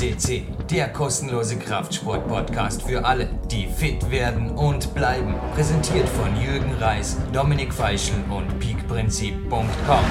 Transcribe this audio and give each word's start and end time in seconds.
FCC, 0.00 0.44
der 0.70 0.88
kostenlose 0.88 1.58
Kraftsport-Podcast 1.58 2.88
für 2.88 3.04
alle, 3.04 3.28
die 3.50 3.66
fit 3.66 4.10
werden 4.10 4.50
und 4.52 4.94
bleiben. 4.94 5.34
Präsentiert 5.54 6.08
von 6.08 6.34
Jürgen 6.40 6.72
Reis, 6.80 7.18
Dominik 7.34 7.74
Feischl 7.74 8.14
und 8.30 8.58
peakprinzip.com. 8.58 10.04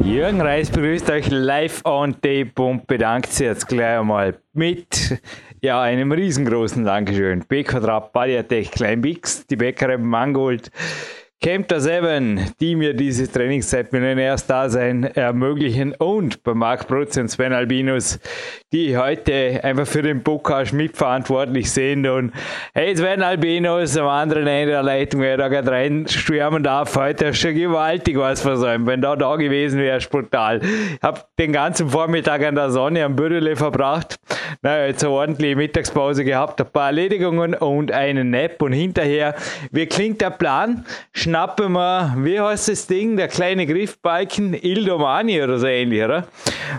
Jürgen 0.00 0.42
Reis 0.42 0.68
begrüßt 0.68 1.08
euch 1.08 1.30
live 1.30 1.80
on 1.86 2.20
tape 2.20 2.52
und 2.56 2.86
bedankt 2.86 3.32
sich 3.32 3.46
jetzt 3.46 3.66
gleich 3.66 4.00
einmal 4.00 4.36
mit 4.52 5.22
ja, 5.62 5.80
einem 5.80 6.12
riesengroßen 6.12 6.84
Dankeschön. 6.84 7.46
B 7.48 7.62
Quadrat, 7.62 8.12
Paliatech, 8.12 8.70
Kleinbix, 8.70 9.46
die 9.46 9.56
Bäckerin 9.56 10.04
Mangold, 10.04 10.70
Camper 11.44 11.78
7, 11.78 12.54
die 12.58 12.74
mir 12.74 12.94
diese 12.94 13.30
Trainingszeit 13.30 13.92
mit 13.92 14.02
einem 14.02 14.18
Erstdasein 14.18 15.04
ermöglichen 15.04 15.94
und 15.94 16.42
bei 16.42 16.54
Marc 16.54 16.88
Brutz 16.88 17.18
und 17.18 17.28
Sven 17.28 17.52
Albinus, 17.52 18.18
die 18.72 18.96
heute 18.96 19.60
einfach 19.62 19.86
für 19.86 20.00
den 20.00 20.24
Podcast 20.24 20.72
mitverantwortlich 20.72 21.70
sind 21.70 22.06
und 22.06 22.32
hey 22.72 22.96
Sven 22.96 23.22
Albinus 23.22 23.94
am 23.98 24.06
anderen 24.06 24.46
Ende 24.46 24.72
der 24.72 24.82
Leitung, 24.82 25.20
wer 25.20 25.36
da 25.36 25.48
gerade 25.48 25.70
reinstürmen 25.70 26.62
darf, 26.62 26.96
heute 26.96 27.26
ist 27.26 27.40
schon 27.40 27.54
gewaltig 27.54 28.16
was 28.16 28.40
versäumt. 28.40 28.86
Wenn 28.86 29.02
da 29.02 29.14
da 29.14 29.36
gewesen 29.36 29.78
wäre, 29.78 29.98
ist 29.98 30.08
brutal. 30.08 30.62
Ich 30.62 31.02
habe 31.02 31.20
den 31.38 31.52
ganzen 31.52 31.90
Vormittag 31.90 32.42
an 32.42 32.54
der 32.54 32.70
Sonne 32.70 33.04
am 33.04 33.16
Bürdele 33.16 33.54
verbracht, 33.54 34.18
naja, 34.62 34.86
jetzt 34.86 35.04
eine 35.04 35.12
ordentliche 35.12 35.56
Mittagspause 35.56 36.24
gehabt, 36.24 36.58
ein 36.58 36.66
paar 36.66 36.86
Erledigungen 36.86 37.52
und 37.52 37.92
einen 37.92 38.30
Nap 38.30 38.62
und 38.62 38.72
hinterher, 38.72 39.34
wie 39.70 39.84
klingt 39.84 40.22
der 40.22 40.30
Plan? 40.30 40.86
Schnappen 41.34 41.72
wir, 41.72 42.14
wie 42.18 42.38
heißt 42.38 42.68
das 42.68 42.86
Ding, 42.86 43.16
der 43.16 43.26
kleine 43.26 43.66
Griffbalken, 43.66 44.54
Ildomani 44.54 45.42
oder 45.42 45.58
so 45.58 45.66
ähnlich, 45.66 46.04
oder? 46.04 46.28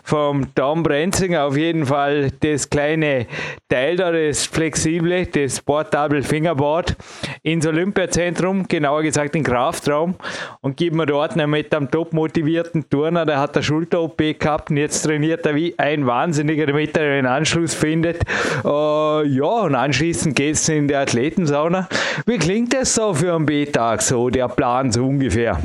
Vom 0.05 0.55
Tom 0.55 0.81
Brenzinger 0.81 1.43
auf 1.43 1.57
jeden 1.57 1.85
Fall 1.85 2.31
das 2.39 2.69
kleine 2.69 3.27
Teil 3.67 3.97
da, 3.97 4.13
das 4.13 4.45
flexible, 4.45 5.25
das 5.25 5.59
Portable 5.59 6.23
Fingerboard 6.23 6.95
ins 7.43 7.67
Olympiazentrum, 7.67 8.65
genauer 8.65 9.03
gesagt 9.03 9.35
in 9.35 9.43
Kraftraum 9.43 10.15
und 10.61 10.77
geben 10.77 10.99
wir 10.99 11.05
dort 11.05 11.35
mit 11.35 11.75
einem 11.75 11.91
top 11.91 12.13
motivierten 12.13 12.89
Turner, 12.89 13.25
der 13.25 13.41
hat 13.41 13.57
der 13.57 13.61
Schulter-OP 13.61 14.39
gehabt 14.39 14.69
und 14.69 14.77
jetzt 14.77 15.01
trainiert 15.01 15.45
er 15.45 15.55
wie 15.55 15.77
ein 15.77 16.07
Wahnsinniger, 16.07 16.67
damit 16.67 16.95
er 16.95 17.17
einen 17.17 17.27
Anschluss 17.27 17.73
findet. 17.73 18.21
Äh, 18.63 18.67
ja, 18.69 19.63
und 19.63 19.75
anschließend 19.75 20.33
geht 20.33 20.55
es 20.55 20.69
in 20.69 20.87
die 20.87 20.95
Athletensauna. 20.95 21.89
Wie 22.25 22.37
klingt 22.37 22.73
das 22.73 22.95
so 22.95 23.13
für 23.13 23.35
einen 23.35 23.45
B-Tag, 23.45 24.01
so 24.01 24.29
der 24.35 24.49
Plan 24.49 24.91
so 24.91 25.03
ungefähr? 25.05 25.55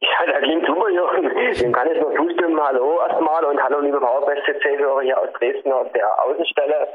Ja, 0.00 0.18
das 0.26 0.42
klingt 0.42 0.66
super, 0.66 0.88
Jürgen. 0.88 1.30
Dem 1.60 1.72
kann 1.72 1.90
ich 1.90 2.00
nur 2.00 2.14
zustimmen. 2.14 2.60
Hallo 2.60 3.00
erstmal 3.00 3.44
und 3.44 3.60
hallo 3.62 3.80
liebe 3.80 3.98
PowerQuest 3.98 4.46
CC-Hörer 4.46 5.02
hier 5.02 5.18
aus 5.18 5.32
Dresden 5.38 5.72
aus 5.72 5.86
der 5.94 6.06
Außenstelle. 6.24 6.88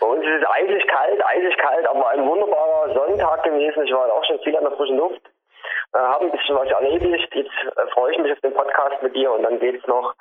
Bei 0.00 0.06
uns 0.06 0.24
ist 0.24 0.42
es 0.42 0.48
eisig 0.50 0.86
kalt, 0.88 1.26
eisig 1.26 1.56
kalt, 1.58 1.86
aber 1.88 2.08
ein 2.10 2.26
wunderbarer 2.26 2.94
Sonntag 2.94 3.44
gewesen. 3.44 3.84
Ich 3.84 3.92
war 3.92 4.12
auch 4.12 4.24
schon 4.24 4.38
viel 4.40 4.56
an 4.56 4.64
der 4.64 4.72
frischen 4.72 4.98
Luft. 4.98 5.22
Äh, 5.94 5.98
habe 5.98 6.24
ein 6.26 6.30
bisschen 6.32 6.56
was 6.56 6.68
erledigt. 6.68 7.34
Jetzt 7.34 7.50
äh, 7.76 7.86
freue 7.92 8.12
ich 8.12 8.18
mich 8.18 8.32
auf 8.32 8.40
den 8.40 8.54
Podcast 8.54 9.02
mit 9.02 9.14
dir 9.16 9.32
und 9.32 9.44
dann 9.44 9.58
geht 9.60 9.80
es 9.80 9.86
noch 9.86 10.14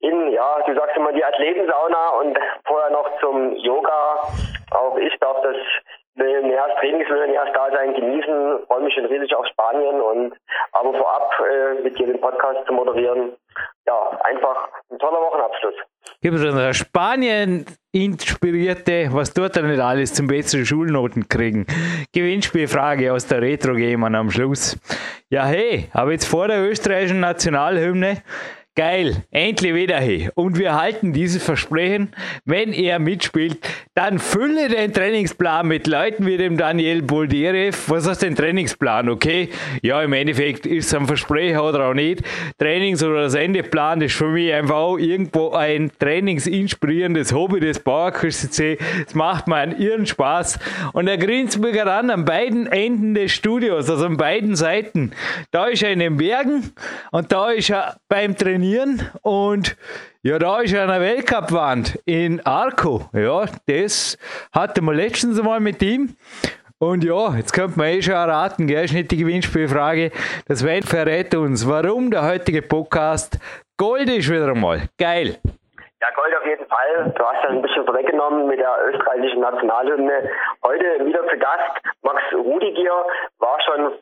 in, 0.00 0.30
ja, 0.30 0.60
du 0.66 0.74
sagst 0.74 0.96
immer 0.96 1.12
die 1.12 1.24
Athletensauna 1.24 2.08
und 2.20 2.38
vorher 2.64 2.90
noch 2.90 3.20
zum 3.20 3.54
Yoga. 3.56 4.22
Auch 4.72 4.96
ich 4.96 5.16
darf 5.20 5.40
das 5.42 5.56
Millionärs, 6.18 6.72
Trainingsmillionärs-Dasein 6.80 7.94
genießen, 7.94 8.66
freue 8.66 8.82
mich 8.82 8.94
schon 8.94 9.06
riesig 9.06 9.34
auf 9.34 9.46
Spanien 9.46 10.00
und 10.00 10.34
aber 10.72 10.92
vorab 10.94 11.32
äh, 11.40 11.82
mit 11.82 11.98
dir 11.98 12.06
den 12.06 12.20
Podcast 12.20 12.66
zu 12.66 12.72
moderieren, 12.72 13.32
ja, 13.86 14.10
einfach 14.24 14.68
ein 14.90 14.98
toller 14.98 15.20
Wochenabschluss. 15.20 15.74
Gibt 16.20 16.36
es 16.36 16.44
eine 16.44 16.74
Spanien 16.74 17.64
inspirierte, 17.92 19.08
was 19.12 19.32
dort 19.32 19.56
dann 19.56 19.68
nicht 19.68 19.80
alles 19.80 20.14
zum 20.14 20.26
besseren 20.26 20.66
Schulnoten 20.66 21.28
kriegen? 21.28 21.66
Gewinnspielfrage 22.12 23.12
aus 23.12 23.26
der 23.26 23.40
Retro 23.40 23.74
Gamer 23.74 24.12
am 24.18 24.30
Schluss. 24.30 24.76
Ja, 25.30 25.44
hey, 25.44 25.88
aber 25.92 26.12
jetzt 26.12 26.26
vor 26.26 26.48
der 26.48 26.68
österreichischen 26.68 27.20
Nationalhymne 27.20 28.22
Geil, 28.78 29.24
endlich 29.32 29.74
wieder 29.74 29.98
hier. 29.98 30.30
Und 30.36 30.56
wir 30.56 30.80
halten 30.80 31.12
dieses 31.12 31.42
Versprechen, 31.42 32.12
wenn 32.44 32.72
er 32.72 33.00
mitspielt, 33.00 33.58
dann 33.94 34.20
fülle 34.20 34.68
den 34.68 34.92
Trainingsplan 34.92 35.66
mit 35.66 35.88
Leuten 35.88 36.24
wie 36.26 36.36
dem 36.36 36.56
Daniel 36.56 37.02
Bolderev. 37.02 37.76
Was 37.90 38.06
ist 38.06 38.22
denn 38.22 38.36
Trainingsplan, 38.36 39.08
okay? 39.08 39.48
Ja, 39.82 40.00
im 40.00 40.12
Endeffekt 40.12 40.64
ist 40.64 40.86
es 40.86 40.94
ein 40.94 41.08
Versprechen 41.08 41.58
oder 41.58 41.88
auch 41.88 41.94
nicht. 41.94 42.22
Trainings- 42.60 43.02
oder 43.02 43.22
das 43.22 43.34
Endeplan 43.34 44.00
ist 44.00 44.14
für 44.14 44.28
mich 44.28 44.52
einfach 44.54 44.76
auch 44.76 44.96
irgendwo 44.96 45.50
ein 45.50 45.90
trainingsinspirierendes 45.98 47.32
Hobby 47.32 47.58
des 47.58 47.80
Bauerkurs 47.80 48.48
CC. 48.48 48.78
Es 49.04 49.12
macht 49.16 49.48
mir 49.48 49.56
einen 49.56 49.76
irren 49.80 50.06
Spaß. 50.06 50.60
Und 50.92 51.08
er 51.08 51.18
grinst 51.18 51.58
mir 51.58 51.72
gerade 51.72 52.12
an 52.12 52.24
beiden 52.24 52.68
Enden 52.68 53.14
des 53.14 53.32
Studios, 53.32 53.90
also 53.90 54.06
an 54.06 54.16
beiden 54.16 54.54
Seiten. 54.54 55.10
Da 55.50 55.66
ist 55.66 55.82
er 55.82 55.90
in 55.90 55.98
den 55.98 56.16
Bergen 56.16 56.72
und 57.10 57.32
da 57.32 57.50
ist 57.50 57.70
er 57.70 57.96
beim 58.08 58.36
Trainieren 58.36 58.67
trainieren 58.68 59.10
und 59.22 59.76
ja, 60.22 60.38
da 60.38 60.60
ist 60.60 60.74
eine 60.74 61.00
Weltcup-Wand 61.00 62.00
in 62.04 62.44
Arco. 62.44 63.08
Ja, 63.12 63.46
das 63.66 64.18
hatten 64.52 64.84
wir 64.84 64.94
letztens 64.94 65.42
mal 65.42 65.60
mit 65.60 65.82
ihm. 65.82 66.16
Und 66.78 67.02
ja, 67.02 67.34
jetzt 67.34 67.52
könnte 67.52 67.78
man 67.78 67.88
eh 67.88 68.02
schon 68.02 68.14
erraten, 68.14 68.66
gell, 68.66 68.84
ist 68.84 68.94
nicht 68.94 69.10
die 69.10 69.16
Gewinnspielfrage. 69.16 70.12
Das 70.46 70.64
Welt 70.64 70.84
verrät 70.84 71.34
uns, 71.34 71.68
warum 71.68 72.10
der 72.10 72.24
heutige 72.24 72.62
Podcast 72.62 73.38
Gold 73.76 74.08
ist 74.10 74.30
wieder 74.30 74.48
einmal. 74.48 74.82
Geil. 74.98 75.38
Ja, 76.00 76.08
Gold 76.14 76.36
auf 76.36 76.46
jeden 76.46 76.66
Fall. 76.66 77.12
Du 77.16 77.24
hast 77.24 77.42
das 77.42 77.50
ein 77.50 77.62
bisschen 77.62 77.84
vorweggenommen 77.84 78.46
mit 78.46 78.60
der 78.60 78.76
österreichischen 78.92 79.40
Nationalhymne. 79.40 80.30
Heute 80.64 81.04
wieder 81.04 81.26
zu 81.26 81.38
Gast. 81.38 81.78
Max 82.02 82.22
Rudigier 82.32 83.04
war 83.38 83.58
schon 83.62 83.92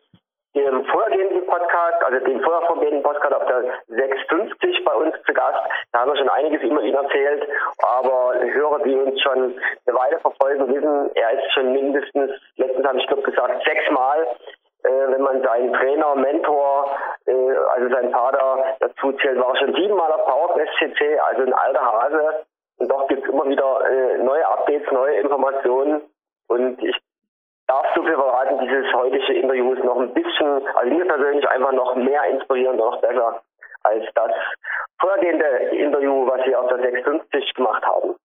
dem 0.56 0.84
vorhergehenden 0.86 1.46
Podcast, 1.46 2.02
also 2.02 2.18
den 2.24 2.40
vorher 2.40 2.66
vorgehenden 2.66 3.02
Podcast 3.02 3.34
auf 3.34 3.46
der 3.46 3.64
650 3.88 4.84
bei 4.84 4.94
uns 4.94 5.14
zu 5.26 5.34
Gast. 5.34 5.60
Da 5.92 6.00
haben 6.00 6.10
wir 6.10 6.16
schon 6.16 6.30
einiges 6.30 6.62
über 6.62 6.80
ihn 6.82 6.94
erzählt, 6.94 7.46
aber 7.82 8.34
Hörer, 8.40 8.78
die 8.80 8.94
uns 8.94 9.20
schon 9.20 9.60
eine 9.86 9.96
Weile 9.96 10.18
verfolgen, 10.20 10.74
wissen, 10.74 11.10
er 11.14 11.30
ist 11.32 11.52
schon 11.52 11.72
mindestens, 11.72 12.32
letztens 12.56 12.86
habe 12.86 12.98
ich 12.98 13.06
glaube 13.06 13.22
gesagt, 13.22 13.64
sechsmal, 13.64 14.26
äh, 14.84 15.12
wenn 15.12 15.22
man 15.22 15.42
seinen 15.42 15.72
Trainer, 15.74 16.14
Mentor, 16.14 16.96
äh, 17.26 17.32
also 17.74 17.94
seinen 17.94 18.12
Vater 18.12 18.76
dazu 18.80 19.12
zählt, 19.12 19.38
war 19.38 19.56
schon 19.56 19.74
siebenmal 19.74 20.10
auf 20.12 20.24
PowerQuest 20.24 20.72
CC, 20.78 21.18
also 21.18 21.42
ein 21.42 21.52
alter 21.52 21.84
Hase. 21.84 22.46
Und 22.78 22.90
doch 22.90 23.06
gibt 23.08 23.24
es 23.24 23.32
immer 23.32 23.46
wieder 23.46 23.90
äh, 23.90 24.18
neue 24.18 24.46
Updates, 24.48 24.90
neue 24.90 25.16
Informationen. 25.16 26.02
Und 26.48 26.82
ich 26.82 26.96
darf 27.66 27.86
so 27.94 28.02
viel 28.02 28.14
verraten, 28.14 28.65
dieses 28.76 28.92
heutige 28.94 29.32
Interview 29.32 29.72
ist 29.72 29.84
noch 29.84 30.00
ein 30.00 30.12
bisschen, 30.12 30.66
also 30.74 30.94
mir 30.94 31.04
persönlich 31.06 31.48
einfach 31.48 31.72
noch 31.72 31.96
mehr 31.96 32.22
inspirierend, 32.30 32.78
noch 32.78 33.00
besser 33.00 33.42
als 33.84 34.04
das 34.14 34.32
vorhergehende 35.00 35.46
Interview, 35.76 36.26
was 36.26 36.44
wir 36.46 36.60
auf 36.60 36.68
der 36.68 36.80
650 36.82 37.54
gemacht 37.54 37.84
haben. 37.84 38.16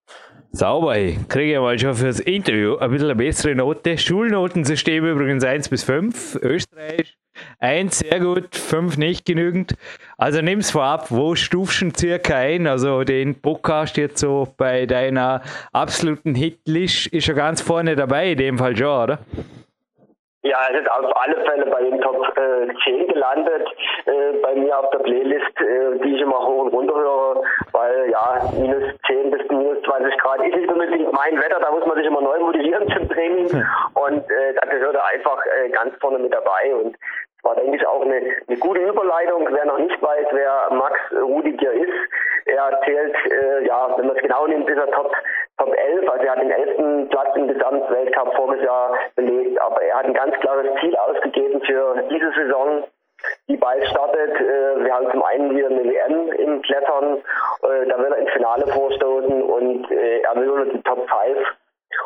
Sauber, 0.52 0.96
ey. 0.96 1.18
Kriege 1.30 1.54
ich 1.54 1.60
mal 1.60 1.78
schon 1.78 1.94
fürs 1.94 2.20
Interview 2.20 2.78
ein 2.78 2.92
bisschen 2.92 3.10
eine 3.10 3.16
bessere 3.16 3.56
Note. 3.56 3.98
Schulnotensystem 3.98 5.06
übrigens 5.06 5.46
1 5.46 5.70
bis 5.70 5.84
5, 5.84 6.40
Österreich 6.42 7.18
Eins 7.60 8.00
sehr 8.00 8.20
gut, 8.20 8.56
fünf 8.56 8.98
nicht 8.98 9.26
genügend. 9.26 9.76
Also 10.18 10.42
nimm 10.42 10.60
es 10.60 10.72
vorab, 10.72 11.12
wo 11.12 11.36
stufst 11.36 11.82
du 11.82 11.90
circa 11.96 12.36
ein? 12.36 12.68
Also 12.68 13.04
den 13.04 13.42
Podcast 13.42 13.98
jetzt 13.98 14.20
so 14.20 14.54
bei 14.58 14.86
deiner 14.86 15.42
absoluten 15.72 16.36
Hitlist 16.36 17.08
ist 17.08 17.30
er 17.30 17.36
ganz 17.36 17.62
vorne 17.62 17.96
dabei, 17.96 18.32
in 18.32 18.38
dem 18.38 18.58
Fall 18.58 18.76
schon, 18.76 19.04
oder? 19.04 19.20
Ja, 20.44 20.58
es 20.72 20.82
ist 20.82 20.90
auf 20.90 21.16
alle 21.18 21.36
Fälle 21.46 21.68
bei 21.68 21.84
den 21.84 22.02
Top 22.02 22.18
äh, 22.36 22.68
10 22.84 23.08
gelandet, 23.10 23.68
äh, 24.06 24.38
bei 24.42 24.56
mir 24.56 24.76
auf 24.80 24.90
der 24.90 24.98
Playlist, 24.98 25.62
äh, 25.62 26.00
die 26.04 26.16
ich 26.16 26.22
immer 26.22 26.40
hoch 26.40 26.64
und 26.64 26.74
runter 26.74 26.96
höre, 26.96 27.44
weil 27.74 28.10
ja, 28.10 28.42
minus 28.58 28.84
10 29.06 29.30
bis 29.30 29.48
minus 29.50 29.84
20 29.84 30.18
Grad 30.18 30.44
ist 30.44 30.56
nicht 30.56 30.72
unbedingt 30.72 31.14
mein 31.14 31.38
Wetter, 31.38 31.60
da 31.60 31.70
muss 31.70 31.86
man 31.86 31.96
sich 31.96 32.08
immer 32.08 32.22
neu 32.22 32.40
motivieren 32.40 32.90
zum 32.90 33.08
Training 33.10 33.50
und 33.94 34.32
äh, 34.32 34.54
da 34.60 34.68
gehört 34.68 34.96
er 34.96 35.06
einfach 35.06 35.38
äh, 35.46 35.70
ganz 35.70 35.94
vorne 36.02 36.18
mit 36.18 36.34
dabei. 36.34 36.74
Und 36.74 36.98
war, 37.44 37.56
denke 37.56 37.78
ich, 37.78 37.88
auch 37.88 38.02
eine, 38.02 38.16
eine 38.16 38.58
gute 38.58 38.82
Überleitung. 38.82 39.48
Wer 39.52 39.66
noch 39.66 39.80
nicht 39.80 40.02
weiß, 40.02 40.28
wer 40.32 40.68
Max 40.72 41.00
Rudiger 41.22 41.72
ist, 41.72 41.94
er 42.46 42.82
zählt, 42.86 43.16
äh, 43.32 43.66
ja, 43.66 43.94
wenn 43.98 44.08
man 44.08 44.16
es 44.16 44.22
genau 44.22 44.48
nimmt, 44.48 44.70
ist 44.70 44.78
er 44.78 44.92
Top, 44.92 45.12
Top 45.58 45.74
11. 45.76 46.10
Also 46.10 46.26
er 46.26 46.32
hat 46.32 46.42
den 46.42 46.52
11. 46.52 47.10
Platz 47.10 47.36
im 47.36 47.48
Gesamtweltcup 47.48 48.36
voriges 48.36 48.66
Jahr 48.66 48.98
belegt. 49.16 49.62
Aber 49.62 49.82
er 49.82 49.96
hat 49.96 50.06
ein 50.06 50.14
ganz 50.14 50.36
klares 50.40 50.68
Ziel 50.80 50.96
ausgegeben 50.96 51.62
für 51.62 52.04
diese 52.10 52.32
Saison 52.34 52.84
die 53.48 53.58
bald 53.58 53.86
startet. 53.88 54.40
Äh, 54.40 54.84
wir 54.84 54.94
haben 54.94 55.12
zum 55.12 55.24
einen 55.24 55.56
wieder 55.56 55.68
eine 55.68 55.84
WM 55.84 56.32
im 56.32 56.62
Klettern, 56.62 57.18
äh, 57.64 57.88
da 57.88 57.98
will 57.98 58.12
er 58.12 58.18
ins 58.18 58.32
Finale 58.32 58.68
vorstoßen 58.68 59.44
und 59.44 59.92
äh, 59.92 60.22
er 60.22 60.36
will 60.36 60.48
nur 60.48 60.66
die 60.66 60.82
Top 60.84 61.08
5 61.08 61.48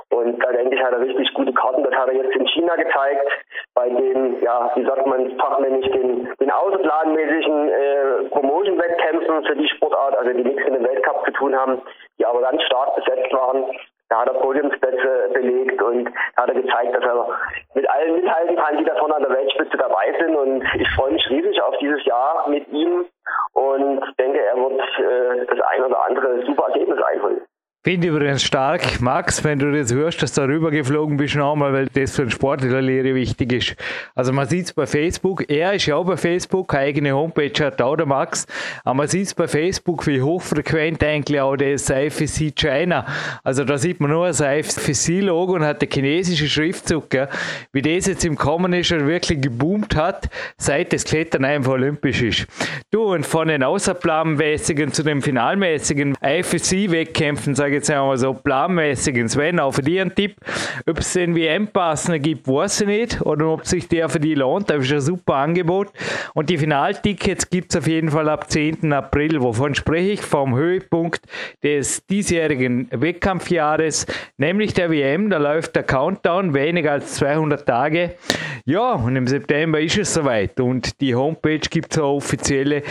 Und 0.09 0.43
da 0.43 0.51
denke 0.51 0.75
ich, 0.75 0.83
hat 0.83 0.93
er 0.93 1.01
richtig 1.01 1.33
gute 1.33 1.53
Karten. 1.53 1.83
Das 1.83 1.95
hat 1.95 2.07
er 2.07 2.15
jetzt 2.15 2.35
in 2.35 2.47
China 2.47 2.75
gezeigt, 2.75 3.27
bei 3.73 3.89
den, 3.89 4.41
ja, 4.41 4.71
wie 4.75 4.85
sagt 4.85 5.05
man 5.05 5.37
fachmännisch, 5.37 5.89
den, 5.91 6.29
den 6.39 6.51
außerplanmäßigen 6.51 7.69
äh, 7.69 8.29
Promotion-Wettkämpfen 8.29 9.45
für 9.45 9.55
die 9.55 9.67
Sportart, 9.69 10.17
also 10.17 10.31
die 10.31 10.43
nichts 10.43 10.63
mit 10.63 10.75
dem 10.75 10.85
Weltcup 10.85 11.25
zu 11.25 11.31
tun 11.31 11.55
haben, 11.55 11.81
die 12.19 12.25
aber 12.25 12.41
ganz 12.41 12.61
stark 12.63 12.95
besetzt 12.95 13.31
waren. 13.33 13.65
Da 14.09 14.21
hat 14.21 14.27
er 14.27 14.35
Podiumsplätze 14.35 15.29
belegt 15.33 15.81
und 15.81 16.05
da 16.35 16.43
hat 16.43 16.49
er 16.49 16.61
gezeigt, 16.61 16.95
dass 16.95 17.03
er 17.03 17.27
mit 17.73 17.89
allen 17.89 18.15
mithalten 18.15 18.55
kann, 18.55 18.77
die 18.77 18.85
da 18.85 18.95
vorne 18.97 19.15
an 19.15 19.23
der 19.23 19.35
Weltspitze 19.35 19.77
dabei 19.77 20.13
sind. 20.19 20.35
Und 20.35 20.63
ich 20.75 20.87
freue 20.91 21.11
mich 21.11 21.27
riesig 21.29 21.59
auf 21.63 21.75
dieses 21.79 22.05
Jahr 22.05 22.47
mit 22.47 22.67
ihm 22.69 23.05
und 23.53 24.01
denke, 24.19 24.39
er 24.45 24.57
wird 24.57 24.81
äh, 24.99 25.45
das 25.47 25.59
ein 25.59 25.83
oder 25.83 26.05
andere 26.05 26.45
super 26.45 26.67
Ergebnis 26.67 27.01
einholen. 27.01 27.41
Finde 27.85 28.07
übrigens 28.07 28.41
stark, 28.41 28.99
Max, 28.99 29.43
wenn 29.43 29.59
du 29.59 29.71
das 29.71 29.93
hörst, 29.93 30.19
dass 30.23 30.33
du 30.33 30.41
darüber 30.41 30.71
geflogen 30.71 31.17
bist, 31.17 31.35
nochmal, 31.35 31.71
weil 31.71 31.85
das 31.93 32.15
für 32.15 32.23
einen 32.23 32.31
Sportler 32.31 32.81
Lehre 32.81 33.13
wichtig 33.13 33.53
ist. 33.53 33.75
Also 34.15 34.33
man 34.33 34.47
sieht 34.47 34.65
es 34.65 34.73
bei 34.73 34.87
Facebook, 34.87 35.47
er 35.51 35.73
ist 35.73 35.85
ja 35.85 35.95
auch 35.95 36.03
bei 36.03 36.17
Facebook, 36.17 36.73
eine 36.73 36.85
eigene 36.85 37.11
Homepage 37.11 37.53
hat 37.63 37.79
auch 37.83 37.95
der 37.95 38.07
Max, 38.07 38.47
aber 38.83 38.95
man 38.95 39.07
sieht 39.07 39.27
es 39.27 39.35
bei 39.35 39.47
Facebook, 39.47 40.07
wie 40.07 40.19
hochfrequent 40.19 41.03
eigentlich 41.03 41.39
auch 41.39 41.57
das 41.57 41.87
IFSC 41.87 42.53
China. 42.55 43.05
Also 43.43 43.63
da 43.63 43.77
sieht 43.77 43.99
man 43.99 44.09
nur 44.09 44.25
das 44.25 44.39
IFSC-Logo 44.39 45.53
und 45.53 45.63
hat 45.63 45.83
der 45.83 45.89
chinesische 45.93 46.47
Schriftzug, 46.47 47.13
ja. 47.13 47.27
wie 47.71 47.83
das 47.83 48.07
jetzt 48.07 48.25
im 48.25 48.35
Kommen 48.35 48.73
ist 48.73 48.91
und 48.93 49.05
wirklich 49.05 49.41
geboomt 49.41 49.95
hat, 49.95 50.27
seit 50.57 50.91
das 50.91 51.03
Klettern 51.03 51.45
einfach 51.45 51.73
olympisch 51.73 52.23
ist. 52.23 52.47
Du, 52.89 53.03
und 53.13 53.27
von 53.27 53.47
den 53.47 53.61
außerplanmäßigen 53.61 54.91
zu 54.91 55.03
den 55.03 55.21
finalmäßigen 55.21 56.17
IFSC-Wettkämpfen, 56.19 57.53
sage 57.53 57.74
jetzt 57.75 57.91
einmal 57.91 58.17
so 58.17 58.33
planmäßig 58.33 59.15
ins 59.17 59.33
Sven, 59.33 59.59
auch 59.59 59.73
für 59.73 59.81
dich 59.81 59.99
ein 60.01 60.13
Tipp. 60.15 60.35
Ob 60.89 60.99
es 60.99 61.13
den 61.13 61.35
WM-Passner 61.35 62.19
gibt, 62.19 62.47
weiß 62.47 62.81
ich 62.81 62.87
nicht. 62.87 63.21
Oder 63.21 63.47
ob 63.49 63.65
sich 63.65 63.87
der 63.87 64.09
für 64.09 64.19
die 64.19 64.35
lohnt. 64.35 64.69
Das 64.69 64.83
ist 64.83 64.91
ein 64.91 65.01
super 65.01 65.35
Angebot. 65.35 65.89
Und 66.33 66.49
die 66.49 66.57
Finaltickets 66.57 67.49
gibt 67.49 67.71
es 67.71 67.77
auf 67.77 67.87
jeden 67.87 68.09
Fall 68.09 68.29
ab 68.29 68.49
10. 68.49 68.91
April. 68.93 69.41
Wovon 69.41 69.75
spreche 69.75 70.11
ich? 70.11 70.21
Vom 70.21 70.55
Höhepunkt 70.55 71.21
des 71.63 72.05
diesjährigen 72.07 72.87
Wettkampfjahres, 72.91 74.05
nämlich 74.37 74.73
der 74.73 74.89
WM. 74.89 75.29
Da 75.29 75.37
läuft 75.37 75.75
der 75.75 75.83
Countdown, 75.83 76.53
weniger 76.53 76.93
als 76.93 77.15
200 77.15 77.65
Tage. 77.65 78.15
Ja, 78.65 78.93
und 78.93 79.15
im 79.15 79.27
September 79.27 79.79
ist 79.79 79.97
es 79.97 80.13
soweit. 80.13 80.59
Und 80.59 80.99
die 81.01 81.13
Homepage 81.13 81.59
gibt 81.59 81.91
es 81.91 81.99
eine 81.99 82.07
offizielle 82.07 82.83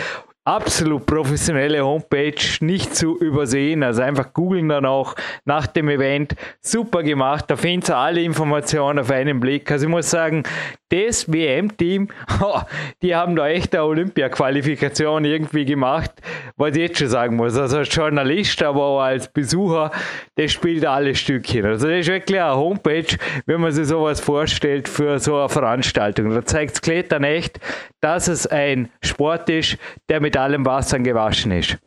absolut 0.45 1.07
professionelle 1.07 1.83
Homepage, 1.83 2.35
nicht 2.59 2.95
zu 2.95 3.17
übersehen. 3.17 3.81
Also 3.83 4.03
einfach 4.03 4.31
googeln 4.31 4.69
dann 4.69 4.85
auch 4.85 5.15
nach 5.43 5.65
dem 5.65 5.89
Event. 5.89 6.35
Super 6.61 7.01
gemacht. 7.01 7.45
Da 7.47 7.55
finden 7.55 7.85
Sie 7.85 7.95
alle 7.95 8.21
Informationen 8.21 8.99
auf 8.99 9.09
einen 9.09 9.39
Blick. 9.39 9.69
Also 9.71 9.87
ich 9.87 9.91
muss 9.91 10.09
sagen, 10.09 10.43
das 10.89 11.31
WM-Team, 11.31 12.09
die 13.01 13.15
haben 13.15 13.35
da 13.35 13.47
echt 13.47 13.73
eine 13.73 13.85
Olympia-Qualifikation 13.85 15.25
irgendwie 15.25 15.65
gemacht, 15.65 16.11
was 16.57 16.75
ich 16.75 16.77
jetzt 16.77 16.99
schon 16.99 17.07
sagen 17.09 17.35
muss. 17.35 17.57
Also 17.57 17.79
als 17.79 17.93
Journalist, 17.93 18.61
aber 18.61 18.83
auch 18.83 19.01
als 19.01 19.27
Besucher, 19.27 19.89
das 20.35 20.51
spielt 20.51 20.85
alle 20.85 21.15
Stückchen. 21.15 21.65
Also 21.65 21.87
das 21.87 22.01
ist 22.01 22.07
wirklich 22.07 22.39
eine 22.39 22.55
Homepage, 22.55 23.17
wenn 23.47 23.61
man 23.61 23.71
sich 23.71 23.87
sowas 23.87 24.19
vorstellt 24.19 24.87
für 24.87 25.17
so 25.17 25.37
eine 25.37 25.49
Veranstaltung. 25.49 26.29
Da 26.29 26.45
zeigt 26.45 26.73
das 26.73 26.81
Klettern 26.81 27.23
echt, 27.23 27.59
dass 27.99 28.27
es 28.27 28.45
ein 28.45 28.89
Sport 29.01 29.49
ist, 29.49 29.77
der 30.09 30.21
mit 30.21 30.34
allem 30.37 30.65
Wasser 30.65 30.99
gewaschen 30.99 31.51
ist. 31.51 31.77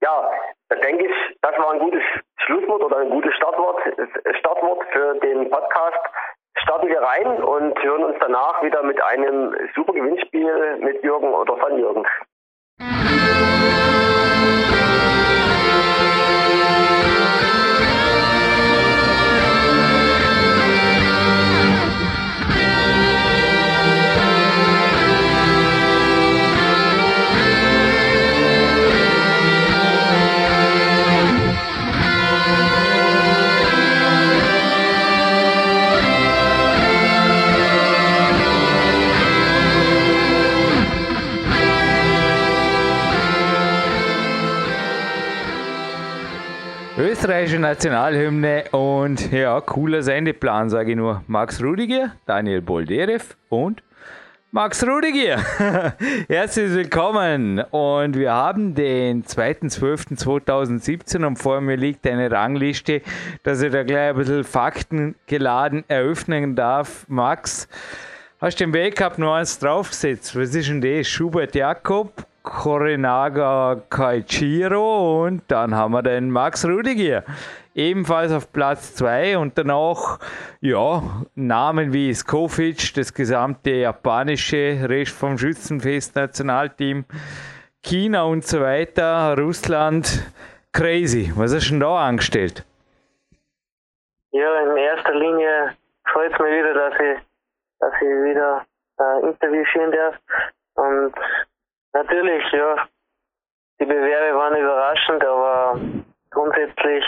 Ja, 0.00 0.30
denke 0.70 1.06
ich, 1.06 1.36
das 1.42 1.56
war 1.58 1.72
ein 1.72 1.78
gutes 1.80 2.02
Schlusswort 2.44 2.82
oder 2.82 2.98
ein 2.98 3.10
gutes 3.10 3.34
Startwort, 3.34 3.78
Startwort 4.38 4.84
für 4.92 5.14
den 5.20 5.50
Podcast 5.50 5.98
starten 6.62 6.88
wir 6.88 7.00
rein 7.00 7.42
und 7.42 7.82
hören 7.82 8.04
uns 8.04 8.16
danach 8.20 8.62
wieder 8.62 8.82
mit 8.82 9.02
einem 9.02 9.54
super 9.74 9.92
Gewinnspiel 9.92 10.78
mit 10.80 11.02
Jürgen 11.02 11.32
oder 11.32 11.56
von 11.56 11.78
Jürgen. 11.78 12.04
Österreichische 47.18 47.58
Nationalhymne 47.58 48.66
und 48.70 49.32
ja, 49.32 49.60
cooler 49.60 50.02
Sendeplan, 50.02 50.70
sage 50.70 50.92
ich 50.92 50.96
nur. 50.96 51.24
Max 51.26 51.60
Rudiger, 51.60 52.12
Daniel 52.26 52.62
Bolderev 52.62 53.34
und 53.48 53.82
Max 54.52 54.86
Rudiger. 54.86 55.38
Herzlich 56.28 56.72
willkommen 56.72 57.58
und 57.58 58.14
wir 58.14 58.32
haben 58.32 58.76
den 58.76 59.24
2.12.2017 59.24 61.26
und 61.26 61.40
vor 61.40 61.60
mir 61.60 61.76
liegt 61.76 62.06
eine 62.06 62.30
Rangliste, 62.30 63.02
dass 63.42 63.62
ich 63.62 63.72
da 63.72 63.82
gleich 63.82 64.10
ein 64.10 64.16
bisschen 64.16 64.44
faktengeladen 64.44 65.82
eröffnen 65.88 66.54
darf. 66.54 67.04
Max, 67.08 67.66
hast 68.40 68.60
du 68.60 68.64
den 68.64 68.72
Weltcup 68.72 69.18
noch 69.18 69.34
eins 69.34 69.58
draufgesetzt? 69.58 70.36
Was 70.36 70.54
ist 70.54 70.68
denn 70.68 70.80
das? 70.80 71.08
Schubert 71.08 71.56
Jakob, 71.56 72.12
Korenaga 72.48 73.82
Kaichiro 73.90 75.26
und 75.26 75.42
dann 75.48 75.74
haben 75.74 75.92
wir 75.92 76.02
den 76.02 76.30
Max 76.30 76.64
Rudiger. 76.64 77.22
Ebenfalls 77.74 78.32
auf 78.32 78.50
Platz 78.52 78.94
2 78.94 79.36
und 79.36 79.58
danach, 79.58 80.18
ja, 80.62 81.02
Namen 81.34 81.92
wie 81.92 82.12
Skofic, 82.14 82.94
das 82.94 83.12
gesamte 83.12 83.70
japanische 83.70 84.78
Rest 84.88 85.12
vom 85.12 85.36
Schützenfest 85.36 86.16
Nationalteam, 86.16 87.04
China 87.82 88.24
und 88.24 88.46
so 88.46 88.62
weiter, 88.62 89.36
Russland, 89.38 90.24
crazy. 90.72 91.30
Was 91.36 91.54
hast 91.54 91.66
du 91.66 91.72
denn 91.72 91.80
da 91.80 92.08
angestellt? 92.08 92.64
Ja, 94.32 94.60
in 94.62 94.76
erster 94.76 95.14
Linie 95.14 95.76
freut 96.10 96.32
es 96.32 96.38
mich 96.38 96.50
wieder, 96.50 96.72
dass 96.72 96.94
ich, 96.94 97.18
dass 97.78 97.92
ich 98.00 98.08
wieder 98.08 98.64
äh, 98.98 99.26
Interview 99.26 99.64
führen 99.70 99.92
darf. 99.92 100.14
Und 100.74 101.14
Natürlich, 101.92 102.44
ja. 102.52 102.88
Die 103.80 103.86
Bewerbe 103.86 104.36
waren 104.36 104.56
überraschend, 104.56 105.24
aber 105.24 105.80
grundsätzlich 106.30 107.04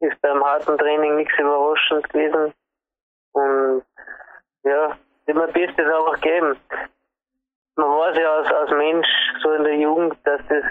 ist 0.00 0.20
beim 0.20 0.42
harten 0.44 0.76
Training 0.78 1.16
nichts 1.16 1.38
überraschend 1.38 2.08
gewesen. 2.10 2.52
Und 3.32 3.84
ja, 4.64 4.96
immer 5.26 5.46
Bestes 5.48 5.86
einfach 5.86 6.20
geben. 6.20 6.56
Man 7.76 7.88
weiß 7.88 8.16
ja 8.18 8.34
als, 8.36 8.52
als 8.52 8.70
Mensch, 8.70 9.06
so 9.42 9.52
in 9.52 9.64
der 9.64 9.76
Jugend, 9.76 10.16
dass 10.24 10.40
das, 10.48 10.64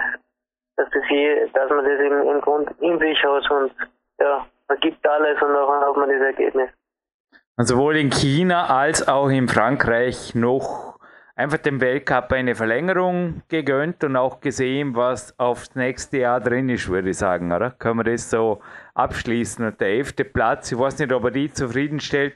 dass 0.76 0.90
das 0.90 1.04
je, 1.10 1.48
dass 1.54 1.70
man 1.70 1.86
das 1.86 2.00
im, 2.00 2.28
im 2.28 2.42
Grund 2.42 2.70
in 2.80 3.00
sich 3.00 3.24
hat 3.24 3.50
und 3.52 3.72
ja, 4.20 4.46
man 4.68 4.80
gibt 4.80 5.08
alles 5.08 5.42
und 5.42 5.54
dann 5.54 5.82
hat 5.82 5.96
man 5.96 6.10
das 6.10 6.22
Ergebnis. 6.22 6.70
Also 7.58 7.76
sowohl 7.76 7.98
in 7.98 8.10
China 8.10 8.66
als 8.66 9.08
auch 9.08 9.30
in 9.30 9.48
Frankreich 9.48 10.36
noch 10.36 10.95
einfach 11.36 11.58
dem 11.58 11.82
Weltcup 11.82 12.32
eine 12.32 12.56
Verlängerung 12.56 13.42
gegönnt 13.50 14.04
und 14.04 14.16
auch 14.16 14.40
gesehen, 14.40 14.96
was 14.96 15.38
aufs 15.38 15.76
nächste 15.76 16.20
Jahr 16.20 16.40
drin 16.40 16.70
ist, 16.70 16.88
würde 16.88 17.10
ich 17.10 17.18
sagen, 17.18 17.52
oder? 17.52 17.72
Können 17.72 18.00
wir 18.00 18.04
das 18.06 18.30
so 18.30 18.62
abschließen? 18.94 19.66
Und 19.66 19.82
der 19.82 19.90
elfte 19.90 20.24
Platz, 20.24 20.72
ich 20.72 20.80
weiß 20.80 20.98
nicht, 21.00 21.12
ob 21.12 21.26
er 21.26 21.32
die 21.32 21.52
zufriedenstellt. 21.52 22.36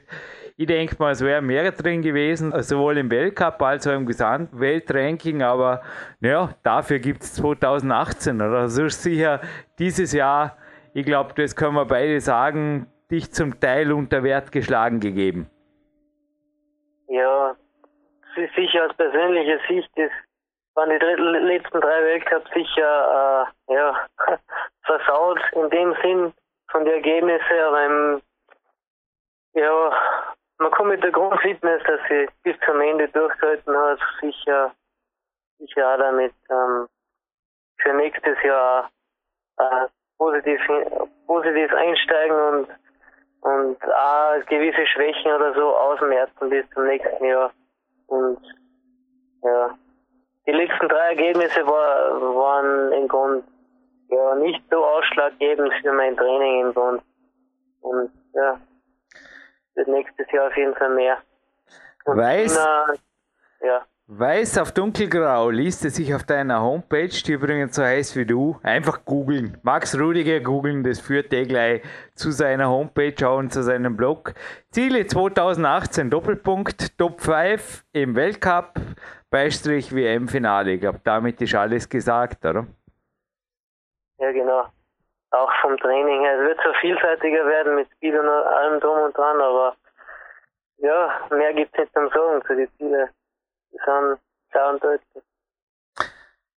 Ich 0.56 0.66
denke 0.66 0.96
mal, 0.98 1.12
es 1.12 1.22
wäre 1.22 1.40
mehr 1.40 1.72
drin 1.72 2.02
gewesen, 2.02 2.52
sowohl 2.62 2.98
im 2.98 3.10
Weltcup 3.10 3.62
als 3.62 3.86
auch 3.86 3.94
im 3.94 4.04
Gesamtweltranking, 4.04 5.42
aber 5.42 5.80
ja, 6.20 6.54
dafür 6.62 6.98
gibt 6.98 7.22
es 7.22 7.32
2018, 7.34 8.36
oder? 8.36 8.58
Also 8.58 8.84
ist 8.84 9.02
sicher 9.02 9.40
dieses 9.78 10.12
Jahr, 10.12 10.58
ich 10.92 11.06
glaube, 11.06 11.32
das 11.34 11.56
können 11.56 11.76
wir 11.76 11.86
beide 11.86 12.20
sagen, 12.20 12.86
dich 13.10 13.32
zum 13.32 13.58
Teil 13.58 13.90
unter 13.90 14.22
Wert 14.22 14.52
geschlagen 14.52 15.00
gegeben. 15.00 15.48
Ja, 17.08 17.56
sicher 18.34 18.86
aus 18.86 18.96
persönlicher 18.96 19.58
Sicht 19.68 19.90
ist, 19.96 20.12
waren 20.74 20.90
die 20.90 20.96
letzten 20.96 21.80
drei 21.80 22.04
Weltcups 22.04 22.50
sicher 22.54 23.46
äh, 23.68 23.74
ja, 23.74 24.06
versaut 24.84 25.40
in 25.52 25.70
dem 25.70 25.94
Sinn 26.02 26.32
von 26.70 26.84
den 26.84 26.94
Ergebnissen, 26.94 27.58
aber 27.60 27.84
im, 27.84 28.22
ja, 29.54 29.92
man 30.58 30.70
kommt 30.70 30.90
mit 30.90 31.02
der 31.02 31.10
Grundfitness, 31.10 31.82
dass 31.84 32.00
sie 32.08 32.28
bis 32.42 32.56
zum 32.64 32.80
Ende 32.80 33.08
durchgehalten 33.08 33.76
hat, 33.76 33.98
sicher, 34.20 34.72
sicher 35.58 35.94
auch 35.94 35.98
damit 35.98 36.34
ähm, 36.50 36.88
für 37.78 37.92
nächstes 37.94 38.40
Jahr 38.42 38.90
äh, 39.58 39.86
positiv, 40.18 40.60
positiv 41.26 41.72
einsteigen 41.72 42.36
und 42.36 42.68
und 43.42 43.82
auch 43.82 44.46
gewisse 44.46 44.86
Schwächen 44.86 45.32
oder 45.32 45.54
so 45.54 45.74
ausmerzen 45.74 46.50
bis 46.50 46.68
zum 46.70 46.86
nächsten 46.86 47.24
Jahr. 47.24 47.52
Und 48.10 48.40
ja, 49.42 49.78
die 50.46 50.52
letzten 50.52 50.88
drei 50.88 51.10
Ergebnisse 51.10 51.64
war, 51.66 52.20
waren 52.20 52.92
im 52.92 53.08
Grunde 53.08 53.44
ja, 54.08 54.34
nicht 54.34 54.62
so 54.70 54.84
ausschlaggebend 54.84 55.72
für 55.80 55.92
mein 55.92 56.16
Training 56.16 56.66
im 56.66 56.74
Grunde. 56.74 57.02
Und 57.82 58.10
ja, 58.34 58.60
wird 59.74 59.88
nächstes 59.88 60.30
Jahr 60.32 60.48
auf 60.48 60.56
jeden 60.56 60.74
Fall 60.74 60.90
mehr. 60.90 61.18
Und 62.04 62.18
Weiß, 62.18 62.56
ja. 63.60 63.86
Weiß 64.12 64.58
auf 64.58 64.72
dunkelgrau 64.72 65.50
liest 65.50 65.84
es 65.84 65.94
sich 65.94 66.12
auf 66.12 66.24
deiner 66.24 66.60
Homepage, 66.60 67.06
die 67.06 67.30
übrigens 67.30 67.76
so 67.76 67.84
heißt 67.84 68.16
wie 68.16 68.26
du. 68.26 68.58
Einfach 68.64 69.04
googeln. 69.04 69.56
Max 69.62 69.96
Rudiger 69.96 70.40
googeln, 70.40 70.82
das 70.82 70.98
führt 70.98 71.30
dir 71.30 71.46
gleich 71.46 71.82
zu 72.16 72.32
seiner 72.32 72.68
Homepage 72.68 73.30
und 73.30 73.52
zu 73.52 73.62
seinem 73.62 73.96
Blog. 73.96 74.34
Ziele 74.72 75.06
2018 75.06 76.10
Doppelpunkt, 76.10 76.98
Top 76.98 77.20
5 77.20 77.84
im 77.92 78.16
Weltcup, 78.16 78.80
Beistrich 79.30 79.94
WM-Finale. 79.94 80.72
Ich 80.72 80.80
glaube, 80.80 80.98
damit 81.04 81.40
ist 81.40 81.54
alles 81.54 81.88
gesagt, 81.88 82.44
oder? 82.44 82.66
Ja, 84.18 84.32
genau. 84.32 84.64
Auch 85.30 85.52
vom 85.62 85.76
Training 85.76 86.22
her. 86.22 86.40
Es 86.40 86.48
wird 86.48 86.60
so 86.64 86.72
vielseitiger 86.80 87.46
werden 87.46 87.76
mit 87.76 87.88
Speed 87.92 88.18
und 88.18 88.28
allem 88.28 88.80
drum 88.80 89.02
und 89.02 89.16
dran, 89.16 89.40
aber 89.40 89.76
ja, 90.78 91.12
mehr 91.30 91.54
gibt 91.54 91.72
es 91.74 91.78
nicht 91.78 91.94
zum 91.94 92.08
Sagen 92.08 92.42
zu 92.44 92.56
den 92.56 92.68
Zielen 92.76 93.08
sind 93.70 94.18
sehr 94.52 94.72
deutlich. 94.78 95.24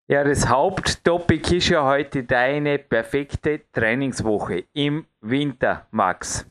Ja, 0.07 0.23
das 0.23 0.49
Haupttopic 0.49 1.57
ist 1.57 1.69
ja 1.69 1.85
heute 1.85 2.23
deine 2.23 2.77
perfekte 2.77 3.61
Trainingswoche 3.71 4.65
im 4.73 5.07
Winter, 5.21 5.87
Max. 5.91 6.45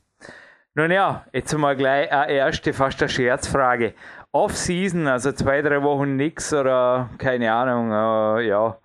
Nun 0.74 0.90
ja, 0.90 1.26
jetzt 1.32 1.52
mal 1.58 1.76
gleich 1.76 2.10
eine 2.10 2.32
erste, 2.32 2.72
fast 2.72 3.02
eine 3.02 3.10
Scherzfrage. 3.10 3.92
Off-Season, 4.32 5.06
also 5.06 5.32
zwei, 5.32 5.60
drei 5.60 5.82
Wochen 5.82 6.16
nix 6.16 6.54
oder 6.54 7.10
keine 7.18 7.52
Ahnung, 7.52 7.90
äh, 7.92 8.48
ja, 8.48 8.78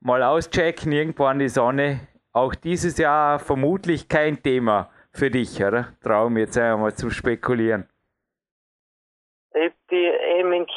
mal 0.00 0.22
auschecken, 0.24 0.90
irgendwo 0.90 1.26
an 1.26 1.38
die 1.38 1.48
Sonne. 1.48 2.00
Auch 2.32 2.56
dieses 2.56 2.98
Jahr 2.98 3.38
vermutlich 3.38 4.08
kein 4.08 4.42
Thema 4.42 4.90
für 5.12 5.30
dich, 5.30 5.62
oder? 5.62 5.92
Traum 6.02 6.36
jetzt 6.36 6.58
einmal 6.58 6.92
zu 6.94 7.10
spekulieren. 7.10 7.88
Ich 9.54 9.62
habe 9.62 9.74
die 9.90 10.10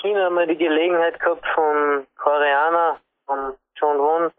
China 0.02 0.30
mal 0.30 0.48
die 0.48 0.58
Gelegenheit 0.58 1.20
gehabt, 1.20 1.46
vom 1.54 2.06
Koreaner, 2.18 2.98
von 3.26 3.54
John 3.76 4.00
Won, 4.00 4.32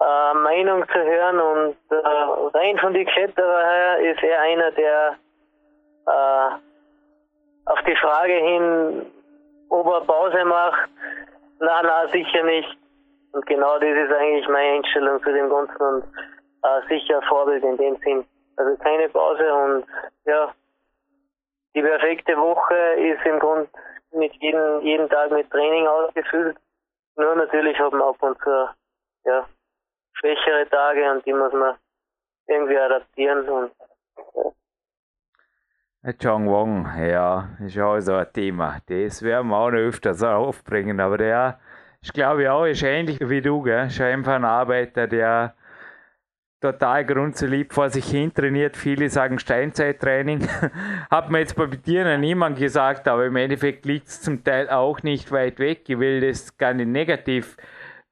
äh, 0.00 0.34
Meinung 0.34 0.86
zu 0.88 0.98
hören 0.98 1.40
und 1.40 1.76
äh, 1.90 2.56
rein 2.58 2.78
von 2.78 2.92
den 2.92 3.06
Kletterer 3.06 3.64
her 3.64 3.98
ist 3.98 4.22
er 4.22 4.40
einer, 4.40 4.70
der 4.72 5.16
äh, 6.06 6.50
auf 7.66 7.78
die 7.86 7.96
Frage 7.96 8.34
hin, 8.34 9.06
ob 9.68 9.86
er 9.86 10.00
Pause 10.02 10.44
macht, 10.44 10.90
na, 11.60 11.82
na, 11.82 12.08
sicher 12.08 12.42
nicht. 12.42 12.76
Und 13.32 13.46
genau 13.46 13.78
das 13.78 13.96
ist 13.96 14.12
eigentlich 14.12 14.48
meine 14.48 14.76
Einstellung 14.76 15.22
zu 15.22 15.32
dem 15.32 15.48
Ganzen 15.48 15.80
und 15.80 16.04
äh, 16.62 16.88
sicher 16.88 17.22
Vorbild 17.22 17.62
in 17.62 17.76
dem 17.76 17.96
Sinn. 17.98 18.24
Also 18.56 18.76
keine 18.82 19.08
Pause 19.08 19.54
und 19.54 19.86
ja, 20.26 20.52
die 21.74 21.82
perfekte 21.82 22.36
Woche 22.36 22.74
ist 22.74 23.24
im 23.24 23.38
Grunde 23.38 23.68
mit 24.14 24.34
jedem, 24.40 24.80
jeden 24.82 25.08
Tag 25.08 25.30
mit 25.30 25.50
Training 25.50 25.86
ausgefüllt. 25.86 26.56
Nur 27.16 27.36
natürlich 27.36 27.78
hat 27.78 27.92
man 27.92 28.02
ab 28.02 28.22
und 28.22 28.38
zu 28.38 28.68
ja, 29.24 29.46
schwächere 30.14 30.68
Tage 30.68 31.10
und 31.12 31.26
die 31.26 31.32
muss 31.32 31.52
man 31.52 31.76
irgendwie 32.46 32.78
adaptieren. 32.78 33.48
Und, 33.48 33.72
ja. 36.02 36.12
Chong 36.20 36.48
Wong, 36.48 36.88
ja, 36.98 37.48
ist 37.60 37.78
auch 37.78 38.00
so 38.00 38.14
ein 38.14 38.32
Thema. 38.32 38.78
Das 38.86 39.22
werden 39.22 39.48
wir 39.48 39.56
auch 39.56 39.70
noch 39.70 39.78
öfters 39.78 40.22
aufbringen, 40.22 41.00
aber 41.00 41.18
der 41.18 41.58
ich 42.04 42.12
glaube 42.12 42.50
auch, 42.52 42.64
ist 42.64 42.82
ähnlich 42.82 43.20
wie 43.20 43.40
du, 43.40 43.62
gell? 43.62 43.86
Ist 43.86 44.00
einfach 44.00 44.34
ein 44.34 44.44
Arbeiter, 44.44 45.06
der 45.06 45.54
total 46.62 47.04
grundsolid 47.04 47.74
vor 47.74 47.90
sich 47.90 48.06
hin 48.06 48.32
trainiert. 48.32 48.76
Viele 48.76 49.10
sagen 49.10 49.38
Steinzeittraining. 49.38 50.48
Hat 51.10 51.30
mir 51.30 51.40
jetzt 51.40 51.56
bei 51.56 51.66
dir 51.66 52.04
noch 52.04 52.18
niemand 52.18 52.58
gesagt, 52.58 53.08
aber 53.08 53.26
im 53.26 53.36
Endeffekt 53.36 53.84
liegt 53.84 54.08
es 54.08 54.22
zum 54.22 54.42
Teil 54.44 54.70
auch 54.70 55.02
nicht 55.02 55.30
weit 55.32 55.58
weg. 55.58 55.82
Ich 55.88 55.98
will 55.98 56.20
das 56.20 56.56
gar 56.56 56.72
nicht 56.72 56.88
negativ 56.88 57.56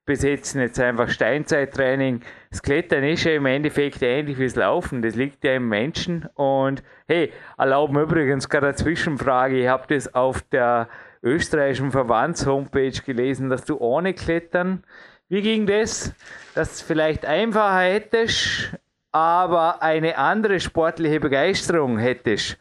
besetzen, 0.04 0.60
jetzt 0.60 0.80
einfach 0.80 1.08
Steinzeittraining. 1.08 2.20
Das 2.50 2.62
Klettern 2.62 3.04
ist 3.04 3.22
ja 3.24 3.32
im 3.32 3.46
Endeffekt 3.46 4.02
ähnlich 4.02 4.38
wie 4.38 4.44
das 4.44 4.56
Laufen. 4.56 5.02
Das 5.02 5.14
liegt 5.14 5.44
ja 5.44 5.54
im 5.54 5.68
Menschen. 5.68 6.28
Und 6.34 6.82
hey, 7.06 7.32
erlauben 7.56 7.96
übrigens 7.96 8.48
gerade 8.48 8.66
eine 8.66 8.74
Zwischenfrage. 8.74 9.60
Ich 9.60 9.68
habe 9.68 9.84
das 9.94 10.12
auf 10.12 10.42
der 10.42 10.88
österreichischen 11.22 11.92
Verbands-Homepage 11.92 13.00
gelesen, 13.06 13.50
dass 13.50 13.64
du 13.64 13.78
ohne 13.78 14.14
Klettern 14.14 14.82
wie 15.30 15.42
ging 15.42 15.64
das? 15.64 16.12
Dass 16.54 16.80
du 16.80 16.84
vielleicht 16.84 17.24
einfacher 17.24 17.80
hättest, 17.80 18.76
aber 19.12 19.80
eine 19.80 20.18
andere 20.18 20.58
sportliche 20.58 21.20
Begeisterung 21.20 21.98
hättest. 21.98 22.58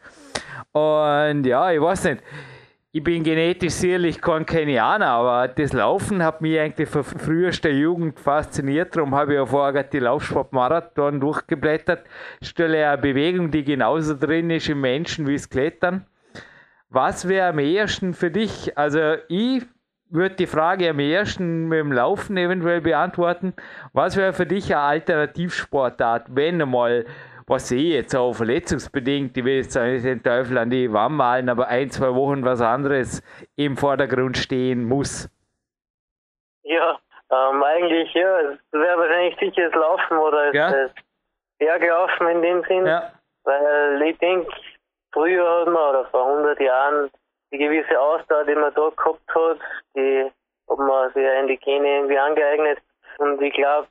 Und 0.72 1.44
ja, 1.44 1.72
ich 1.72 1.80
weiß 1.80 2.04
nicht. 2.04 2.22
Ich 2.92 3.04
bin 3.04 3.22
genetisch 3.22 3.74
sicherlich 3.74 4.20
kein 4.20 4.46
Kenianer, 4.46 5.06
aber 5.06 5.48
das 5.48 5.72
Laufen 5.72 6.24
hat 6.24 6.40
mich 6.40 6.58
eigentlich 6.58 6.88
von 6.88 7.04
frühester 7.04 7.70
Jugend 7.70 8.18
fasziniert. 8.18 8.96
Darum 8.96 9.14
habe 9.14 9.34
ich 9.34 9.40
auch 9.40 9.48
vorher 9.48 9.84
die 9.84 10.00
Laufsportmarathon 10.00 11.20
durchgeblättert. 11.20 12.04
Stelle 12.42 12.88
eine 12.88 12.98
Bewegung, 12.98 13.50
die 13.50 13.62
genauso 13.62 14.14
drin 14.14 14.50
ist 14.50 14.68
im 14.68 14.80
Menschen 14.80 15.26
wie 15.26 15.34
das 15.34 15.48
Klettern. 15.48 16.06
Was 16.88 17.28
wäre 17.28 17.50
am 17.50 17.60
ehesten 17.60 18.14
für 18.14 18.32
dich? 18.32 18.76
Also 18.76 19.16
ich 19.28 19.62
würde 20.10 20.34
die 20.34 20.46
Frage 20.46 20.90
am 20.90 20.98
ersten 20.98 21.68
mit 21.68 21.78
dem 21.78 21.92
Laufen 21.92 22.36
eventuell 22.36 22.80
beantworten. 22.80 23.54
Was 23.92 24.16
wäre 24.16 24.32
für 24.32 24.46
dich 24.46 24.74
eine 24.74 24.82
Alternativsportart, 24.82 26.26
wenn 26.30 26.58
mal, 26.68 27.06
was 27.46 27.68
sehe 27.68 27.88
ich 27.88 27.94
jetzt 27.94 28.14
auch 28.14 28.32
verletzungsbedingt, 28.32 29.36
ich 29.36 29.44
will 29.44 29.56
jetzt 29.56 29.76
nicht 29.76 30.04
den 30.04 30.22
Teufel 30.22 30.58
an 30.58 30.70
die 30.70 30.92
Wand 30.92 31.16
malen, 31.16 31.48
aber 31.48 31.68
ein, 31.68 31.90
zwei 31.90 32.14
Wochen 32.14 32.44
was 32.44 32.60
anderes 32.60 33.22
im 33.56 33.76
Vordergrund 33.76 34.36
stehen 34.36 34.84
muss? 34.84 35.28
Ja, 36.62 36.98
ähm, 37.30 37.62
eigentlich 37.62 38.12
ja, 38.14 38.40
es 38.40 38.58
wäre 38.72 38.98
wahrscheinlich 38.98 39.38
sicher 39.38 39.70
das 39.70 39.74
Laufen 39.74 40.18
oder 40.18 40.54
ja? 40.54 40.70
das 40.70 40.90
Berglaufen 41.58 42.28
in 42.28 42.42
dem 42.42 42.64
Sinn, 42.64 42.86
ja. 42.86 43.12
weil 43.44 44.02
ich 44.02 44.18
denke, 44.18 44.50
früher 45.12 45.60
hat 45.60 45.66
man 45.66 45.90
oder 45.90 46.04
vor 46.06 46.26
100 46.26 46.60
Jahren 46.60 47.10
die 47.52 47.58
gewisse 47.58 48.00
Ausdauer, 48.00 48.44
die 48.44 48.54
man 48.54 48.72
da 48.74 48.90
gehabt 48.90 49.34
hat, 49.34 49.58
die 49.94 50.30
hat 50.68 50.78
man 50.78 51.12
sich 51.12 51.24
in 51.24 51.46
die 51.48 51.58
Gene 51.58 51.88
irgendwie 51.96 52.18
angeeignet. 52.18 52.78
Und 53.18 53.40
ich 53.42 53.52
glaube, 53.54 53.88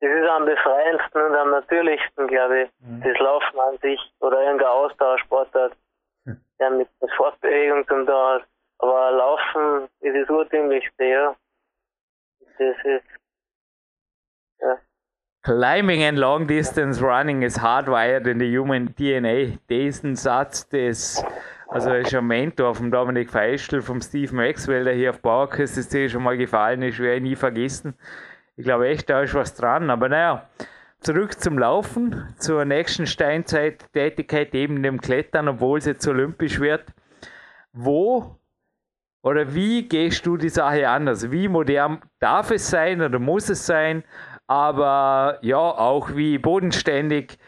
das 0.00 0.10
ist 0.10 0.28
am 0.28 0.44
befreiendsten 0.44 1.22
und 1.22 1.34
am 1.34 1.50
natürlichsten, 1.50 2.26
glaube 2.26 2.62
ich, 2.62 2.70
mhm. 2.80 3.02
das 3.02 3.18
Laufen 3.18 3.60
an 3.60 3.78
sich 3.78 4.00
oder 4.20 4.42
irgendein 4.42 4.68
Ausdauersportart, 4.68 5.76
mhm. 6.24 6.40
der 6.58 6.70
mit 6.70 6.88
der 7.00 7.08
Fortbewegung 7.16 7.86
zum 7.86 8.06
da 8.06 8.34
hat. 8.34 8.44
Aber 8.78 9.12
Laufen 9.12 9.88
ist 10.00 10.16
das 10.16 10.28
Urtümlichste, 10.28 11.04
ja. 11.04 11.36
Das 12.58 12.76
ist, 12.84 13.04
ja. 14.60 14.78
Climbing 15.44 16.02
and 16.02 16.18
long 16.18 16.46
distance 16.46 17.00
running 17.00 17.42
is 17.42 17.60
hardwired 17.60 18.26
in 18.26 18.38
the 18.38 18.46
human 18.46 18.94
DNA. 18.94 19.58
Diesen 19.68 20.16
Satz 20.16 20.68
des 20.68 21.24
also 21.72 21.88
er 21.88 22.00
ist 22.00 22.14
ein 22.14 22.26
Mentor 22.26 22.74
vom 22.74 22.90
Dominik 22.90 23.30
Feischl, 23.30 23.80
vom 23.80 24.00
Steve 24.02 24.34
Maxwell, 24.34 24.84
der 24.84 24.94
hier 24.94 25.10
auf 25.10 25.20
Bauerküste 25.20 26.00
ist 26.00 26.12
schon 26.12 26.22
mal 26.22 26.36
gefallen 26.36 26.82
ist, 26.82 26.98
werde 26.98 27.16
ich 27.16 27.22
nie 27.22 27.36
vergessen. 27.36 27.94
Ich 28.56 28.64
glaube 28.64 28.88
echt, 28.88 29.08
da 29.08 29.22
ist 29.22 29.32
was 29.32 29.54
dran. 29.54 29.88
Aber 29.88 30.10
naja, 30.10 30.48
zurück 31.00 31.40
zum 31.40 31.58
Laufen, 31.58 32.28
zur 32.38 32.66
nächsten 32.66 33.06
Steinzeit-Tätigkeit, 33.06 34.54
eben 34.54 34.82
dem 34.82 35.00
Klettern, 35.00 35.48
obwohl 35.48 35.78
es 35.78 35.86
jetzt 35.86 36.06
olympisch 36.06 36.60
wird. 36.60 36.84
Wo 37.72 38.36
oder 39.22 39.54
wie 39.54 39.88
gehst 39.88 40.26
du 40.26 40.36
die 40.36 40.50
Sache 40.50 40.88
an? 40.88 41.08
Also 41.08 41.32
wie 41.32 41.48
modern 41.48 42.02
darf 42.18 42.50
es 42.50 42.68
sein 42.68 43.00
oder 43.00 43.18
muss 43.18 43.48
es 43.48 43.64
sein? 43.64 44.04
Aber 44.46 45.38
ja, 45.40 45.56
auch 45.56 46.14
wie 46.14 46.36
bodenständig 46.36 47.38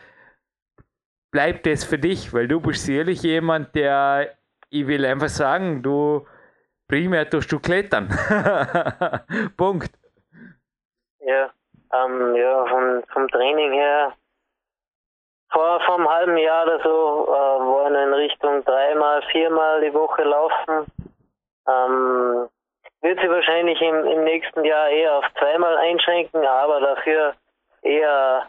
bleibt 1.34 1.66
es 1.66 1.84
für 1.84 1.98
dich? 1.98 2.32
Weil 2.32 2.46
du 2.46 2.60
bist 2.60 2.86
sicherlich 2.86 3.22
jemand, 3.22 3.74
der, 3.74 4.30
ich 4.70 4.86
will 4.86 5.04
einfach 5.04 5.28
sagen, 5.28 5.82
du 5.82 6.24
primär 6.88 7.28
tust 7.28 7.50
du 7.50 7.58
klettern. 7.58 8.08
Punkt. 9.56 9.90
Ja, 11.18 11.50
ähm, 11.92 12.36
ja 12.36 12.66
vom, 12.66 13.02
vom 13.12 13.28
Training 13.28 13.72
her, 13.72 14.12
vor, 15.50 15.80
vor 15.80 15.96
einem 15.96 16.08
halben 16.08 16.36
Jahr 16.38 16.66
oder 16.66 16.80
so, 16.84 17.26
äh, 17.28 17.64
wollen 17.66 17.94
in 17.96 18.14
Richtung 18.14 18.64
dreimal, 18.64 19.20
viermal 19.32 19.80
die 19.80 19.92
Woche 19.92 20.22
laufen. 20.22 20.86
Ähm, 21.66 22.48
wird 23.00 23.18
sie 23.20 23.28
wahrscheinlich 23.28 23.80
im, 23.82 24.06
im 24.06 24.24
nächsten 24.24 24.64
Jahr 24.64 24.88
eher 24.88 25.18
auf 25.18 25.24
zweimal 25.38 25.76
einschränken, 25.78 26.46
aber 26.46 26.80
dafür 26.80 27.34
eher 27.82 28.48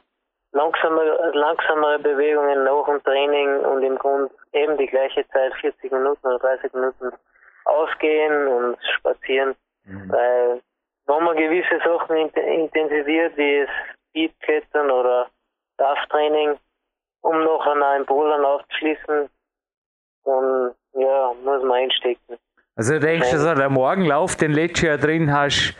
langsamere, 0.55 1.31
langsamere 1.33 1.99
Bewegungen 1.99 2.63
nach 2.63 2.85
dem 2.85 3.03
Training 3.03 3.59
und 3.65 3.83
im 3.83 3.97
Grund 3.97 4.31
eben 4.53 4.77
die 4.77 4.87
gleiche 4.87 5.27
Zeit, 5.27 5.53
40 5.61 5.91
Minuten 5.91 6.25
oder 6.25 6.39
30 6.39 6.73
Minuten 6.73 7.11
ausgehen 7.65 8.47
und 8.47 8.77
spazieren. 8.97 9.55
Mhm. 9.83 10.11
Weil 10.11 10.61
wenn 11.07 11.23
man 11.23 11.37
gewisse 11.37 11.77
Sachen 11.83 12.15
intensiviert, 12.15 13.37
wie 13.37 13.59
es 13.59 13.69
Speedklettern 14.09 14.89
oder 14.89 15.27
DAF-Training, 15.77 16.57
um 17.21 17.43
nachher 17.43 17.85
einen 17.91 18.05
Bouldern 18.05 18.45
aufzuschließen, 18.45 19.29
dann 20.23 20.71
ja, 20.93 21.33
muss 21.43 21.63
man 21.63 21.83
einstecken. 21.83 22.37
Also 22.77 22.97
denkst 22.97 23.29
du, 23.29 23.37
also 23.37 23.55
der 23.55 23.69
Morgenlauf, 23.69 24.35
den 24.35 24.51
letztes 24.51 24.83
Jahr 24.83 24.97
drin 24.97 25.33
hast, 25.33 25.75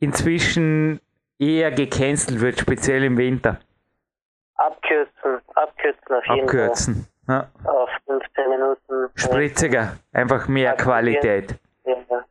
inzwischen 0.00 1.00
eher 1.38 1.70
gecancelt 1.70 2.40
wird, 2.40 2.58
speziell 2.58 3.04
im 3.04 3.16
Winter? 3.16 3.58
Abkürzen, 5.88 6.16
auf 6.16 6.26
jeden 6.26 6.48
abkürzen. 6.48 6.94
Fall. 7.26 7.48
Ja. 7.64 7.70
Auf 7.70 7.90
15 8.06 8.50
Minuten. 8.50 9.10
Spritziger, 9.14 9.96
einfach 10.12 10.48
mehr 10.48 10.74
Qualität. 10.74 11.54
Ja, 11.84 11.96
ja. 12.10 12.24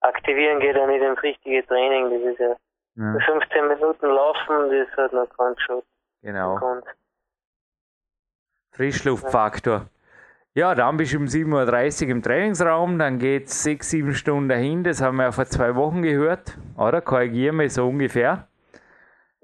Aktivieren 0.00 0.60
geht 0.60 0.76
ja 0.76 0.86
nicht 0.86 1.02
ins 1.02 1.22
richtige 1.22 1.66
Training, 1.66 2.10
das 2.10 2.32
ist 2.32 2.40
ja, 2.40 2.56
ja. 2.96 3.18
15 3.26 3.68
Minuten 3.68 4.06
laufen, 4.06 4.70
das 4.70 4.96
hat 4.96 5.12
noch 5.12 5.28
keinen 5.36 5.58
Schutz. 5.58 5.84
Genau. 6.22 6.58
Frischluftfaktor. 8.72 9.86
Ja, 10.54 10.74
dann 10.74 10.96
bist 10.96 11.12
du 11.12 11.18
um 11.18 11.24
7.30 11.26 12.04
Uhr 12.04 12.10
im 12.10 12.22
Trainingsraum, 12.22 12.98
dann 12.98 13.18
geht 13.18 13.46
es 13.46 13.62
6, 13.62 13.90
7 13.90 14.14
Stunden 14.14 14.48
dahin, 14.48 14.82
das 14.82 15.00
haben 15.00 15.16
wir 15.16 15.24
ja 15.24 15.32
vor 15.32 15.46
zwei 15.46 15.76
Wochen 15.76 16.02
gehört, 16.02 16.58
oder? 16.76 17.00
Korrigieren 17.00 17.58
wir 17.60 17.70
so 17.70 17.86
ungefähr. 17.88 18.48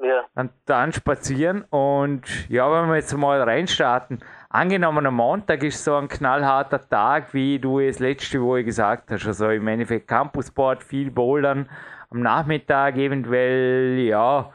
Ja. 0.05 0.25
Und 0.35 0.53
dann 0.67 0.93
spazieren 0.93 1.65
und 1.71 2.49
ja, 2.51 2.71
wenn 2.71 2.91
wir 2.91 2.97
jetzt 2.97 3.17
mal 3.17 3.41
reinstarten, 3.41 4.19
angenommen 4.51 5.07
am 5.07 5.15
Montag 5.15 5.63
ist 5.63 5.83
so 5.83 5.97
ein 5.97 6.09
knallharter 6.09 6.87
Tag, 6.89 7.33
wie 7.33 7.59
du 7.59 7.81
es 7.81 8.01
letzte 8.01 8.43
Woche 8.43 8.65
gesagt 8.65 9.11
hast, 9.11 9.27
also 9.27 9.49
im 9.49 9.67
Endeffekt 9.67 10.07
Campussport, 10.07 10.85
viel 10.85 11.11
Bouldern, 11.11 11.71
am 12.11 12.21
Nachmittag 12.21 12.97
eventuell, 12.97 13.99
ja, 14.01 14.51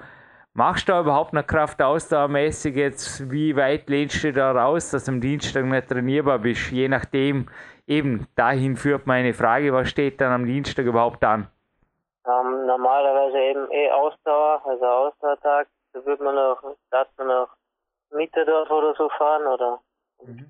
Machst 0.54 0.90
du 0.90 0.92
da 0.92 1.00
überhaupt 1.00 1.32
noch 1.32 1.48
kraftausdauermäßig 1.48 2.76
jetzt? 2.76 3.32
Wie 3.32 3.56
weit 3.56 3.90
lehnst 3.90 4.24
du 4.24 4.34
da 4.34 4.52
raus, 4.52 4.90
dass 4.90 5.06
du 5.06 5.12
am 5.12 5.22
Dienstag 5.22 5.64
nicht 5.64 5.88
trainierbar 5.88 6.40
bist? 6.40 6.72
Je 6.72 6.90
nachdem, 6.90 7.46
eben 7.88 8.28
dahin 8.36 8.76
führt 8.76 9.08
meine 9.08 9.34
Frage, 9.34 9.72
was 9.72 9.90
steht 9.90 10.20
dann 10.20 10.34
am 10.34 10.46
Dienstag 10.46 10.86
überhaupt 10.86 11.24
an? 11.24 11.48
Ähm, 12.26 12.66
normalerweise 12.66 13.40
eben 13.40 13.72
eh 13.72 13.92
Ausdauer, 13.92 14.62
also 14.66 14.86
Ausdauertag. 14.86 15.68
Da 15.94 16.06
würde 16.06 16.24
man 16.24 16.36
noch, 16.36 16.76
darf 16.92 17.08
man 17.18 17.28
noch 17.28 17.50
Mitterdorf 18.12 18.70
oder 18.70 18.94
so 18.96 19.10
fahren 19.10 19.48
oder 19.48 19.80
mhm. 20.24 20.46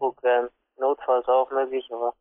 notfalls 0.77 1.27
auch 1.27 1.49
möglich, 1.51 1.89
aber 1.91 2.13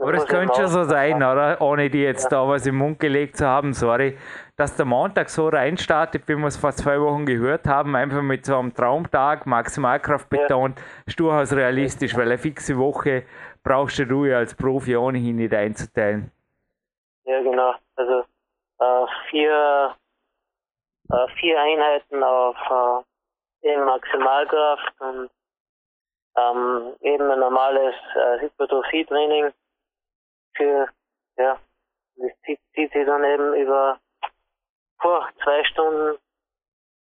aber 0.00 0.12
das 0.12 0.26
könnte 0.26 0.54
schon 0.54 0.68
so 0.68 0.84
sein, 0.84 1.16
oder? 1.16 1.60
Ohne 1.60 1.90
die 1.90 1.98
jetzt 1.98 2.24
ja. 2.24 2.30
da 2.30 2.48
was 2.48 2.66
im 2.66 2.76
Mund 2.76 3.00
gelegt 3.00 3.36
zu 3.36 3.46
haben, 3.46 3.72
sorry. 3.72 4.16
Dass 4.56 4.76
der 4.76 4.84
Montag 4.86 5.28
so 5.28 5.48
reinstartet, 5.48 6.28
wie 6.28 6.36
wir 6.36 6.46
es 6.46 6.56
vor 6.56 6.72
zwei 6.72 7.00
Wochen 7.00 7.26
gehört 7.26 7.66
haben, 7.66 7.96
einfach 7.96 8.22
mit 8.22 8.46
so 8.46 8.56
einem 8.56 8.72
Traumtag, 8.72 9.46
Maximalkraft 9.46 10.28
betont, 10.28 10.78
ja. 10.78 10.84
ist 11.06 11.18
durchaus 11.18 11.52
realistisch, 11.52 12.16
weil 12.16 12.26
eine 12.26 12.38
fixe 12.38 12.78
Woche 12.78 13.24
brauchst 13.64 13.98
du 13.98 14.24
ja 14.24 14.38
als 14.38 14.54
Profi 14.54 14.96
ohnehin 14.96 15.36
nicht 15.36 15.52
einzuteilen. 15.52 16.30
Ja, 17.28 17.42
genau. 17.42 17.74
Also 17.96 18.24
äh, 18.80 19.06
vier, 19.28 19.94
äh, 21.10 21.28
vier 21.38 21.60
Einheiten 21.60 22.22
auf 22.24 22.56
äh, 23.62 23.68
eben 23.68 23.84
Maximalkraft 23.84 24.98
und 25.00 25.30
ähm, 26.36 26.96
eben 27.02 27.30
ein 27.30 27.38
normales 27.38 27.94
äh, 28.14 28.40
Hypertrophie-Training 28.40 29.52
für, 30.54 30.88
ja, 31.36 31.60
das 32.16 32.32
zieht, 32.46 32.60
zieht 32.74 32.92
sich 32.94 33.04
dann 33.04 33.24
eben 33.24 33.52
über 33.56 34.00
vor 34.98 35.28
zwei 35.42 35.62
Stunden 35.64 36.18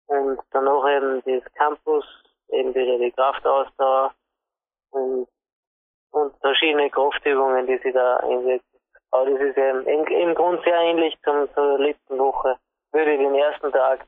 und 0.08 0.38
danach 0.50 0.86
eben 0.96 1.22
das 1.24 1.50
Campus, 1.54 2.04
eben 2.48 2.74
wieder 2.74 2.98
die 2.98 3.10
Kraftausdauer 3.12 4.14
und, 4.90 5.28
und 6.10 6.36
verschiedene 6.40 6.90
Kraftübungen, 6.90 7.66
die 7.66 7.78
sie 7.78 7.92
da 7.92 8.18
einsetzen. 8.18 8.69
Aber 9.12 9.30
das 9.30 9.40
ist 9.40 9.58
eben 9.58 9.86
im, 9.86 10.06
im 10.06 10.34
Grund 10.34 10.62
sehr 10.64 10.78
ähnlich 10.78 11.16
zum, 11.24 11.48
zur 11.54 11.78
letzten 11.78 12.18
Woche. 12.18 12.56
Würde 12.92 13.12
ich 13.12 13.18
den 13.18 13.34
ersten 13.34 13.72
Tag 13.72 14.06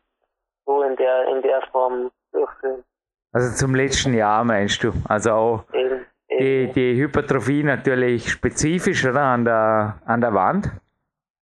so 0.66 0.82
in 0.82 0.96
der, 0.96 1.28
in 1.28 1.42
der 1.42 1.62
Form 1.72 2.10
durchführen. 2.32 2.84
Also 3.32 3.54
zum 3.56 3.74
letzten 3.74 4.14
Jahr 4.14 4.44
meinst 4.44 4.82
du? 4.84 4.92
Also 5.08 5.32
auch 5.32 5.64
eben 5.72 6.06
die, 6.38 6.72
die 6.72 6.94
Hypertrophie 7.00 7.62
natürlich 7.62 8.30
spezifisch 8.30 9.04
oder, 9.04 9.22
an, 9.22 9.44
der, 9.44 9.98
an 10.04 10.20
der 10.20 10.34
Wand. 10.34 10.70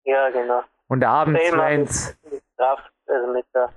Ja, 0.04 0.30
genau. 0.30 0.62
Und 0.88 1.04
abends, 1.04 1.40
wenn 1.52 1.82
es. 1.82 2.18
Kraft, 2.56 2.90
also 3.06 3.32
mit 3.32 3.46
der, 3.54 3.70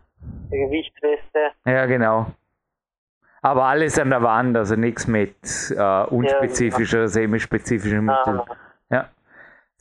der 0.51 0.59
Gewichtsweste. 0.65 1.51
Ja, 1.65 1.85
genau. 1.85 2.27
Aber 3.41 3.65
alles 3.65 3.99
an 3.99 4.09
der 4.09 4.23
Wand, 4.23 4.55
also 4.55 4.75
nichts 4.75 5.07
mit 5.07 5.35
äh, 5.71 6.03
unspezifischer 6.05 6.99
ja, 6.99 7.03
genau. 7.03 7.13
semispezifischen 7.13 8.05
Mitteln. 8.05 8.39
Ah. 8.39 8.55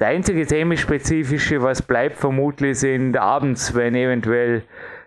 Das 0.03 0.11
einzige 0.11 0.45
semispezifische, 0.45 1.63
was 1.63 1.81
bleibt 1.81 2.17
vermutlich, 2.17 2.81
sind 2.81 3.17
abends, 3.17 3.75
wenn 3.75 3.95
eventuell, 3.95 4.63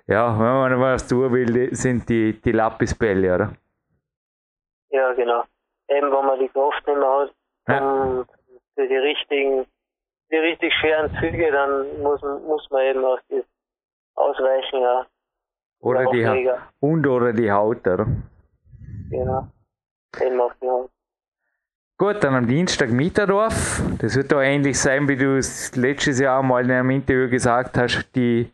ja, 0.07 0.31
wenn 0.39 0.79
man 0.79 0.79
was 0.79 1.07
tun 1.07 1.33
will, 1.33 1.73
sind 1.75 2.07
die, 2.07 2.39
die 2.41 2.51
Lapisbälle, 2.51 3.35
oder? 3.35 3.51
Ja, 4.89 5.13
genau 5.13 5.43
eben 5.87 6.11
wenn 6.11 6.25
man 6.25 6.39
die 6.39 6.49
Kraft 6.49 6.87
nicht 6.87 6.97
mehr 6.97 7.29
hat, 7.67 7.81
ja. 7.81 8.25
für 8.75 8.87
die 8.87 8.95
richtigen, 8.95 9.65
die 10.31 10.37
richtig 10.37 10.73
schweren 10.73 11.11
Züge, 11.19 11.51
dann 11.51 12.01
muss, 12.01 12.21
muss 12.21 12.67
man 12.71 12.81
eben 12.83 13.05
auf 13.05 13.19
das 13.29 13.43
ausweichen, 14.15 14.81
ja. 14.81 15.05
Oder 15.79 16.05
die 16.11 16.27
Haut. 16.27 16.59
Und 16.79 17.05
oder 17.05 17.33
die 17.33 17.51
Haut, 17.51 17.85
oder? 17.87 18.07
Genau. 19.09 19.47
Eben 20.19 20.41
auf 20.41 20.53
die 20.61 20.67
Haut. 20.67 20.89
Gut, 21.97 22.21
dann 22.25 22.35
am 22.35 22.45
Dienstag 22.45 22.89
Mitterdorf. 22.89 23.81
Das 24.01 24.17
wird 24.17 24.29
da 24.29 24.41
ähnlich 24.41 24.77
sein, 24.77 25.07
wie 25.07 25.15
du 25.15 25.37
es 25.37 25.73
letztes 25.77 26.19
Jahr 26.19 26.43
mal 26.43 26.65
in 26.65 26.71
einem 26.71 26.89
Interview 26.89 27.29
gesagt 27.29 27.77
hast, 27.77 28.13
die 28.13 28.51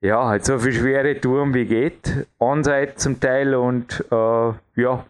ja, 0.00 0.24
halt 0.24 0.44
so 0.44 0.58
viel 0.58 0.72
schwere 0.72 1.20
Touren 1.20 1.54
wie 1.54 1.64
geht. 1.64 2.26
On-Site 2.40 2.96
zum 2.96 3.20
Teil 3.20 3.54
und 3.54 4.04
äh, 4.10 4.82
ja, 4.82 5.04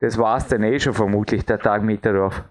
das 0.00 0.18
war 0.18 0.38
es 0.38 0.48
dann 0.48 0.62
eh 0.62 0.80
schon 0.80 0.94
vermutlich, 0.94 1.44
der 1.44 1.58
Tag 1.58 1.82
Mitterdorf. 1.82 2.42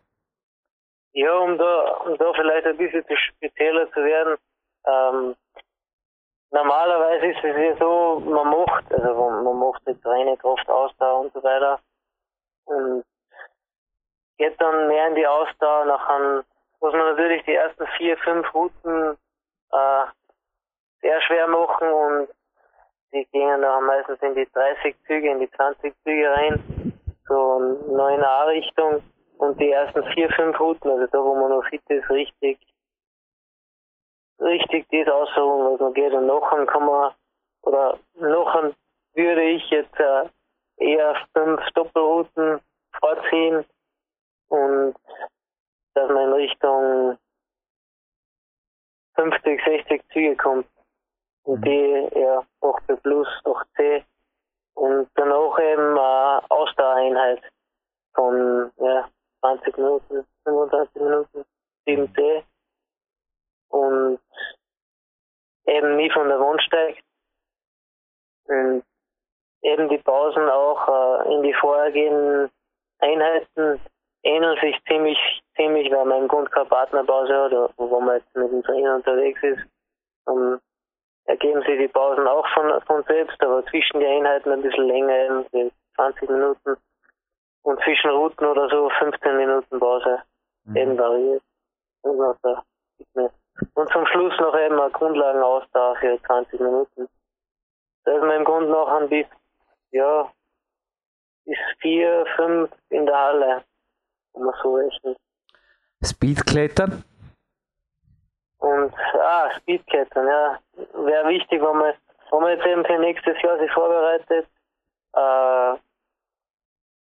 Ja, 1.13 1.35
um 1.39 1.57
da, 1.57 1.97
um 2.05 2.15
da 2.19 2.31
vielleicht 2.33 2.67
ein 2.67 2.77
bisschen 2.77 3.03
spezieller 3.17 3.91
zu 3.91 3.99
werden, 3.99 4.37
ähm, 4.85 5.35
normalerweise 6.51 7.25
ist 7.31 7.43
es 7.43 7.57
ja 7.57 7.77
so, 7.79 8.19
man 8.19 8.47
macht, 8.47 8.93
also 8.93 9.29
man 9.43 9.57
macht 9.57 9.81
jetzt 9.87 10.05
reine 10.05 10.37
Kraft, 10.37 10.69
Ausdauer 10.69 11.21
und 11.21 11.33
so 11.33 11.41
weiter 11.41 11.79
und 12.65 13.03
geht 14.41 14.59
dann 14.59 14.87
mehr 14.87 15.07
in 15.07 15.15
die 15.15 15.27
Ausdauer, 15.27 15.85
nachher 15.85 16.43
muss 16.79 16.93
man 16.93 17.11
natürlich 17.11 17.43
die 17.45 17.53
ersten 17.53 17.85
vier, 17.97 18.17
fünf 18.17 18.51
Routen 18.55 19.15
äh, 19.71 20.05
sehr 21.01 21.21
schwer 21.21 21.47
machen 21.47 21.87
und 21.91 22.27
die 23.13 23.23
gehen 23.31 23.61
dann 23.61 23.85
meistens 23.85 24.19
in 24.23 24.33
die 24.33 24.47
30 24.51 24.95
Züge, 25.05 25.29
in 25.29 25.41
die 25.41 25.51
20 25.51 25.93
Züge 26.03 26.31
rein 26.31 26.91
so 27.27 27.35
9a 27.87 28.47
Richtung 28.47 29.03
und 29.37 29.59
die 29.59 29.69
ersten 29.69 30.03
vier, 30.13 30.29
fünf 30.31 30.59
Routen, 30.59 30.89
also 30.89 31.05
da 31.05 31.23
wo 31.23 31.35
man 31.35 31.51
noch 31.51 31.63
fit 31.69 31.83
ist, 31.89 32.09
richtig, 32.09 32.57
richtig 34.39 34.87
das 34.89 35.07
aussuchen, 35.07 35.73
was 35.73 35.79
man 35.79 35.93
geht. 35.93 36.13
Und 36.13 36.25
nachher 36.25 36.65
kann 36.65 36.85
man, 36.85 37.13
oder 37.61 37.99
nachher 38.15 38.71
würde 39.13 39.43
ich 39.43 39.69
jetzt 39.69 39.99
äh, 39.99 40.29
eher 40.77 41.15
fünf 41.33 41.61
Doppelrouten 41.75 42.59
vorziehen 42.99 43.65
und 44.51 44.95
dass 45.93 46.09
man 46.09 46.27
in 46.27 46.33
Richtung 46.33 47.17
50, 49.15 49.61
60 49.63 50.03
Züge 50.11 50.35
kommt. 50.35 50.67
Und 51.43 51.59
mhm. 51.59 51.63
die, 51.63 52.19
ja, 52.19 52.43
8B 52.61 52.97
plus, 52.97 53.27
8C 53.43 54.03
und 54.75 55.09
danach 55.15 55.59
eben 55.59 55.97
eine 55.97 56.41
Ausdauereinheit 56.49 57.41
von 58.13 58.71
ja, 58.77 59.09
20 59.39 59.77
Minuten, 59.77 60.25
25 60.43 61.01
Minuten, 61.01 61.45
7C. 61.87 62.43
Und 63.69 64.19
eben 65.65 65.95
nie 65.95 66.11
von 66.11 66.27
der 66.27 66.39
Wand 66.39 66.61
steigt. 66.61 67.03
Und 68.45 68.83
eben 69.61 69.89
die 69.89 69.97
Pausen 69.99 70.49
auch 70.49 70.87
äh, 71.25 71.35
in 71.35 71.43
die 71.43 71.53
vorhergehenden 71.53 72.51
Einheiten 72.99 73.79
ähneln 74.23 74.57
sich 74.61 74.77
ziemlich, 74.87 75.17
ziemlich, 75.55 75.91
weil 75.91 76.05
man 76.05 76.23
im 76.23 76.27
Grund 76.27 76.51
keine 76.51 76.65
Partnerpause 76.65 77.33
hat, 77.33 77.73
wo 77.77 77.99
man 77.99 78.17
jetzt 78.17 78.35
mit 78.35 78.51
dem 78.51 78.63
Trainer 78.63 78.95
unterwegs 78.95 79.41
ist. 79.43 79.61
Um 80.25 80.59
ergeben 81.25 81.61
sich 81.61 81.77
die 81.77 81.87
Pausen 81.87 82.27
auch 82.27 82.47
von, 82.53 82.81
von 82.81 83.03
selbst, 83.03 83.41
aber 83.43 83.65
zwischen 83.67 83.99
die 83.99 84.07
Einheiten 84.07 84.51
ein 84.51 84.61
bisschen 84.61 84.87
länger, 84.87 85.45
eben 85.53 85.71
20 85.95 86.29
Minuten. 86.29 86.77
Und 87.63 87.79
zwischen 87.83 88.09
Routen 88.09 88.45
oder 88.45 88.67
so 88.69 88.89
15 88.89 89.37
Minuten 89.37 89.79
Pause. 89.79 90.23
Mhm. 90.65 90.75
Eben 90.75 90.97
variiert. 90.97 91.43
Und 92.01 93.91
zum 93.91 94.05
Schluss 94.07 94.33
noch 94.39 94.57
eben 94.57 94.79
eine 94.79 94.91
Grundlagenausdauer 94.91 95.95
für 95.97 96.19
20 96.23 96.59
Minuten. 96.59 97.07
Da 98.03 98.15
ist 98.15 98.21
man 98.21 98.37
im 98.37 98.45
Grunde 98.45 98.71
noch 98.71 98.87
ein 98.87 99.09
bisschen, 99.09 99.31
ja, 99.91 100.31
bis 101.45 101.57
vier, 101.79 102.25
fünf 102.35 102.71
in 102.89 103.05
der 103.05 103.17
Halle, 103.17 103.63
man 104.39 104.53
so 104.61 104.75
rechnet. 104.75 105.17
Speedklettern? 106.03 107.03
Und, 108.59 108.93
ah, 109.19 109.51
Speedklettern, 109.57 110.27
ja. 110.27 110.59
Wäre 110.93 111.29
wichtig, 111.29 111.61
wenn 111.61 111.77
man, 111.77 111.93
wenn 112.31 112.39
man 112.39 112.57
jetzt 112.57 112.65
eben 112.65 112.85
für 112.85 112.99
nächstes 112.99 113.41
Jahr 113.41 113.57
sich 113.59 113.71
vorbereitet, 113.71 114.47
äh, 115.15 115.73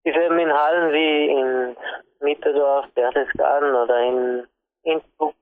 ist 0.10 0.16
eben 0.16 0.40
in 0.40 0.54
Hallen 0.54 0.94
wie 0.94 1.30
in 1.32 1.78
Mitterdorf, 2.20 2.88
Berchtesgaden 2.94 3.76
oder 3.76 4.00
in 4.00 4.48
Innsbruck 4.84 5.36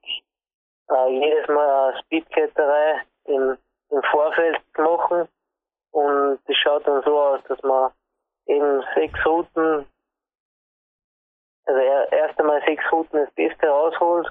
äh, 0.90 1.08
jedes 1.10 1.48
Mal 1.48 1.68
eine 1.68 1.98
Speedkletterei 2.02 3.02
im, 3.24 3.56
im 3.90 4.02
Vorfeld 4.10 4.60
machen. 4.76 5.28
Und 5.92 6.38
das 6.46 6.56
schaut 6.56 6.86
dann 6.86 7.02
so 7.02 7.18
aus, 7.18 7.40
dass 7.48 7.62
man 7.62 7.90
eben 8.46 8.82
sechs 8.94 9.24
Routen, 9.24 9.86
also 11.66 11.80
erst 11.80 12.38
einmal 12.38 12.62
sechs 12.64 12.84
Routen 12.90 13.18
das 13.18 13.30
Beste 13.34 13.68
rausholt 13.68 14.28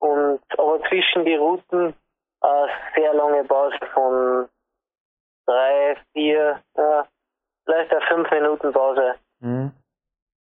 und 0.00 0.40
aber 0.56 0.80
zwischen 0.88 1.24
die 1.24 1.36
Routen 1.36 1.94
eine 2.40 2.68
sehr 2.94 3.14
lange 3.14 3.44
Pause 3.44 3.78
von 3.92 4.48
drei, 5.46 5.96
vier, 6.12 6.62
äh, 6.74 7.02
vielleicht 7.64 7.90
eine 7.90 8.06
fünf 8.06 8.30
Minuten 8.30 8.72
Pause. 8.72 9.14
Mhm. 9.40 9.72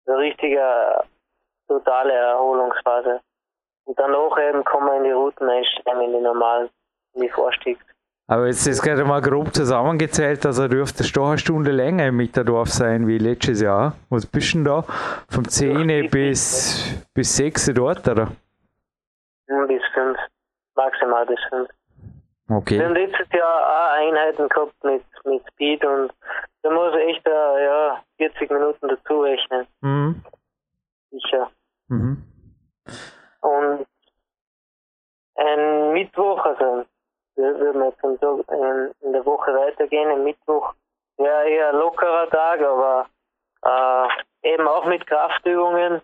Eine 0.05 0.17
richtige 0.17 1.03
totale 1.67 2.13
Erholungsphase. 2.13 3.21
Und 3.85 3.99
danach 3.99 4.37
eben 4.37 4.63
kann 4.63 4.85
man 4.85 4.97
in 4.97 5.03
die 5.05 5.11
Routen 5.11 5.49
einsteigen, 5.49 6.01
in 6.01 6.13
die 6.13 6.19
normalen, 6.19 6.69
in 7.13 7.21
die 7.21 7.29
Vorstiegs. 7.29 7.83
Aber 8.31 8.47
jetzt 8.47 8.65
ist 8.65 8.81
gerade 8.81 9.03
mal 9.03 9.19
grob 9.19 9.53
zusammengezählt, 9.53 10.45
also 10.45 10.65
dürfte 10.69 11.03
es 11.03 11.11
doch 11.11 11.27
eine 11.27 11.37
Stunde 11.37 11.71
länger 11.71 12.07
im 12.07 12.15
Mitterdorf 12.15 12.69
sein 12.69 13.05
wie 13.05 13.17
letztes 13.17 13.59
Jahr. 13.59 13.97
Was 14.09 14.25
bist 14.25 14.53
du 14.53 14.59
denn 14.59 14.63
da? 14.63 14.85
Vom 15.27 15.45
10 15.45 16.09
bis, 16.09 16.97
bis 17.13 17.35
6 17.35 17.73
dort, 17.73 18.07
oder? 18.07 18.31
Bis 19.67 19.83
5. 19.93 20.17
Maximal 20.75 21.25
bis 21.25 21.39
5. 21.49 21.69
Okay. 22.47 22.79
Wir 22.79 22.85
haben 22.85 22.95
letztes 22.95 23.27
Jahr 23.33 23.67
auch 23.67 23.99
Einheiten 23.99 24.47
gehabt 24.47 24.81
mit, 24.85 25.03
mit 25.25 25.43
Speed 25.51 25.83
und 25.83 26.13
da 26.61 26.71
muss 26.71 26.95
ich 26.95 27.17
echt 27.17 27.27
uh, 27.27 27.57
ja, 27.57 28.01
40 28.15 28.49
Minuten 28.49 28.87
dazu 28.87 29.19
rechnen. 29.19 29.67
Mhm. 29.81 30.23
Sicher. 31.11 31.51
Mhm. 31.89 32.23
Und 33.41 33.85
ein 35.35 35.91
Mittwoch, 35.91 36.45
also 36.45 36.85
wir 37.41 37.59
würden 37.59 37.83
jetzt 37.83 38.03
in 39.01 39.13
der 39.13 39.25
Woche 39.25 39.53
weitergehen, 39.53 40.11
am 40.11 40.23
Mittwoch. 40.23 40.73
Wäre 41.17 41.49
eher 41.49 41.69
ein 41.69 41.75
lockerer 41.75 42.29
Tag, 42.29 42.61
aber 42.61 43.07
äh, 43.63 44.53
eben 44.53 44.67
auch 44.67 44.85
mit 44.85 45.05
Kraftübungen, 45.07 46.01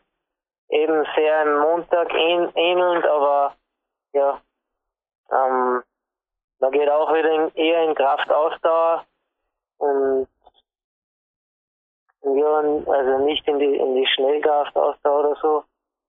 eben 0.70 1.06
sehr 1.16 1.42
am 1.42 1.60
Montag 1.60 2.14
ähnelnd, 2.14 3.06
aber 3.06 3.56
ja, 4.14 4.42
ähm, 5.32 5.84
da 6.60 6.70
geht 6.70 6.90
auch 6.90 7.14
wieder 7.14 7.32
in, 7.32 7.56
eher 7.56 7.84
in 7.84 7.96
Kraftausdauer 7.96 9.06
und 9.78 10.28
ja, 12.24 12.58
also 12.58 13.26
nicht 13.26 13.48
in 13.48 13.60
die 13.60 13.76
in 13.76 13.96
die 13.96 14.08
Schnellkraftausdauer 14.08 15.20
oder 15.20 15.36
so, 15.42 15.64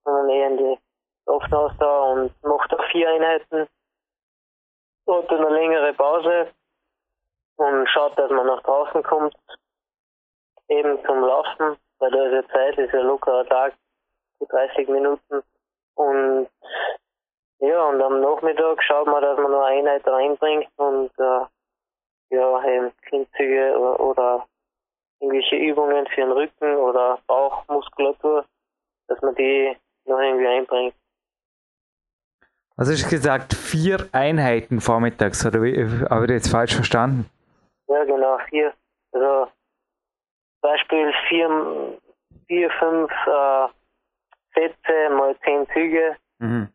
sondern 0.04 0.28
eher 0.30 0.48
in 0.48 0.56
die 0.56 0.78
Kraftausdauer 1.26 2.12
und 2.12 2.42
macht 2.42 2.72
auch 2.74 2.84
vier 2.90 3.08
Einheiten 3.10 3.68
und 5.08 5.30
eine 5.30 5.48
längere 5.48 5.94
Pause 5.94 6.48
und 7.56 7.88
schaut, 7.88 8.18
dass 8.18 8.30
man 8.30 8.46
nach 8.46 8.62
draußen 8.62 9.02
kommt, 9.02 9.34
eben 10.68 11.02
zum 11.06 11.20
Laufen, 11.22 11.76
weil 11.98 12.10
da 12.10 12.26
ist 12.26 12.32
ja 12.32 12.52
Zeit, 12.52 12.78
ist 12.78 12.92
ja 12.92 13.00
lockerer 13.00 13.46
Tag, 13.46 13.74
für 14.38 14.46
30 14.46 14.88
Minuten 14.88 15.42
und 15.94 16.48
ja, 17.60 17.84
und 17.86 18.00
am 18.00 18.20
Nachmittag 18.20 18.82
schaut 18.84 19.06
man, 19.06 19.20
dass 19.22 19.36
man 19.38 19.50
noch 19.50 19.62
eine 19.62 19.78
Einheit 19.78 20.06
reinbringt 20.06 20.68
und 20.76 21.10
äh, 21.18 21.46
ja, 22.30 22.64
eben 22.64 22.92
Klimmzüge 23.02 23.76
oder, 23.76 24.00
oder 24.00 24.46
irgendwelche 25.18 25.56
Übungen 25.56 26.06
für 26.06 26.20
den 26.20 26.32
Rücken 26.32 26.76
oder 26.76 27.18
Bauchmuskulatur, 27.26 28.44
dass 29.08 29.20
man 29.22 29.34
die 29.34 29.76
noch 30.04 30.20
irgendwie 30.20 30.46
einbringt. 30.46 30.94
Also 32.78 32.92
ich 32.92 33.08
gesagt, 33.08 33.54
vier 33.54 34.08
Einheiten 34.12 34.80
vormittags, 34.80 35.44
oder 35.44 35.58
habe 35.58 36.24
ich 36.24 36.30
jetzt 36.30 36.50
falsch 36.50 36.74
verstanden? 36.74 37.28
Ja, 37.88 38.04
genau, 38.04 38.38
vier. 38.48 38.72
Also 39.12 39.48
Beispiel 40.62 41.12
vier, 41.28 41.98
vier 42.46 42.70
fünf 42.70 43.10
äh, 43.10 43.68
Sätze 44.54 45.10
mal 45.10 45.36
zehn 45.44 45.66
Züge. 45.74 46.16
Mhm. 46.38 46.68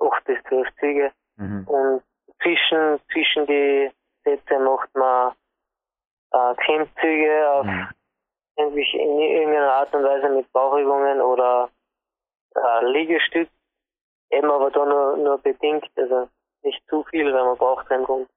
8 0.00 0.24
bis 0.24 0.38
12 0.48 0.68
Züge. 0.80 1.12
Mhm. 1.36 1.66
Und 1.66 2.02
zwischen, 2.42 3.00
zwischen 3.12 3.46
die 3.46 3.90
Sätze 4.24 4.58
macht 4.58 4.94
man 4.94 5.32
äh, 6.32 6.54
Klimmzüge 6.56 7.50
auf 7.50 7.66
mhm. 7.66 7.88
in 8.56 9.18
irgendeiner 9.18 9.72
Art 9.72 9.94
und 9.94 10.04
Weise 10.04 10.28
mit 10.30 10.50
Bauchübungen 10.52 11.20
oder 11.20 11.68
äh, 12.54 12.84
Liegestütz. 12.86 13.50
Eben 14.30 14.50
aber 14.50 14.70
da 14.70 14.84
nur, 14.84 15.16
nur 15.16 15.38
bedingt, 15.38 15.88
also 15.96 16.28
nicht 16.62 16.82
zu 16.88 17.04
viel, 17.04 17.26
wenn 17.26 17.44
man 17.44 17.56
braucht 17.56 17.90
einen 17.90 18.04
Grund. 18.04 18.28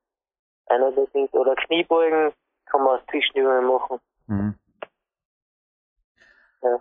Einer 0.67 0.91
bedingt. 0.91 1.33
Oder 1.33 1.55
Kniebeugen 1.55 2.31
kann 2.65 2.83
man 2.83 2.97
als 2.97 3.05
Zwischenübungen 3.07 3.65
machen. 3.65 3.99
Mhm. 4.27 4.55
Ja. 6.61 6.79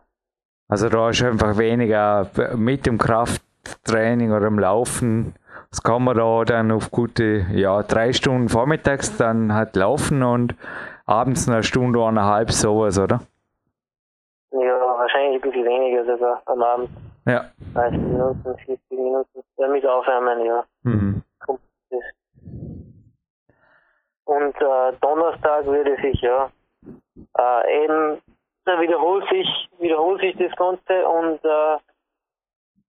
Also 0.68 0.88
da 0.88 1.10
ist 1.10 1.22
einfach 1.22 1.58
weniger 1.58 2.30
mit 2.54 2.86
dem 2.86 2.98
Kraft 2.98 3.42
Training 3.84 4.32
oder 4.32 4.46
im 4.46 4.58
Laufen. 4.58 5.34
Das 5.70 5.82
kann 5.82 6.04
man 6.04 6.16
da 6.16 6.44
dann 6.44 6.70
auf 6.72 6.90
gute, 6.90 7.46
ja, 7.52 7.82
drei 7.82 8.12
Stunden 8.12 8.48
vormittags 8.48 9.16
dann 9.16 9.52
halt 9.52 9.76
laufen 9.76 10.22
und 10.22 10.54
abends 11.06 11.48
eine 11.48 11.62
Stunde, 11.62 12.04
eineinhalb 12.04 12.50
sowas, 12.50 12.98
oder? 12.98 13.20
Sogar 16.20 16.42
am 16.44 16.62
Abend. 16.62 16.90
Ja. 17.24 17.50
30 17.74 17.98
Minuten, 17.98 18.58
40 18.66 18.78
Minuten. 18.90 19.42
Ja, 19.56 19.68
mit 19.68 19.86
Aufwärmen, 19.86 20.44
ja. 20.44 20.64
Mhm. 20.82 21.22
Und 24.24 24.54
äh, 24.60 24.92
Donnerstag 25.00 25.64
würde 25.64 25.96
sich, 26.02 26.20
ja, 26.20 26.50
äh, 27.38 27.84
eben, 27.84 28.22
da 28.64 28.80
wiederholt 28.80 29.28
sich, 29.28 29.48
wiederholt 29.78 30.20
sich 30.20 30.36
das 30.36 30.54
Ganze 30.56 31.08
und 31.08 31.44
äh, 31.44 31.78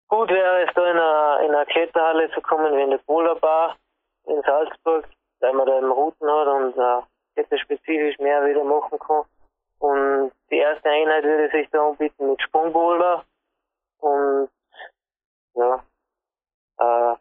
Gut 0.08 0.30
wäre 0.30 0.66
es 0.68 0.74
da 0.76 0.92
in 0.92 0.98
einer, 0.98 1.40
in 1.46 1.56
einer 1.56 1.66
Kletterhalle 1.66 2.30
zu 2.32 2.42
kommen, 2.42 2.76
wie 2.76 2.82
in 2.82 2.90
der 2.90 2.98
Polar 2.98 3.36
Bar 3.36 3.78
in 4.26 4.42
Salzburg, 4.42 5.08
weil 5.40 5.54
man 5.54 5.66
da 5.66 5.78
eben 5.78 5.90
Routen 5.90 6.30
hat 6.30 6.48
und 6.48 6.78
äh, 6.78 7.02
kletterspezifisch 7.34 8.20
mehr 8.20 8.46
wieder 8.46 8.66
machen 8.66 9.00
kann. 9.00 9.24
Und 9.80 10.32
die 10.52 10.58
erste 10.58 10.90
Einheit 10.90 11.24
würde 11.24 11.50
sich 11.50 11.70
da 11.72 11.88
anbieten 11.88 12.30
mit 12.30 12.42
Sprungboulder 12.42 13.24
und 14.00 14.50
ja, 15.56 15.76
äh, 16.78 17.16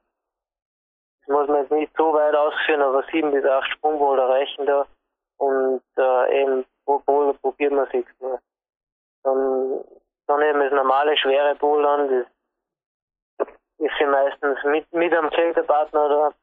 das 1.21 1.29
muss 1.29 1.49
man 1.49 1.63
jetzt 1.63 1.73
nicht 1.73 1.93
so 1.97 2.13
weit 2.13 2.35
ausführen, 2.35 2.83
aber 2.83 3.05
sieben 3.13 3.31
bis 3.31 3.45
acht 3.45 3.71
Sprungboulder 3.73 4.29
reichen 4.29 4.67
da 4.67 4.87
und 5.39 5.83
äh, 5.97 6.43
eben 6.43 6.65
Boulder 6.85 7.39
probiert 7.39 7.73
man 7.73 7.89
sich 7.91 8.07
mal. 8.19 8.39
Dann, 9.23 9.85
dann 10.27 10.43
eben 10.43 10.61
das 10.61 10.73
normale 10.73 11.17
schwere 11.17 11.55
Bouldern, 11.55 12.27
das 13.39 13.49
ist 13.79 13.93
sie 13.99 14.07
meistens 14.07 14.59
mit, 14.65 14.93
mit 14.93 15.15
einem 15.15 15.31
Kältepartner 15.31 16.05
oder 16.07 16.35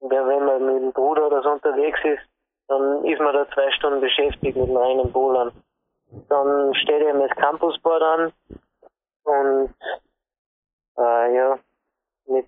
wenn 0.00 0.44
man 0.44 0.66
mit 0.66 0.82
dem 0.82 0.92
Bruder 0.92 1.26
oder 1.26 1.42
so 1.42 1.50
unterwegs 1.50 2.00
ist, 2.04 2.22
dann 2.68 3.04
ist 3.04 3.20
man 3.20 3.34
da 3.34 3.48
zwei 3.50 3.70
Stunden 3.72 4.00
beschäftigt 4.00 4.56
mit 4.56 4.68
einem 4.68 4.76
reinen 4.76 5.12
Bowlern. 5.12 5.52
Dann 6.28 6.74
steht 6.74 7.02
eben 7.02 7.20
das 7.20 7.36
Campusboard 7.36 8.02
an 8.02 8.32
und 9.24 9.74
äh, 10.98 11.34
ja, 11.36 11.58
mit 12.26 12.46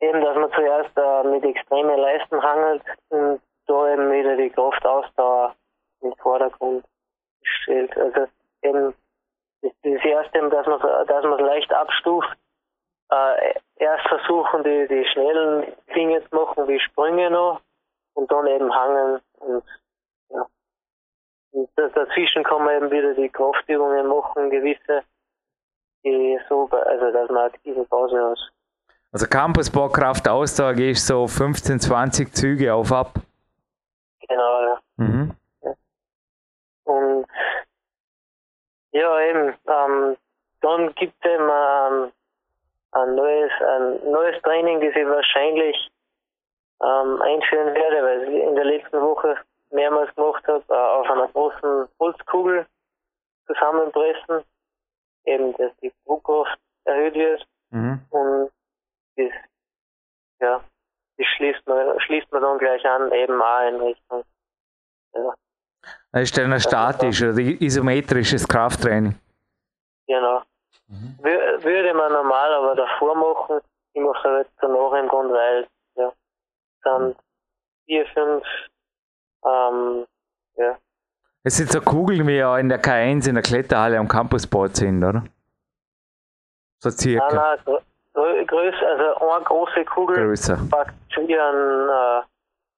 eben, 0.00 0.20
dass 0.22 0.36
man 0.36 0.50
zuerst 0.52 0.96
äh, 0.96 1.24
mit 1.24 1.44
extremen 1.44 1.98
Leisten 1.98 2.42
hangelt 2.42 2.82
und 3.10 3.40
da 3.66 3.92
eben 3.92 4.10
wieder 4.10 4.36
die 4.36 4.50
Kraftausdauer 4.50 5.54
im 6.00 6.14
Vordergrund 6.16 6.84
stellt. 7.42 7.96
Also 7.98 8.26
eben 8.62 8.94
das 9.62 10.04
erste, 10.04 10.48
dass 10.48 10.66
man 10.66 11.06
dass 11.06 11.24
man 11.24 11.38
leicht 11.38 11.72
abstuft. 11.72 12.34
Äh, 13.10 13.54
erst 13.76 14.06
versuchen, 14.08 14.62
die, 14.64 14.86
die 14.88 15.04
schnellen 15.12 15.72
Dinge 15.94 16.22
zu 16.28 16.34
machen, 16.34 16.68
wie 16.68 16.80
Sprünge 16.80 17.30
noch 17.30 17.60
und 18.14 18.30
dann 18.32 18.46
eben 18.46 18.74
hangen 18.74 19.20
und. 19.40 19.64
Und 21.52 21.68
dazwischen 21.76 22.44
kann 22.44 22.64
man 22.64 22.76
eben 22.76 22.90
wieder 22.90 23.14
die 23.14 23.28
Kraftübungen 23.28 24.06
machen, 24.06 24.50
gewisse, 24.50 25.02
die 26.04 26.38
so, 26.48 26.68
also 26.70 27.10
dass 27.12 27.28
man 27.28 27.46
aktive 27.46 27.84
Pause 27.84 28.30
hat. 28.30 28.38
Also 29.12 29.26
Campusbau 29.26 29.88
Kraft 29.88 30.28
Ausdauer 30.28 30.74
gehst 30.74 31.06
so 31.06 31.26
15, 31.26 31.80
20 31.80 32.32
Züge 32.32 32.72
auf 32.72 32.92
ab. 32.92 33.14
Genau, 34.28 34.62
ja. 34.62 34.78
Mhm. 34.96 35.34
Und 36.84 37.26
ja, 38.92 39.20
eben, 39.20 39.54
ähm, 39.66 40.16
dann 40.60 40.94
gibt 40.94 41.14
es 41.20 41.30
eben 41.30 41.48
ähm, 41.48 42.12
ein, 42.92 43.14
neues, 43.14 43.50
ein 43.60 44.10
neues 44.10 44.40
Training, 44.42 44.80
das 44.80 44.94
ich 44.94 45.06
wahrscheinlich 45.06 45.90
ähm, 46.82 47.22
einführen 47.22 47.74
werde, 47.74 48.02
weil 48.02 48.34
in 48.34 48.54
der 48.54 48.64
letzten 48.64 49.00
Woche 49.00 49.36
mehrmals 49.70 50.14
gemacht 50.14 50.46
habe, 50.46 50.64
äh, 50.68 50.72
auf 50.74 51.10
einer 51.10 51.28
großen 51.28 51.88
Holzkugel 51.98 52.66
zusammenpressen, 53.46 54.44
eben 55.24 55.52
dass 55.56 55.72
die 55.82 55.92
Druckkraft 56.06 56.58
erhöht 56.84 57.14
wird 57.14 57.46
Mhm. 57.70 58.00
und 58.10 58.50
das, 59.16 59.30
ja, 60.40 60.60
das 61.18 61.26
schließt 61.36 61.66
man, 61.66 62.00
schließt 62.00 62.30
man 62.32 62.42
dann 62.42 62.58
gleich 62.58 62.84
an, 62.84 63.12
eben 63.12 63.40
auch 63.40 63.68
in 63.68 63.76
Richtung, 63.80 64.24
ja, 65.14 65.34
Das 66.12 66.22
ist 66.22 66.36
dann 66.38 66.52
ein 66.52 66.60
statisch 66.60 67.22
oder 67.22 67.38
isometrisches 67.38 68.46
Krafttraining. 68.48 69.14
genau. 70.06 70.42
Wür- 71.22 71.62
Würde 71.62 71.94
man 71.94 72.12
normal 72.12 72.52
aber 72.52 72.74
davor 72.74 73.14
machen, 73.14 73.60
ich 73.92 74.02
mache 74.02 74.28
es 74.40 74.46
jetzt 74.46 74.56
danach 74.60 74.92
im 74.94 75.06
Grund, 75.08 75.30
weil, 75.32 75.68
ja, 75.94 76.08
es 76.08 76.82
sind 76.82 77.16
vier, 77.86 78.06
fünf, 78.06 78.44
ähm, 79.44 80.06
ja, 80.56 80.76
Es 81.42 81.56
sind 81.56 81.70
so 81.72 81.80
Kugeln 81.80 82.26
wie 82.26 82.36
ja 82.36 82.58
in 82.58 82.68
der 82.68 82.82
K1 82.82 83.28
in 83.28 83.34
der 83.34 83.42
Kletterhalle 83.42 83.98
am 83.98 84.08
Campusbad 84.08 84.76
sind, 84.76 85.02
oder? 85.04 85.24
So 86.82 86.88
nein, 86.88 86.98
circa. 86.98 87.34
nein, 87.34 87.58
grö- 87.64 87.82
grö- 88.14 88.46
größer, 88.46 88.86
also 88.88 89.30
eine 89.34 89.44
große 89.44 89.84
Kugel, 89.84 90.16
Größer. 90.16 90.58
praktisch 90.70 91.16
wie 91.18 91.38
ein, 91.38 91.88
äh, 91.88 92.22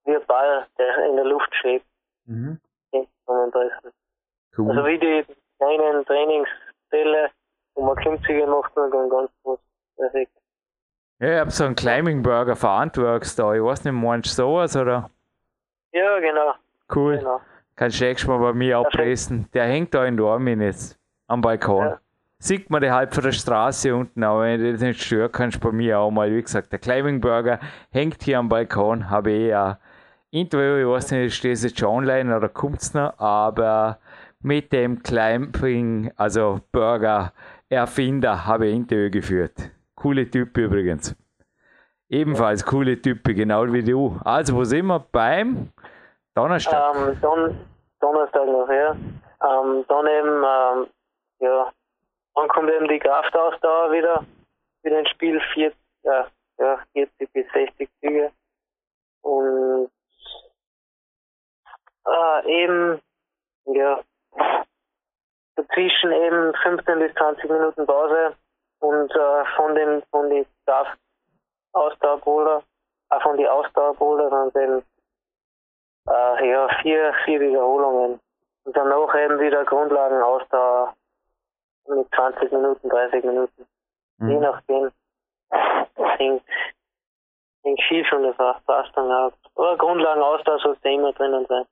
wie 0.05 0.17
ein 0.17 0.27
Ball, 0.27 0.67
der 0.79 1.09
in 1.09 1.17
der 1.17 1.25
Luft 1.25 1.55
schwebt, 1.57 1.87
Mhm. 2.27 2.61
Cool. 4.57 4.71
Also 4.71 4.85
wie 4.87 4.99
die 4.99 5.25
kleinen 5.59 6.05
Trainingsbälle, 6.05 7.31
wo 7.75 7.85
man 7.87 7.97
Klimmzüge 7.97 8.47
macht, 8.47 8.77
nur 8.77 8.91
ganz, 8.91 9.11
ganz 9.11 9.31
gut. 9.43 9.61
Perfekt. 9.97 10.33
Ja, 11.21 11.35
ich 11.35 11.41
hab 11.41 11.51
so 11.53 11.65
einen 11.65 11.75
Climbing 11.75 12.23
Burger 12.23 12.55
von 12.55 12.69
Antworks 12.71 13.35
da. 13.35 13.55
Ich 13.55 13.63
weiß 13.63 13.85
nicht, 13.85 13.95
meinst 13.95 14.31
du 14.39 14.43
sowas 14.43 14.77
oder? 14.77 15.09
Ja, 15.93 16.19
genau, 16.21 16.55
Cool. 16.95 17.19
genau. 17.19 17.41
Kannst 17.77 18.01
du 18.01 18.05
nächstes 18.05 18.29
Mal 18.29 18.39
bei 18.39 18.53
mir 18.53 18.77
Perfekt. 18.77 18.95
abpressen. 18.97 19.49
Der 19.55 19.65
hängt 19.65 19.95
da 19.95 20.05
in 20.05 20.17
Dormin 20.17 20.61
jetzt. 20.61 20.99
Am 21.27 21.41
Balkon. 21.41 21.87
Ja. 21.87 21.99
Sieht 22.39 22.69
man 22.71 22.83
den 22.83 22.93
halb 22.93 23.15
von 23.15 23.23
der 23.25 23.33
Straße 23.33 23.95
unten, 23.95 24.23
aber 24.25 24.43
wenn 24.43 24.61
du 24.61 24.73
das 24.73 24.81
nicht 24.81 25.03
stört, 25.03 25.33
kannst 25.33 25.57
du 25.57 25.61
bei 25.61 25.73
mir 25.73 25.99
auch 26.01 26.11
mal, 26.11 26.31
wie 26.35 26.43
gesagt, 26.43 26.73
der 26.73 26.79
Climbing 26.81 27.21
Burger 27.21 27.61
hängt 27.91 28.23
hier 28.23 28.39
am 28.39 28.49
Balkon, 28.49 29.09
habe 29.09 29.31
ich 29.31 29.49
ja 29.51 29.79
Interview, 30.31 30.79
ich 30.81 30.87
weiß 30.97 31.13
nicht, 31.13 31.35
steht 31.37 31.53
es 31.53 31.63
jetzt 31.63 31.79
schon 31.79 31.89
online 31.89 32.37
oder 32.37 32.49
kommt 32.49 32.83
es 32.83 32.95
noch, 32.95 33.17
aber 33.19 33.99
mit 34.41 34.73
dem 34.73 35.03
Climbing, 35.03 36.11
also 36.17 36.61
Burger 36.73 37.33
Erfinder, 37.69 38.45
habe 38.45 38.67
ich 38.67 38.75
Interview 38.75 39.09
geführt. 39.11 39.71
Coole 39.95 40.29
Typ 40.29 40.57
übrigens. 40.59 41.15
Ebenfalls 42.09 42.65
coole 42.67 43.01
Type, 43.01 43.35
genau 43.35 43.73
wie 43.73 43.83
du. 43.85 44.19
Also, 44.25 44.55
wo 44.57 44.65
sind 44.65 44.87
wir? 44.87 44.99
Beim 45.13 45.69
Donnerstag. 46.35 46.95
Ähm, 46.95 47.19
dann 47.21 47.69
Donnerstag 48.01 48.47
noch, 48.47 48.69
ja. 48.69 48.93
Ähm, 48.93 49.85
dann 49.89 50.07
eben, 50.07 50.45
ähm, 50.45 50.91
ja, 51.41 51.73
dann 52.35 52.49
kommt 52.49 52.71
eben 52.71 52.89
die 52.89 52.99
Kraftausdauer 52.99 53.93
wieder, 53.93 54.25
wieder 54.83 54.99
ins 54.99 55.11
Spiel, 55.11 55.41
vier, 55.53 55.73
ja, 56.05 56.27
ja, 56.59 56.79
40 56.93 57.33
bis 57.33 57.47
60 57.53 57.89
Züge. 58.01 58.33
Und 59.23 59.91
äh, 62.07 62.65
eben, 62.65 63.01
ja, 63.67 64.01
dazwischen 65.57 66.13
eben 66.13 66.55
15 66.63 66.99
bis 66.99 67.15
20 67.15 67.51
Minuten 67.51 67.87
Pause 67.87 68.35
und 68.81 69.11
äh, 69.15 69.45
von 69.57 69.75
den 69.75 70.03
von 70.11 70.29
den 70.31 70.47
Ausdauerboulder, 71.73 72.63
äh, 73.11 73.21
von 73.21 73.37
den 73.37 73.47
Ausdauerboulder 73.47 74.31
dann 74.31 74.63
eben 74.63 74.83
äh, 76.09 76.51
ja, 76.51 76.69
vier, 76.83 77.15
vier 77.25 77.41
Wiederholungen. 77.41 78.21
Und 78.65 78.77
danach 78.77 79.15
eben 79.15 79.41
wieder 79.41 79.65
Grundlagenausdauer 79.65 80.95
mit 81.89 82.09
20 82.15 82.53
Minuten, 82.53 82.89
30 82.89 83.25
Minuten. 83.25 83.67
Je 84.19 84.35
Mhm. 84.35 84.41
nachdem. 84.41 84.93
Das 85.51 86.19
hängt, 86.19 86.43
hängt 87.65 87.83
viel 87.89 88.05
von 88.07 88.23
der 88.23 88.33
Belastung 88.67 89.11
ab. 89.11 89.35
Aber 89.57 89.77
Grundlagenausdauer 89.77 90.59
sollte 90.61 90.89
immer 90.89 91.13
drinnen 91.13 91.47
sein. 91.47 91.67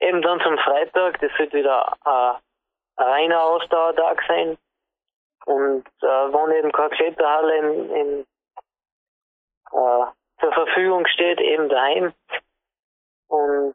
Eben 0.00 0.20
dann 0.20 0.40
zum 0.40 0.58
Freitag, 0.58 1.18
das 1.20 1.30
wird 1.38 1.52
wieder 1.54 1.96
äh, 2.04 2.34
ein 2.96 3.08
reiner 3.08 3.42
Ausdauertag 3.42 4.22
sein. 4.28 4.58
Und 5.46 5.86
äh, 6.02 6.06
wenn 6.06 6.56
eben 6.56 6.72
keine 6.72 6.90
Kletterhalle 6.90 7.56
in, 7.56 7.90
in, 7.90 8.26
äh, 9.72 10.06
zur 10.40 10.52
Verfügung 10.52 11.06
steht, 11.06 11.40
eben 11.40 11.68
daheim. 11.68 12.12
Und 13.32 13.74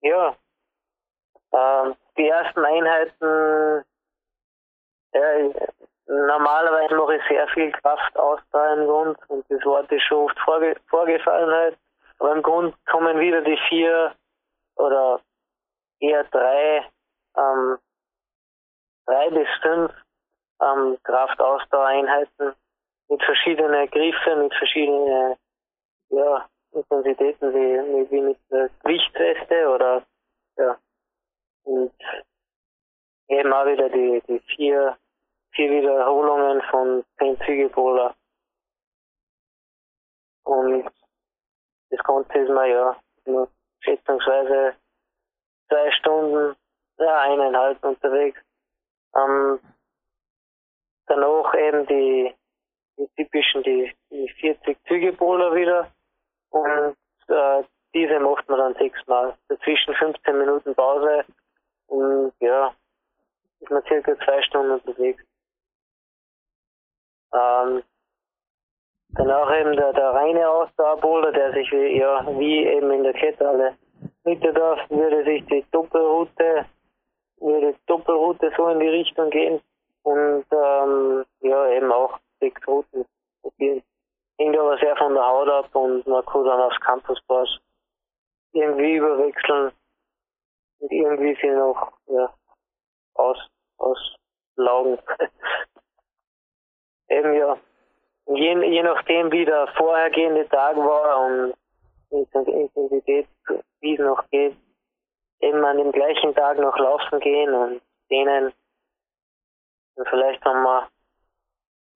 ja, 0.00 0.34
äh, 1.52 1.94
die 2.16 2.28
ersten 2.28 2.64
Einheiten, 2.64 3.84
ja, 5.14 5.70
normalerweise 6.06 6.96
mache 6.96 7.16
ich 7.16 7.22
sehr 7.28 7.46
viel 7.48 7.70
Kraft 7.70 8.16
im 8.16 8.86
Grund 8.86 9.18
und 9.28 9.44
das 9.48 9.64
Wort 9.64 9.90
ist 9.92 10.02
schon 10.02 10.24
oft 10.24 10.38
vorge 10.40 10.76
vorgefallen 10.88 11.50
halt. 11.50 11.78
Aber 12.18 12.32
im 12.32 12.42
Grund 12.42 12.74
kommen 12.86 13.20
wieder 13.20 13.40
die 13.42 13.58
vier 13.68 14.12
oder 14.74 15.20
eher 16.00 16.24
drei, 16.24 16.84
ähm, 17.36 17.78
drei 19.06 19.30
bis 19.30 19.48
fünf 19.60 19.92
ähm, 20.60 20.98
Kraftausdauereinheiten 21.04 22.54
mit 23.08 23.22
verschiedenen 23.22 23.88
Griffen, 23.90 24.42
mit 24.42 24.54
verschiedenen 24.54 25.36
ja, 26.08 26.48
Intensitäten 26.72 27.52
wie, 27.52 28.10
wie 28.10 28.20
mit 28.20 28.38
der 28.50 28.70
Gewichtsweste 28.82 29.68
oder 29.68 30.06
ja. 30.56 30.78
Und 31.64 31.92
eben 33.28 33.52
auch 33.52 33.66
wieder 33.66 33.88
die, 33.88 34.22
die 34.28 34.40
vier, 34.54 34.96
vier 35.52 35.70
Wiederholungen 35.70 36.62
von 36.70 37.04
zehn 37.18 37.38
Zügebola. 37.46 38.14
Und 40.44 40.90
das 41.90 42.02
Ganze 42.04 42.38
ist 42.38 42.48
mir 42.48 42.66
ja 42.66 42.96
nur 43.26 43.48
schätzungsweise 43.80 44.74
zwei 45.68 45.90
Stunden, 45.92 46.56
ja 46.98 47.20
eineinhalb 47.20 47.82
unterwegs. 47.84 48.40
Ähm, 49.14 49.60
danach 51.06 51.54
eben 51.54 51.86
die, 51.86 52.34
die 52.96 53.08
typischen, 53.16 53.62
die, 53.62 53.94
die 54.10 54.28
40 54.40 54.78
Zügebola 54.86 55.54
wieder. 55.54 55.92
Und 56.52 56.96
äh, 57.28 57.62
diese 57.94 58.20
macht 58.20 58.48
man 58.48 58.58
dann 58.58 58.74
sechsmal. 58.74 59.34
Dazwischen 59.48 59.94
15 59.94 60.38
Minuten 60.38 60.74
Pause. 60.74 61.24
Und 61.88 62.32
ja, 62.40 62.72
ist 63.60 63.70
man 63.70 63.82
circa 63.84 64.16
zwei 64.18 64.42
Stunden 64.42 64.72
unterwegs. 64.72 65.22
Ähm, 67.34 67.82
danach 69.10 69.60
eben 69.60 69.76
der, 69.76 69.92
der 69.92 70.10
reine 70.10 70.48
Ausdauerboulder, 70.48 71.32
der 71.32 71.52
sich 71.52 71.70
wie, 71.72 71.98
ja, 71.98 72.26
wie 72.38 72.66
eben 72.66 72.90
in 72.90 73.02
der 73.02 73.14
Kletterhalle 73.14 73.76
Mitte 74.24 74.52
darf, 74.52 74.78
würde 74.90 75.24
sich 75.24 75.44
die 75.46 75.64
Doppelroute, 75.70 76.66
würde 77.38 77.72
die 77.72 77.86
Doppelroute 77.86 78.52
so 78.56 78.68
in 78.68 78.80
die 78.80 78.88
Richtung 78.88 79.30
gehen 79.30 79.60
und 80.02 80.44
ähm, 80.50 81.24
ja 81.40 81.66
eben 81.72 81.92
auch 81.92 82.18
sechs 82.40 82.66
Routen 82.66 83.04
probieren. 83.40 83.82
Hängt 84.42 84.58
aber 84.58 84.76
sehr 84.78 84.96
von 84.96 85.14
der 85.14 85.24
Haut 85.24 85.48
ab 85.48 85.72
und 85.72 86.04
man 86.04 86.26
kann 86.26 86.44
dann 86.44 86.60
aufs 86.62 86.80
Campuspass 86.80 87.60
irgendwie 88.52 88.96
überwechseln 88.96 89.70
und 90.80 90.90
irgendwie 90.90 91.38
sie 91.40 91.50
noch 91.50 91.92
ja, 92.06 92.34
aus, 93.14 93.38
auslaugen. 93.76 94.98
Eben 97.08 97.34
ja. 97.34 97.56
Je, 98.26 98.68
je 98.68 98.82
nachdem, 98.82 99.30
wie 99.30 99.44
der 99.44 99.68
vorhergehende 99.76 100.48
Tag 100.48 100.76
war 100.76 101.24
und 101.24 101.54
die 102.10 102.50
Intensität, 102.50 103.28
wie 103.78 103.94
es 103.94 104.00
noch 104.00 104.28
geht, 104.30 104.56
eben 105.38 105.64
an 105.64 105.78
dem 105.78 105.92
gleichen 105.92 106.34
Tag 106.34 106.58
noch 106.58 106.76
laufen 106.78 107.20
gehen 107.20 107.54
und 107.54 107.80
denen 108.10 108.52
und 109.94 110.08
vielleicht 110.08 110.44
haben 110.44 110.64
wir 110.64 110.88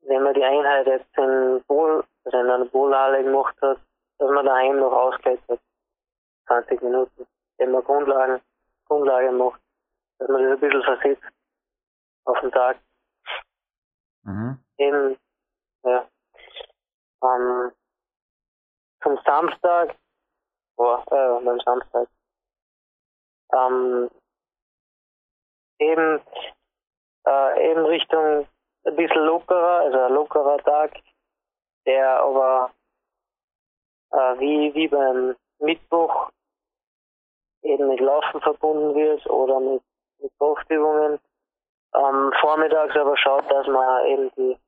wenn 0.02 0.22
man 0.22 0.34
die 0.34 0.44
Einheit 0.44 0.86
jetzt 0.86 1.18
in 1.18 1.60
Bowl, 2.26 2.34
also 2.34 2.38
in 2.38 2.50
einer 2.50 2.64
Bowlhalle 2.66 3.24
gemacht 3.24 3.56
hat, 3.62 3.78
dass 4.18 4.30
man 4.30 4.46
daheim 4.46 4.78
noch 4.78 4.92
ausklettert. 4.92 5.60
20 6.46 6.82
Minuten. 6.82 7.26
Wenn 7.58 7.72
man 7.72 7.84
Grundlagen, 7.84 8.40
Grundlage 8.86 9.32
macht, 9.32 9.60
dass 10.18 10.28
man 10.28 10.42
das 10.42 10.52
ein 10.52 10.60
bisschen 10.60 10.82
versetzt 10.82 11.24
auf 12.24 12.40
den 12.40 12.52
Tag. 12.52 12.78
Mhm. 14.22 14.58
Eben, 14.78 15.18
ja. 15.84 16.08
Ähm, 17.22 17.72
zum 19.02 19.18
Samstag, 19.24 19.96
boah, 20.76 21.02
äh, 21.10 21.44
beim 21.44 21.60
Samstag, 21.60 22.08
ähm, 23.52 24.10
eben, 25.78 26.20
äh, 27.26 27.70
eben 27.70 27.86
Richtung 27.86 28.48
ein 28.84 28.96
bisschen 28.96 29.24
lockerer, 29.24 29.80
also 29.80 30.00
ein 30.00 30.12
lockerer 30.12 30.58
Tag, 30.58 30.92
der 31.86 32.20
aber 32.20 32.72
äh, 34.10 34.38
wie, 34.38 34.74
wie 34.74 34.88
beim 34.88 35.36
Mittwoch 35.58 36.30
eben 37.62 37.88
mit 37.88 38.00
Laufen 38.00 38.40
verbunden 38.40 38.94
wird 38.94 39.26
oder 39.26 39.60
mit, 39.60 39.82
mit 40.18 40.32
Kraftübungen. 40.38 41.18
Ähm, 41.94 42.32
vormittags 42.40 42.96
aber 42.96 43.16
schaut, 43.16 43.50
dass 43.50 43.66
man 43.66 44.06
eben 44.06 44.30
die, 44.36 44.58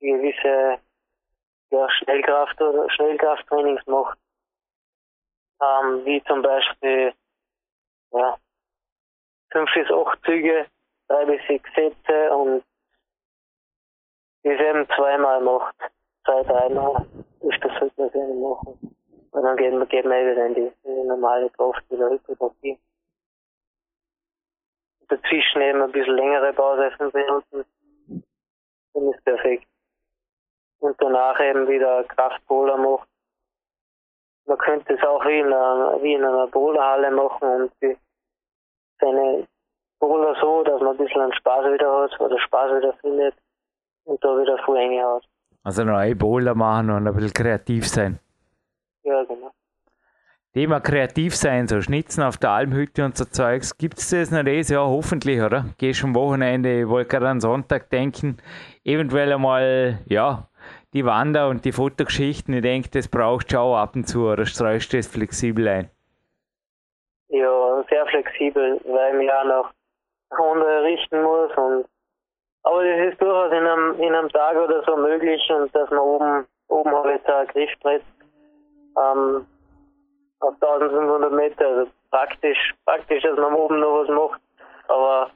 die 0.00 0.10
gewisse 0.10 0.80
ja, 1.70 1.90
Schnellkraft 1.90 2.60
oder 2.60 2.90
Schnellkrafttrainings 2.90 3.86
macht. 3.86 4.18
Ähm, 5.60 6.04
wie 6.04 6.22
zum 6.24 6.42
Beispiel 6.42 7.14
ja, 8.12 8.38
fünf 9.50 9.72
bis 9.74 9.90
acht 9.90 10.24
Züge, 10.24 10.66
drei 11.08 11.24
bis 11.26 11.46
sechs 11.46 11.70
Sätze 11.74 12.36
und 12.36 12.64
die 14.44 14.50
es 14.50 14.60
eben 14.60 14.86
zweimal 14.94 15.40
macht. 15.40 15.76
Zwei, 16.24 16.42
dreimal 16.42 17.06
ist 17.40 17.62
das 17.62 17.78
sollte 17.78 18.00
man 18.00 18.10
gerne 18.10 18.34
machen. 18.34 18.96
Und 19.32 19.42
dann 19.42 19.56
geht 19.56 19.74
man, 19.74 19.88
geht 19.88 20.04
man 20.04 20.26
wieder 20.26 20.46
in 20.46 20.54
die, 20.54 20.72
in 20.84 20.94
die 20.94 21.08
normale 21.08 21.50
Kraft, 21.50 21.82
wieder 21.90 22.08
Hypertrophie. 22.08 22.78
Dazwischen 25.08 25.60
eben 25.60 25.82
ein 25.82 25.92
bisschen 25.92 26.16
längere 26.16 26.52
Pause, 26.54 26.90
fünf 26.96 27.12
Minuten. 27.12 27.64
Dann 28.94 29.12
ist 29.12 29.24
perfekt. 29.24 29.66
Und 30.78 30.96
danach 31.00 31.38
eben 31.40 31.68
wieder 31.68 32.04
Kraftpoler 32.04 32.78
macht. 32.78 33.08
Man 34.46 34.58
könnte 34.58 34.94
es 34.94 35.02
auch 35.02 35.24
wie 35.24 35.40
in 35.40 35.46
einer, 35.46 36.02
wie 36.02 36.14
in 36.14 36.24
einer 36.24 36.46
Bowlerhalle 36.46 37.10
machen 37.10 37.48
und 37.48 37.72
die, 37.82 37.96
seine 39.00 39.46
Bowler 39.98 40.38
so, 40.40 40.62
dass 40.62 40.80
man 40.80 40.92
ein 40.92 40.96
bisschen 40.98 41.20
einen 41.20 41.34
Spaß 41.34 41.72
wieder 41.72 42.02
hat 42.02 42.20
oder 42.20 42.38
Spaß 42.38 42.76
wieder 42.76 42.92
findet 42.94 43.34
und 44.04 44.22
da 44.22 44.38
wieder 44.38 44.58
voll 44.64 44.76
reingehaut. 44.76 45.26
Also 45.64 45.82
neue 45.82 46.14
Bowler 46.14 46.54
machen 46.54 46.90
und 46.90 47.08
ein 47.08 47.14
bisschen 47.14 47.32
kreativ 47.32 47.88
sein. 47.88 48.20
Ja, 49.02 49.24
genau. 49.24 49.50
Thema 50.52 50.78
kreativ 50.78 51.34
sein, 51.34 51.66
so 51.66 51.80
Schnitzen 51.80 52.22
auf 52.22 52.36
der 52.36 52.50
Almhütte 52.50 53.04
und 53.04 53.16
so 53.16 53.24
Zeugs. 53.24 53.76
Gibt 53.76 53.98
es 53.98 54.10
das 54.10 54.30
noch 54.30 54.44
das? 54.44 54.68
Ja, 54.68 54.84
hoffentlich, 54.84 55.40
oder? 55.40 55.64
Gehst 55.78 56.04
am 56.04 56.14
Wochenende, 56.14 56.82
ich 56.82 56.88
wollte 56.88 57.08
gerade 57.08 57.28
an 57.28 57.40
Sonntag 57.40 57.90
denken, 57.90 58.36
eventuell 58.84 59.32
einmal, 59.32 59.98
ja, 60.06 60.48
die 60.92 61.04
Wander- 61.04 61.48
und 61.48 61.64
die 61.64 61.72
Fotogeschichten, 61.72 62.54
ich 62.54 62.62
denke, 62.62 62.90
das 62.90 63.08
brauchst 63.08 63.52
du 63.52 63.58
auch 63.58 63.76
ab 63.76 63.96
und 63.96 64.06
zu, 64.06 64.28
oder 64.28 64.46
streust 64.46 64.92
du 64.92 64.98
das 64.98 65.08
flexibel 65.08 65.66
ein? 65.66 65.90
Ja, 67.28 67.84
sehr 67.90 68.06
flexibel, 68.06 68.80
weil 68.84 69.12
ich 69.12 69.18
mich 69.18 69.32
auch 69.32 69.44
noch 69.44 69.70
andere 70.30 70.84
richten 70.84 71.22
muss 71.22 71.50
und 71.56 71.86
aber 72.64 72.82
das 72.84 73.12
ist 73.12 73.20
durchaus 73.20 73.52
in 73.52 73.66
einem, 73.66 74.00
in 74.00 74.14
einem 74.14 74.28
Tag 74.30 74.56
oder 74.56 74.82
so 74.84 74.96
möglich 74.96 75.42
und 75.50 75.74
dass 75.74 75.88
man 75.90 75.98
oben, 75.98 76.46
oben 76.68 76.90
habe 76.90 77.14
ich 77.14 77.22
da 77.22 77.44
Griffbrett 77.44 78.02
ähm, 78.96 79.46
auf 80.40 80.54
1500 80.60 81.32
Meter, 81.32 81.66
also 81.66 81.90
praktisch, 82.10 82.74
praktisch, 82.84 83.22
dass 83.22 83.36
man 83.36 83.54
oben 83.54 83.80
noch 83.80 84.02
was 84.02 84.08
macht. 84.08 84.40
Aber 84.88 85.30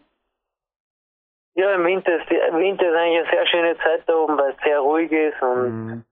ja, 1.55 1.75
im 1.75 1.85
Winter 1.85 2.17
ist, 2.17 2.31
im 2.31 2.59
Winter 2.59 2.89
ist 2.89 2.97
eigentlich 2.97 3.19
eine 3.19 3.31
sehr 3.31 3.47
schöne 3.47 3.79
Zeit 3.79 4.03
da 4.07 4.17
oben, 4.17 4.39
weil 4.39 4.53
es 4.53 4.63
sehr 4.65 4.81
ruhig 4.81 5.13
ist 5.13 5.43
und 5.43 5.87
mhm. 5.87 6.05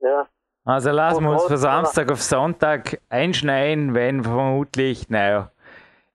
ja. 0.00 0.26
Also 0.64 0.90
lassen 0.90 1.24
wir 1.24 1.30
uns 1.30 1.46
für 1.46 1.56
Samstag 1.56 2.12
auf 2.12 2.20
Sonntag 2.20 3.00
einschneiden, 3.08 3.94
wenn 3.94 4.22
vermutlich, 4.22 5.08
naja, 5.08 5.50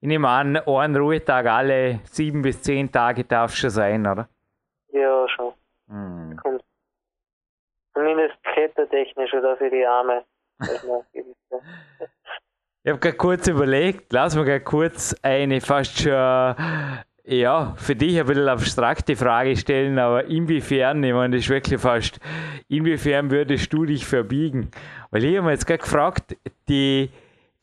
ich 0.04 0.08
nehme 0.08 0.28
an, 0.28 0.58
einen 0.58 0.98
Ruhetag 0.98 1.46
alle 1.46 2.02
sieben 2.04 2.42
bis 2.42 2.62
zehn 2.62 2.92
Tage 2.92 3.24
darf 3.24 3.56
schon 3.56 3.70
sein, 3.70 4.06
oder? 4.06 4.28
Ja, 4.92 5.26
schon. 5.30 5.54
Hm. 5.88 6.36
Kommt. 6.44 6.62
Zumindest 7.94 8.36
klettertechnisch 8.44 9.34
oder 9.34 9.56
für 9.56 9.70
die 9.70 9.86
Arme. 9.86 10.26
ich 12.84 12.92
habe 12.92 13.00
gerade 13.00 13.16
kurz 13.16 13.48
überlegt, 13.48 14.12
lass 14.12 14.36
mir 14.36 14.44
gerade 14.44 14.60
kurz 14.66 15.16
eine 15.22 15.62
fast 15.62 15.98
schon, 15.98 16.12
ja, 17.24 17.74
für 17.78 17.96
dich 17.96 18.20
ein 18.20 18.26
bisschen 18.26 18.50
abstrakte 18.50 19.16
Frage 19.16 19.56
stellen, 19.56 19.98
aber 20.00 20.26
inwiefern, 20.26 21.02
ich 21.02 21.14
meine, 21.14 21.38
das 21.38 21.46
ist 21.46 21.50
wirklich 21.50 21.80
fast, 21.80 22.20
inwiefern 22.68 23.32
würdest 23.32 23.72
du 23.72 23.86
dich 23.86 24.06
verbiegen? 24.06 24.70
Weil 25.12 25.24
ich 25.24 25.38
habe 25.38 25.46
mir 25.46 25.52
jetzt 25.52 25.66
gerade 25.66 25.80
gefragt, 25.82 26.36
die 26.68 27.10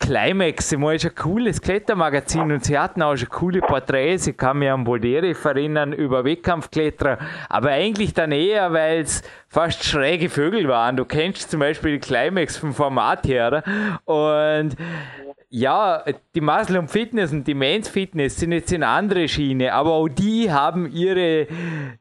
Climax, 0.01 0.73
ich 0.73 0.81
ist 0.81 1.05
ein 1.05 1.15
cooles 1.15 1.61
Klettermagazin 1.61 2.51
und 2.51 2.65
sie 2.65 2.79
hatten 2.79 3.03
auch 3.03 3.17
schon 3.17 3.29
coole 3.29 3.61
Porträts. 3.61 4.27
Ich 4.27 4.37
kann 4.37 4.59
mich 4.59 4.71
an 4.71 4.83
Boldere 4.83 5.37
erinnern 5.45 5.93
über 5.93 6.25
Wettkampfkletterer, 6.25 7.19
aber 7.49 7.69
eigentlich 7.71 8.15
dann 8.15 8.33
eher, 8.33 8.73
weil 8.73 9.03
es 9.03 9.23
fast 9.47 9.85
schräge 9.85 10.31
Vögel 10.31 10.67
waren. 10.69 10.97
Du 10.97 11.05
kennst 11.05 11.51
zum 11.51 11.61
Beispiel 11.61 12.01
Climax 12.01 12.57
vom 12.57 12.75
Format 12.75 13.27
her. 13.27 13.63
Und 14.05 14.75
ja, 15.53 16.05
die 16.37 16.41
Muscle 16.41 16.79
und 16.79 16.89
Fitness 16.93 17.33
und 17.33 17.45
die 17.45 17.55
Men's 17.55 17.89
Fitness 17.89 18.37
sind 18.37 18.53
jetzt 18.53 18.73
in 18.73 18.85
andere 18.85 19.27
Schiene, 19.27 19.73
aber 19.73 19.95
auch 19.95 20.09
die 20.09 20.53
haben 20.53 20.89
ihre, 20.93 21.49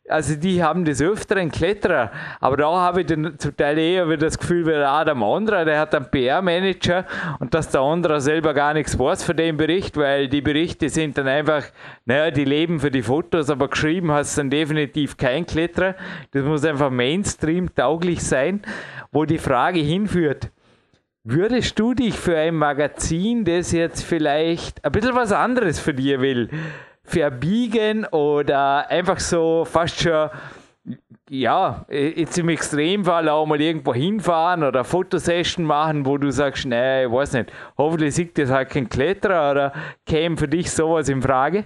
also 0.07 0.35
die 0.35 0.61
haben 0.61 0.85
des 0.85 1.01
Öfteren 1.01 1.49
Kletterer. 1.49 2.11
Aber 2.39 2.57
da 2.57 2.69
habe 2.69 3.01
ich 3.01 3.07
dann 3.07 3.39
zum 3.39 3.57
Teil 3.57 3.79
eher 3.79 4.07
wieder 4.07 4.17
das 4.17 4.37
Gefühl, 4.37 4.67
wie 4.67 4.71
der 4.71 4.91
Adam 4.91 5.19
der 5.47 5.79
hat 5.79 5.95
einen 5.95 6.11
PR-Manager 6.11 7.05
und 7.39 7.55
dass 7.55 7.69
der 7.69 7.81
Ondra 7.81 8.19
selber 8.19 8.53
gar 8.53 8.75
nichts 8.75 8.99
weiß 8.99 9.23
für 9.23 9.33
den 9.33 9.57
Bericht, 9.57 9.97
weil 9.97 10.27
die 10.27 10.41
Berichte 10.41 10.87
sind 10.89 11.17
dann 11.17 11.27
einfach, 11.27 11.63
naja, 12.05 12.29
die 12.29 12.45
leben 12.45 12.79
für 12.79 12.91
die 12.91 13.01
Fotos, 13.01 13.49
aber 13.49 13.67
geschrieben 13.67 14.11
hast 14.11 14.37
dann 14.37 14.51
definitiv 14.51 15.17
kein 15.17 15.47
Kletterer. 15.47 15.95
Das 16.31 16.43
muss 16.45 16.63
einfach 16.65 16.91
Mainstream 16.91 17.73
tauglich 17.73 18.21
sein, 18.21 18.61
wo 19.11 19.25
die 19.25 19.39
Frage 19.39 19.79
hinführt 19.79 20.51
Würdest 21.25 21.77
du 21.77 21.93
dich 21.93 22.17
für 22.17 22.37
ein 22.37 22.55
Magazin, 22.55 23.43
das 23.43 23.73
jetzt 23.73 24.03
vielleicht 24.03 24.83
ein 24.85 24.91
bisschen 24.91 25.15
was 25.15 25.33
anderes 25.33 25.79
für 25.79 25.93
dir 25.93 26.21
will, 26.21 26.49
verbiegen 27.03 28.05
oder 28.05 28.89
einfach 28.89 29.19
so 29.19 29.65
fast 29.65 29.99
schon, 29.99 30.29
ja, 31.29 31.85
jetzt 31.89 32.37
im 32.37 32.47
Extremfall 32.47 33.27
auch 33.27 33.45
mal 33.45 33.59
irgendwo 33.59 33.93
hinfahren 33.93 34.63
oder 34.63 34.85
Fotosession 34.85 35.65
machen, 35.65 36.05
wo 36.05 36.17
du 36.17 36.31
sagst, 36.31 36.65
nee, 36.65 37.03
ich 37.03 37.11
weiß 37.11 37.33
nicht, 37.33 37.51
hoffentlich 37.77 38.15
sieht 38.15 38.37
das 38.37 38.49
halt 38.49 38.69
kein 38.69 38.87
Kletterer 38.87 39.51
oder 39.51 39.73
käme 40.05 40.37
für 40.37 40.47
dich 40.47 40.71
sowas 40.71 41.09
in 41.09 41.21
Frage? 41.21 41.65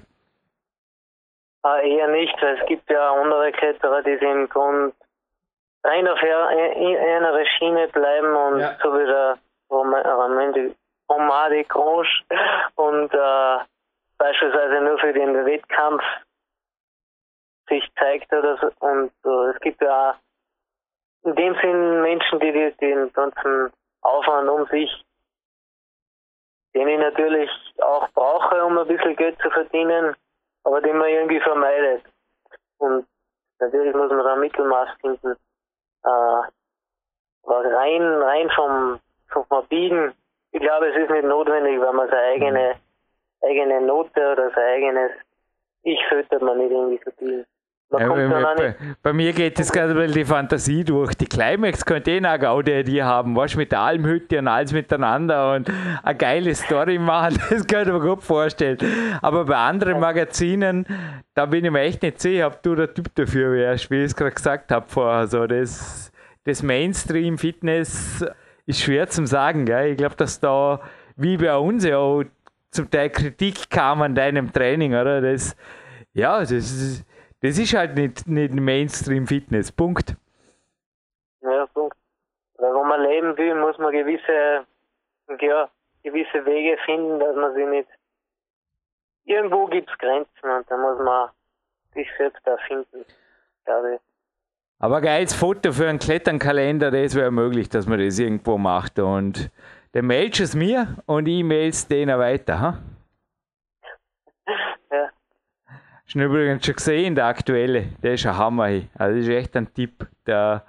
Ah, 1.62 1.80
eher 1.80 2.08
nicht, 2.08 2.36
weil 2.42 2.58
es 2.60 2.66
gibt 2.66 2.89
ja 2.89 3.13
andere 3.22 3.52
Kletterer, 3.52 4.02
die 4.02 4.18
sind 4.18 4.50
Grund 4.50 4.94
rein 5.84 6.08
auf 6.08 6.19
einer 6.19 7.46
Schiene 7.46 7.88
bleiben 7.89 8.36
und 8.36 8.60
ja. 8.60 8.78
so 8.82 8.93
wie 8.93 9.06
der 9.06 9.38
Romade 11.10 11.63
Grange 11.65 12.08
und 12.76 13.13
äh, 13.13 13.58
beispielsweise 14.17 14.82
nur 14.82 14.98
für 15.00 15.13
den 15.13 15.46
Wettkampf 15.46 16.04
sich 17.67 17.88
zeigt 18.00 18.32
oder 18.32 18.58
so. 18.58 18.72
Und 18.80 19.12
äh, 19.26 19.52
es 19.52 19.60
gibt 19.62 19.82
ja 19.82 20.15
in 21.24 21.36
dem 21.36 21.56
Sinn 21.62 22.02
Menschen, 22.02 22.40
die, 22.40 22.52
die 22.52 22.75
den 22.79 23.12
ganzen 23.13 23.71
Aufwand 24.02 24.50
um 24.50 24.65
sich, 24.67 24.90
den 26.73 26.88
ich 26.88 27.00
natürlich 27.00 27.50
auch 27.81 28.10
brauche, 28.10 28.63
um 28.65 28.77
ein 28.77 28.88
bisschen 28.88 29.15
Geld 29.15 29.40
zu 29.40 29.50
verdienen, 29.50 30.15
aber 30.63 30.81
den 30.81 30.98
man 30.98 31.10
irgendwie 31.10 31.40
vermeidet. 31.40 32.04
Und 32.79 33.08
natürlich 33.60 33.94
muss 33.94 34.10
man 34.10 34.23
da 34.23 34.34
ein 34.34 34.40
Mittelmaß 34.40 34.90
finden. 35.00 35.38
Äh, 36.04 36.49
rein, 37.45 38.01
rein 38.01 38.49
vom, 38.56 38.99
vom 39.29 39.45
Verbiegen, 39.45 40.13
ich 40.51 40.62
glaube, 40.62 40.87
es 40.87 40.97
ist 40.97 41.10
nicht 41.10 41.25
notwendig, 41.25 41.79
weil 41.81 41.93
man 41.93 42.10
seine 42.10 42.21
eigene, 42.21 42.75
eigene 43.41 43.81
Note 43.81 44.31
oder 44.31 44.51
sein 44.51 44.63
eigenes 44.63 45.12
Ich 45.83 45.99
füttert 46.08 46.41
man 46.41 46.60
nicht 46.60 46.71
irgendwie 46.71 46.99
verbiegen. 46.99 47.45
Ja, 48.00 48.10
bei, 48.10 48.75
bei, 49.02 49.13
mir 49.13 49.33
geht 49.33 49.60
es 49.60 49.71
gerade 49.71 49.96
weil 49.96 50.12
die 50.12 50.25
Fantasie 50.25 50.83
durch. 50.83 51.13
Die 51.13 51.27
Climax 51.27 51.85
könnte 51.85 52.12
eh 52.12 52.17
eine 52.17 52.39
Gaudi 52.39 52.83
die 52.83 53.04
haben, 53.04 53.35
weißt 53.35 53.56
mit 53.56 53.71
der 53.71 53.81
Almhütte 53.81 54.39
und 54.39 54.48
alles 54.48 54.73
miteinander 54.73 55.54
und 55.54 55.71
eine 56.02 56.17
geile 56.17 56.56
Story 56.56 56.98
machen, 56.98 57.39
das 57.50 57.67
könnte 57.67 57.94
mir 57.94 58.00
gut 58.00 58.23
vorstellen. 58.23 58.77
Aber 59.21 59.46
bei 59.46 59.58
anderen 59.58 60.00
Magazinen, 60.00 60.85
da 61.35 61.46
bin 61.46 61.65
ich 61.65 61.71
mir 61.71 61.81
echt 61.81 62.02
nicht 62.02 62.19
sicher, 62.19 62.48
ob 62.48 62.63
du 62.63 62.75
der 62.75 62.94
Typ 62.94 63.13
dafür 63.15 63.52
wärst, 63.52 63.91
wie 63.91 64.00
ich 64.00 64.06
es 64.06 64.15
gerade 64.15 64.31
gesagt 64.31 64.71
habe 64.71 64.85
vorher. 64.87 65.27
So, 65.27 65.46
das, 65.46 66.12
das 66.46 66.63
Mainstream-Fitness 66.63 68.25
ist 68.65 68.81
schwer 68.81 69.08
zu 69.08 69.25
sagen. 69.27 69.65
Gell? 69.65 69.91
Ich 69.91 69.98
glaube, 69.98 70.15
dass 70.15 70.39
da, 70.39 70.79
wie 71.15 71.37
bei 71.37 71.56
uns 71.56 71.85
ja 71.85 71.98
auch 71.98 72.23
zum 72.71 72.89
Teil 72.89 73.10
Kritik 73.12 73.69
kam 73.69 74.02
an 74.02 74.15
deinem 74.15 74.52
Training, 74.52 74.94
oder? 74.94 75.21
Das, 75.21 75.56
ja, 76.13 76.39
das 76.39 76.52
ist 76.52 77.06
das 77.44 77.58
ist 77.58 77.73
halt 77.73 77.96
nicht, 77.96 78.25
nicht 78.25 78.54
Mainstream-Fitness. 78.54 79.73
Punkt. 79.73 80.15
Ja, 81.41 81.67
Punkt. 81.73 81.98
Weil 82.58 82.73
wenn 82.73 82.87
man 82.87 83.02
leben 83.02 83.37
will, 83.37 83.56
muss 83.56 83.77
man 83.77 83.91
gewisse, 83.91 84.65
ja, 85.41 85.69
gewisse 86.04 86.46
Wege 86.46 86.77
finden, 86.85 87.19
dass 87.19 87.35
man 87.35 87.54
sie 87.54 87.65
nicht. 87.65 87.89
Irgendwo 89.25 89.67
gibt 89.67 89.89
es 89.89 89.98
Grenzen 89.98 90.50
und 90.50 90.71
da 90.71 90.77
muss 90.77 90.98
man 91.04 91.29
sich 91.94 92.08
selbst 92.17 92.48
erfinden, 92.48 93.06
glaube 93.65 93.96
ich. 93.96 94.02
Aber 94.79 95.02
geiles 95.02 95.33
Foto 95.33 95.73
für 95.73 95.89
einen 95.89 96.00
Kletternkalender, 96.00 96.91
das 96.91 97.13
wäre 97.13 97.31
möglich, 97.31 97.67
dass 97.67 97.87
man 97.87 98.00
das 98.00 98.19
irgendwo 98.19 98.58
macht. 98.58 99.00
Und 99.00 99.50
dann 99.91 100.06
mailst 100.06 100.39
es 100.39 100.56
mir 100.56 100.96
und 101.08 101.27
ich 101.27 101.44
mail's 101.44 101.87
denen 101.89 102.17
weiter. 102.17 102.62
Ha? 102.62 102.79
Schon 106.06 106.21
übrigens 106.21 106.65
schon 106.65 106.75
gesehen, 106.75 107.15
der 107.15 107.25
aktuelle, 107.25 107.85
der 108.01 108.13
ist 108.13 108.25
ein 108.25 108.37
Hammer. 108.37 108.63
Also 108.63 109.17
das 109.17 109.27
ist 109.27 109.29
echt 109.29 109.56
ein 109.56 109.73
Tipp. 109.73 110.06
Der 110.25 110.63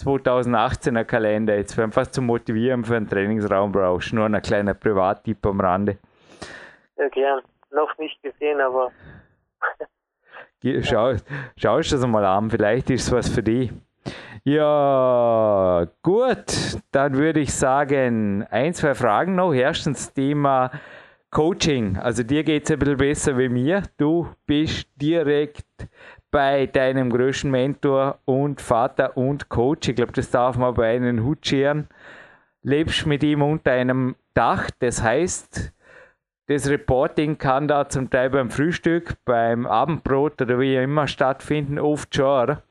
2018er 0.00 1.04
Kalender, 1.04 1.56
jetzt 1.56 1.74
für 1.74 1.82
einfach 1.82 2.06
zu 2.06 2.22
motivieren 2.22 2.84
für 2.84 2.96
einen 2.96 3.08
Trainingsraum 3.08 3.72
brauchst 3.72 4.12
nur 4.12 4.24
einen 4.24 4.40
kleinen 4.40 4.78
Privattipp 4.78 5.44
am 5.46 5.60
Rande. 5.60 5.98
Ja, 6.96 7.08
gern. 7.08 7.42
Noch 7.70 7.96
nicht 7.98 8.20
gesehen, 8.22 8.60
aber. 8.60 8.90
Schau, 10.82 11.14
schau 11.56 11.78
es 11.78 11.88
das 11.88 12.06
mal 12.06 12.24
an, 12.24 12.50
vielleicht 12.50 12.90
ist 12.90 13.06
es 13.06 13.12
was 13.12 13.30
für 13.30 13.42
dich. 13.42 13.72
Ja, 14.44 15.86
gut, 16.02 16.78
dann 16.92 17.14
würde 17.14 17.40
ich 17.40 17.54
sagen, 17.54 18.46
ein, 18.50 18.74
zwei 18.74 18.94
Fragen 18.94 19.36
noch. 19.36 19.54
Erstens 19.54 20.12
Thema 20.12 20.70
Coaching, 21.30 21.96
also 21.96 22.24
dir 22.24 22.42
geht 22.42 22.64
es 22.64 22.70
ein 22.72 22.78
bisschen 22.80 22.96
besser 22.96 23.38
wie 23.38 23.48
mir. 23.48 23.84
Du 23.98 24.28
bist 24.46 24.88
direkt 25.00 25.64
bei 26.32 26.66
deinem 26.66 27.10
größten 27.10 27.50
Mentor 27.50 28.18
und 28.24 28.60
Vater 28.60 29.16
und 29.16 29.48
Coach. 29.48 29.88
Ich 29.88 29.96
glaube, 29.96 30.12
das 30.12 30.30
darf 30.30 30.56
man 30.56 30.74
bei 30.74 30.96
einem 30.96 31.24
Hut 31.24 31.46
scheren. 31.46 31.88
Lebst 32.62 33.06
mit 33.06 33.22
ihm 33.22 33.42
unter 33.42 33.70
einem 33.72 34.16
Dach. 34.34 34.70
Das 34.80 35.02
heißt, 35.02 35.72
das 36.48 36.68
Reporting 36.68 37.38
kann 37.38 37.68
da 37.68 37.88
zum 37.88 38.10
Teil 38.10 38.30
beim 38.30 38.50
Frühstück, 38.50 39.14
beim 39.24 39.66
Abendbrot 39.66 40.42
oder 40.42 40.58
wie 40.58 40.74
immer 40.74 41.06
stattfinden, 41.06 41.78
oft 41.78 42.12
schon, 42.12 42.42
oder? 42.42 42.62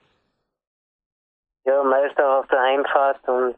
Ja, 1.63 1.81
meist 1.83 2.19
auch 2.19 2.39
auf 2.39 2.47
der 2.47 2.59
Heimfahrt 2.59 3.25
und 3.29 3.55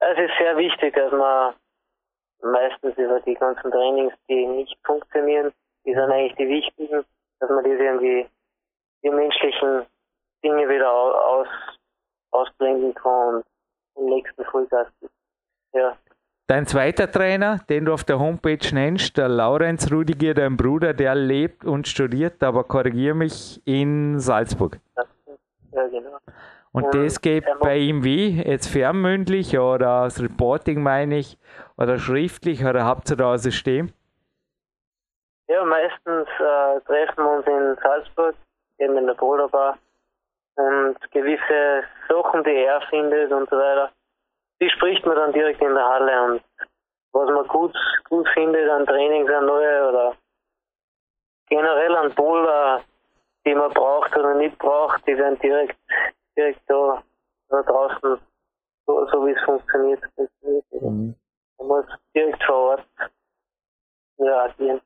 es 0.00 0.18
ist 0.18 0.32
sehr 0.38 0.56
wichtig, 0.56 0.94
dass 0.94 1.12
man 1.12 1.54
meistens 2.42 2.96
über 2.96 3.20
die 3.20 3.34
ganzen 3.34 3.70
Trainings, 3.70 4.12
die 4.28 4.46
nicht 4.46 4.76
funktionieren, 4.84 5.52
die 5.84 5.94
sind 5.94 6.10
eigentlich 6.10 6.36
die 6.36 6.48
wichtigen, 6.48 7.04
dass 7.40 7.50
man 7.50 7.64
diese 7.64 7.82
irgendwie 7.82 8.26
die 9.02 9.10
menschlichen 9.10 9.86
Dinge 10.44 10.68
wieder 10.68 10.90
aus, 10.90 11.48
ausblenden 12.30 12.94
kann 12.94 13.36
und 13.36 13.44
im 13.96 14.06
nächsten 14.06 14.44
Vollgas 14.44 14.88
Ja. 15.72 15.96
Dein 16.48 16.66
zweiter 16.66 17.10
Trainer, 17.10 17.60
den 17.68 17.86
du 17.86 17.94
auf 17.94 18.04
der 18.04 18.18
Homepage 18.18 18.74
nennst, 18.74 19.16
der 19.16 19.28
Laurenz 19.28 19.90
Rudiger, 19.90 20.34
dein 20.34 20.56
Bruder, 20.56 20.92
der 20.92 21.14
lebt 21.14 21.64
und 21.64 21.88
studiert, 21.88 22.42
aber 22.42 22.64
korrigiere 22.64 23.14
mich, 23.14 23.60
in 23.64 24.18
Salzburg. 24.18 24.78
Ja, 25.72 25.86
genau. 25.88 26.18
Und, 26.72 26.84
und 26.84 26.94
das 26.94 27.20
geht 27.20 27.44
bei 27.60 27.76
ihm 27.76 28.02
wie? 28.02 28.42
Jetzt 28.42 28.68
fernmündlich 28.68 29.58
oder 29.58 30.04
das 30.04 30.22
Reporting 30.22 30.82
meine 30.82 31.18
ich? 31.18 31.38
Oder 31.76 31.98
schriftlich 31.98 32.64
oder 32.64 32.84
habt 32.84 33.10
ihr 33.10 33.16
da 33.16 33.32
ein 33.32 33.38
System? 33.38 33.92
Ja, 35.48 35.64
meistens 35.64 36.28
äh, 36.38 36.80
treffen 36.86 37.24
wir 37.24 37.30
uns 37.30 37.46
in 37.46 37.76
Salzburg, 37.82 38.34
eben 38.78 38.96
in 38.96 39.06
der 39.06 39.14
Bruderbar. 39.14 39.76
Und 40.54 40.96
gewisse 41.10 41.84
Sachen, 42.08 42.44
die 42.44 42.64
er 42.64 42.80
findet 42.88 43.32
und 43.32 43.50
so 43.50 43.56
weiter, 43.56 43.90
die 44.60 44.70
spricht 44.70 45.04
man 45.04 45.16
dann 45.16 45.32
direkt 45.32 45.60
in 45.60 45.74
der 45.74 45.84
Halle. 45.84 46.32
Und 46.32 46.42
was 47.12 47.30
man 47.30 47.46
gut, 47.48 47.76
gut 48.08 48.28
findet 48.32 48.70
an 48.70 48.86
Trainings, 48.86 49.30
an 49.30 49.44
neue 49.46 49.88
oder 49.88 50.14
generell 51.48 51.96
an 51.96 52.14
Boulder, 52.14 52.80
die 53.44 53.54
man 53.54 53.70
braucht 53.72 54.16
oder 54.16 54.34
nicht 54.34 54.56
braucht, 54.58 55.06
die 55.06 55.18
werden 55.18 55.38
direkt, 55.40 55.76
direkt 56.36 56.62
da, 56.68 57.02
da 57.48 57.62
draußen, 57.62 58.18
so, 58.86 59.06
so 59.12 59.26
wie 59.26 59.32
es 59.32 59.42
funktioniert. 59.44 60.00
Mhm. 60.80 61.14
Man 61.58 61.68
muss 61.68 61.84
direkt 62.14 62.42
vor 62.44 62.70
Ort 62.70 62.86
reagieren. 64.18 64.80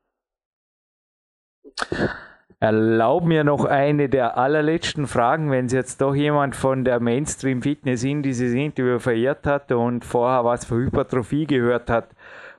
Erlaub 2.59 3.23
mir 3.23 3.43
noch 3.43 3.65
eine 3.65 4.09
der 4.09 4.35
allerletzten 4.35 5.05
Fragen, 5.05 5.51
wenn 5.51 5.67
es 5.67 5.73
jetzt 5.73 6.01
doch 6.01 6.15
jemand 6.15 6.55
von 6.55 6.83
der 6.83 6.99
Mainstream 6.99 7.61
Fitness 7.61 8.03
in 8.03 8.23
dieses 8.23 8.53
Interview 8.53 8.97
verirrt 8.97 9.45
hat 9.45 9.71
und 9.71 10.03
vorher 10.03 10.43
was 10.43 10.65
für 10.65 10.75
Hypertrophie 10.75 11.45
gehört 11.45 11.89
hat, 11.89 12.09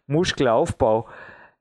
Muskelaufbau. 0.06 1.08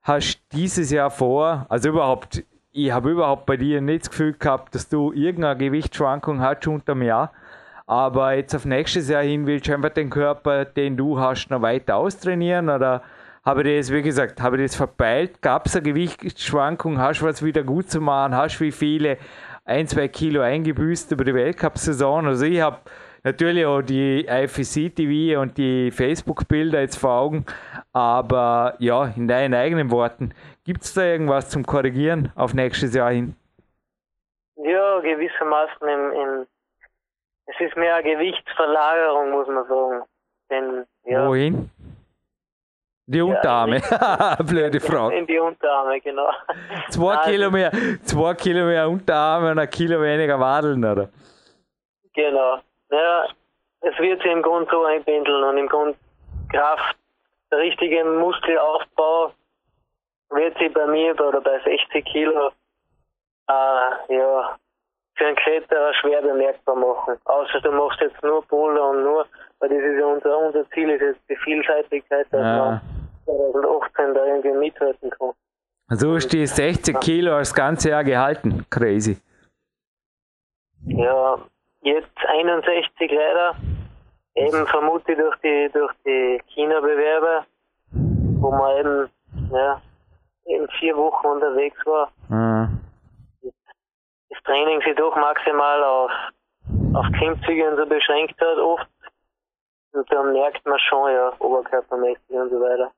Hast 0.04 0.40
dieses 0.54 0.92
Jahr 0.92 1.10
vor, 1.10 1.66
also 1.70 1.90
überhaupt, 1.90 2.44
ich 2.78 2.92
habe 2.92 3.10
überhaupt 3.10 3.48
bei 3.48 3.58
dir 3.58 3.82
nicht 3.82 4.04
das 4.04 4.12
Gefühl 4.12 4.34
gehabt, 4.34 4.76
dass 4.76 4.88
du 4.88 5.12
irgendeine 5.12 5.58
Gewichtsschwankung 5.58 6.42
hast 6.42 6.68
unter 6.68 6.94
dem 6.94 7.02
Jahr. 7.02 7.32
Aber 7.88 8.34
jetzt 8.34 8.54
auf 8.54 8.66
nächstes 8.66 9.10
Jahr 9.10 9.24
hin 9.24 9.48
willst 9.48 9.68
du 9.68 9.74
einfach 9.74 9.90
den 9.90 10.12
Körper, 10.12 10.64
den 10.66 10.96
du 10.96 11.20
hast, 11.20 11.50
noch 11.50 11.64
weiter 11.64 11.96
austrainieren 11.96 12.70
oder 12.70 13.02
habe 13.44 13.64
ich 13.64 13.80
das, 13.80 13.92
wie 13.92 14.04
gesagt, 14.04 14.42
habe 14.42 14.58
ich 14.58 14.64
das 14.64 14.76
verpeilt? 14.76 15.42
Gab 15.42 15.66
es 15.66 15.76
eine 15.76 15.84
Gewichtsschwankung? 15.84 17.00
Hast 17.00 17.22
du 17.22 17.26
was 17.26 17.44
wieder 17.44 17.64
gut 17.64 17.90
zu 17.90 18.00
machen? 18.00 18.36
Hast 18.36 18.60
du 18.60 18.66
wie 18.66 18.72
viele 18.72 19.18
ein, 19.66 19.88
zwei 19.88 20.08
Kilo 20.08 20.42
eingebüßt 20.42 21.12
über 21.14 21.24
die 21.24 21.34
Weltcup-Saison? 21.34 22.28
Also 22.28 22.46
ich 22.46 22.62
habe 22.62 22.78
natürlich 23.24 23.66
auch 23.66 23.82
die 23.82 24.28
IFC-TV 24.28 25.42
und 25.42 25.58
die 25.58 25.90
Facebook-Bilder 25.90 26.82
jetzt 26.82 26.98
vor 26.98 27.12
Augen, 27.12 27.46
aber 27.92 28.76
ja, 28.80 29.06
in 29.16 29.28
deinen 29.28 29.54
eigenen 29.54 29.90
Worten, 29.90 30.34
gibt 30.68 30.84
es 30.84 30.94
da 30.94 31.02
irgendwas 31.02 31.50
zum 31.50 31.66
Korrigieren 31.66 32.32
auf 32.36 32.54
nächstes 32.54 32.94
Jahr 32.94 33.12
hin? 33.12 33.36
Ja, 34.58 35.00
gewissermaßen 35.00 35.88
im, 35.88 36.12
im 36.12 36.48
es 37.46 37.56
ist 37.62 37.78
mehr 37.78 37.96
eine 37.96 38.04
Gewichtsverlagerung, 38.04 39.32
muss 39.32 39.48
man 39.48 39.66
sagen. 39.68 40.04
Denn, 40.50 40.86
ja, 41.06 41.28
Wohin? 41.28 41.72
Die 43.06 43.22
Unterarme. 43.22 43.82
Ja, 43.90 44.36
Blöde 44.46 44.82
Frage. 44.82 45.16
In 45.16 45.26
die 45.26 45.40
Unterarme, 45.40 46.02
genau. 46.02 46.30
Zwei, 46.90 47.16
also, 47.16 47.32
Kilo 47.32 47.50
mehr, 47.50 47.72
zwei 48.04 48.34
Kilo 48.34 48.66
mehr 48.66 48.90
Unterarme 48.90 49.52
und 49.52 49.60
ein 49.60 49.70
Kilo 49.70 50.02
weniger 50.02 50.38
Wadeln, 50.38 50.84
oder? 50.84 51.08
Genau. 52.14 52.60
Ja, 52.92 53.28
es 53.80 53.98
wird 54.00 54.22
sich 54.22 54.32
im 54.32 54.42
Grunde 54.42 54.70
so 54.70 54.84
einpendeln 54.84 55.44
und 55.46 55.58
im 55.58 55.70
Grunde 55.70 55.96
Kraft, 56.52 56.98
der 57.50 57.60
richtige 57.60 58.04
Muskelaufbau 58.04 59.32
wird 60.30 60.58
sich 60.58 60.74
bei 60.74 60.86
mir 60.88 61.14
oder 61.20 61.42
bei 61.42 61.60
60 61.60 62.06
Kilo 62.06 62.52
äh, 63.50 64.14
ja, 64.16 64.58
für 65.16 65.26
einen 65.26 65.36
Kletterer 65.36 65.94
schwer 65.96 66.22
bemerkbar 66.22 66.76
machen. 66.76 67.16
Außer 67.26 67.62
du 67.62 67.72
machst 67.72 68.00
jetzt 68.02 68.22
nur 68.24 68.44
Boulder 68.44 68.90
und 68.90 69.04
nur, 69.04 69.26
weil 69.60 69.70
das 69.70 69.80
ist 69.80 70.00
ja 70.00 70.06
unser, 70.06 70.38
unser 70.38 70.70
Ziel, 70.72 70.90
ist 70.90 71.02
jetzt 71.02 71.22
die 71.30 71.36
Vielseitigkeit, 71.38 72.28
dass 72.32 72.42
ja. 72.42 72.58
man 72.58 72.82
2018 73.26 74.14
da 74.14 74.26
irgendwie 74.26 74.52
mithalten 74.52 75.10
kann. 75.10 75.32
Also 75.90 76.16
ist 76.16 76.32
die 76.34 76.46
60 76.46 77.00
Kilo 77.00 77.32
das 77.32 77.54
ganze 77.54 77.90
Jahr 77.90 78.04
gehalten. 78.04 78.66
Crazy. 78.70 79.18
Ja, 80.86 81.38
jetzt 81.82 82.18
61 82.28 83.12
leider. 83.12 83.56
Eben 84.36 84.68
vermute 84.68 85.14
ich 85.14 85.18
durch 85.18 85.36
die, 85.38 85.70
durch 85.74 85.94
die 86.06 86.40
China-Bewerber, 86.54 87.46
wo 87.92 88.52
man 88.52 88.78
eben, 88.78 89.10
ja, 89.52 89.82
eben 90.48 90.68
vier 90.80 90.96
Wochen 90.96 91.28
unterwegs 91.28 91.78
war. 91.86 92.12
Mhm 92.30 92.80
das 94.30 94.44
Training 94.44 94.82
sich 94.82 94.96
doch 94.96 95.16
maximal 95.16 95.84
auf, 95.84 96.12
auf 96.94 97.06
Klimmzüge 97.18 97.70
und 97.70 97.78
so 97.78 97.86
beschränkt 97.86 98.40
hat 98.40 98.58
oft. 98.58 98.88
Und 99.94 100.12
dann 100.12 100.34
merkt 100.34 100.66
man 100.66 100.78
schon, 100.80 101.12
ja, 101.12 101.32
oberkörpermäßig 101.40 102.30
und 102.30 102.50
so 102.50 102.60
weiter. 102.60 102.92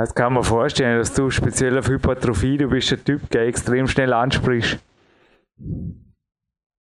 Jetzt 0.00 0.14
kann 0.14 0.34
man 0.34 0.42
vorstellen, 0.42 0.98
dass 0.98 1.14
du 1.14 1.30
speziell 1.30 1.78
auf 1.78 1.88
Hypertrophie, 1.88 2.58
du 2.58 2.68
bist 2.68 2.92
ein 2.92 3.04
Typ, 3.04 3.30
der 3.30 3.46
extrem 3.46 3.86
schnell 3.86 4.12
ansprichst. 4.12 4.78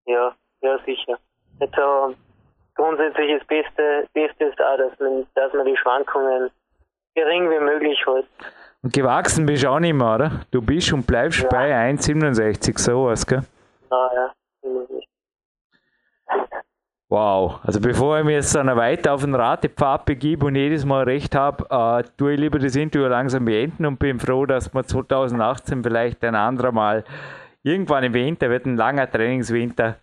Ja, 0.07 0.35
ja, 0.61 0.79
sicher. 0.85 1.19
Jetzt 1.61 1.77
so 1.77 2.15
grundsätzlich 2.75 3.39
das 3.39 3.47
Beste, 3.47 4.09
Beste 4.13 4.45
ist 4.45 4.61
auch, 4.61 4.77
dass 4.77 4.99
man, 4.99 5.27
dass 5.35 5.53
man 5.53 5.67
die 5.67 5.77
Schwankungen 5.77 6.51
gering 7.15 7.51
wie 7.51 7.61
möglich 7.61 8.05
hält. 8.07 8.27
Und 8.83 8.93
gewachsen 8.93 9.45
bist 9.47 9.63
du 9.63 9.69
auch 9.71 9.79
nicht 9.81 9.93
mehr, 9.93 10.15
oder? 10.15 10.41
Du 10.51 10.63
bist 10.63 10.93
und 10.93 11.07
bleibst 11.07 11.43
Ja. 11.43 11.49
bei 11.49 11.75
1,67, 11.75 12.79
sowas, 12.79 13.27
gell? 13.27 13.43
Ah, 13.91 14.09
ja. 14.15 14.33
Wow. 17.09 17.59
Also 17.65 17.81
bevor 17.81 18.21
ich 18.21 18.25
mich 18.25 18.35
jetzt 18.35 18.55
dann 18.55 18.75
weiter 18.77 19.13
auf 19.13 19.23
den 19.23 19.35
Ratepfad 19.35 20.05
begebe 20.05 20.47
und 20.47 20.55
jedes 20.55 20.85
Mal 20.85 21.03
recht 21.03 21.35
habe, 21.35 21.67
äh, 21.69 22.09
tue 22.17 22.35
ich 22.35 22.41
lieber 22.41 22.61
das 22.61 22.77
Interview 22.77 23.09
langsam 23.09 23.45
beenden 23.45 23.85
und 23.85 23.99
bin 23.99 24.21
froh, 24.21 24.47
dass 24.47 24.73
wir 24.73 24.85
2018 24.85 25.83
vielleicht 25.83 26.25
ein 26.25 26.37
anderer 26.37 26.71
Mal 26.71 27.03
irgendwann 27.65 28.05
im 28.05 28.15
Winter, 28.15 28.49
wird 28.49 28.65
ein 28.65 28.77
langer 28.77 29.11
Trainingswinter, 29.11 29.97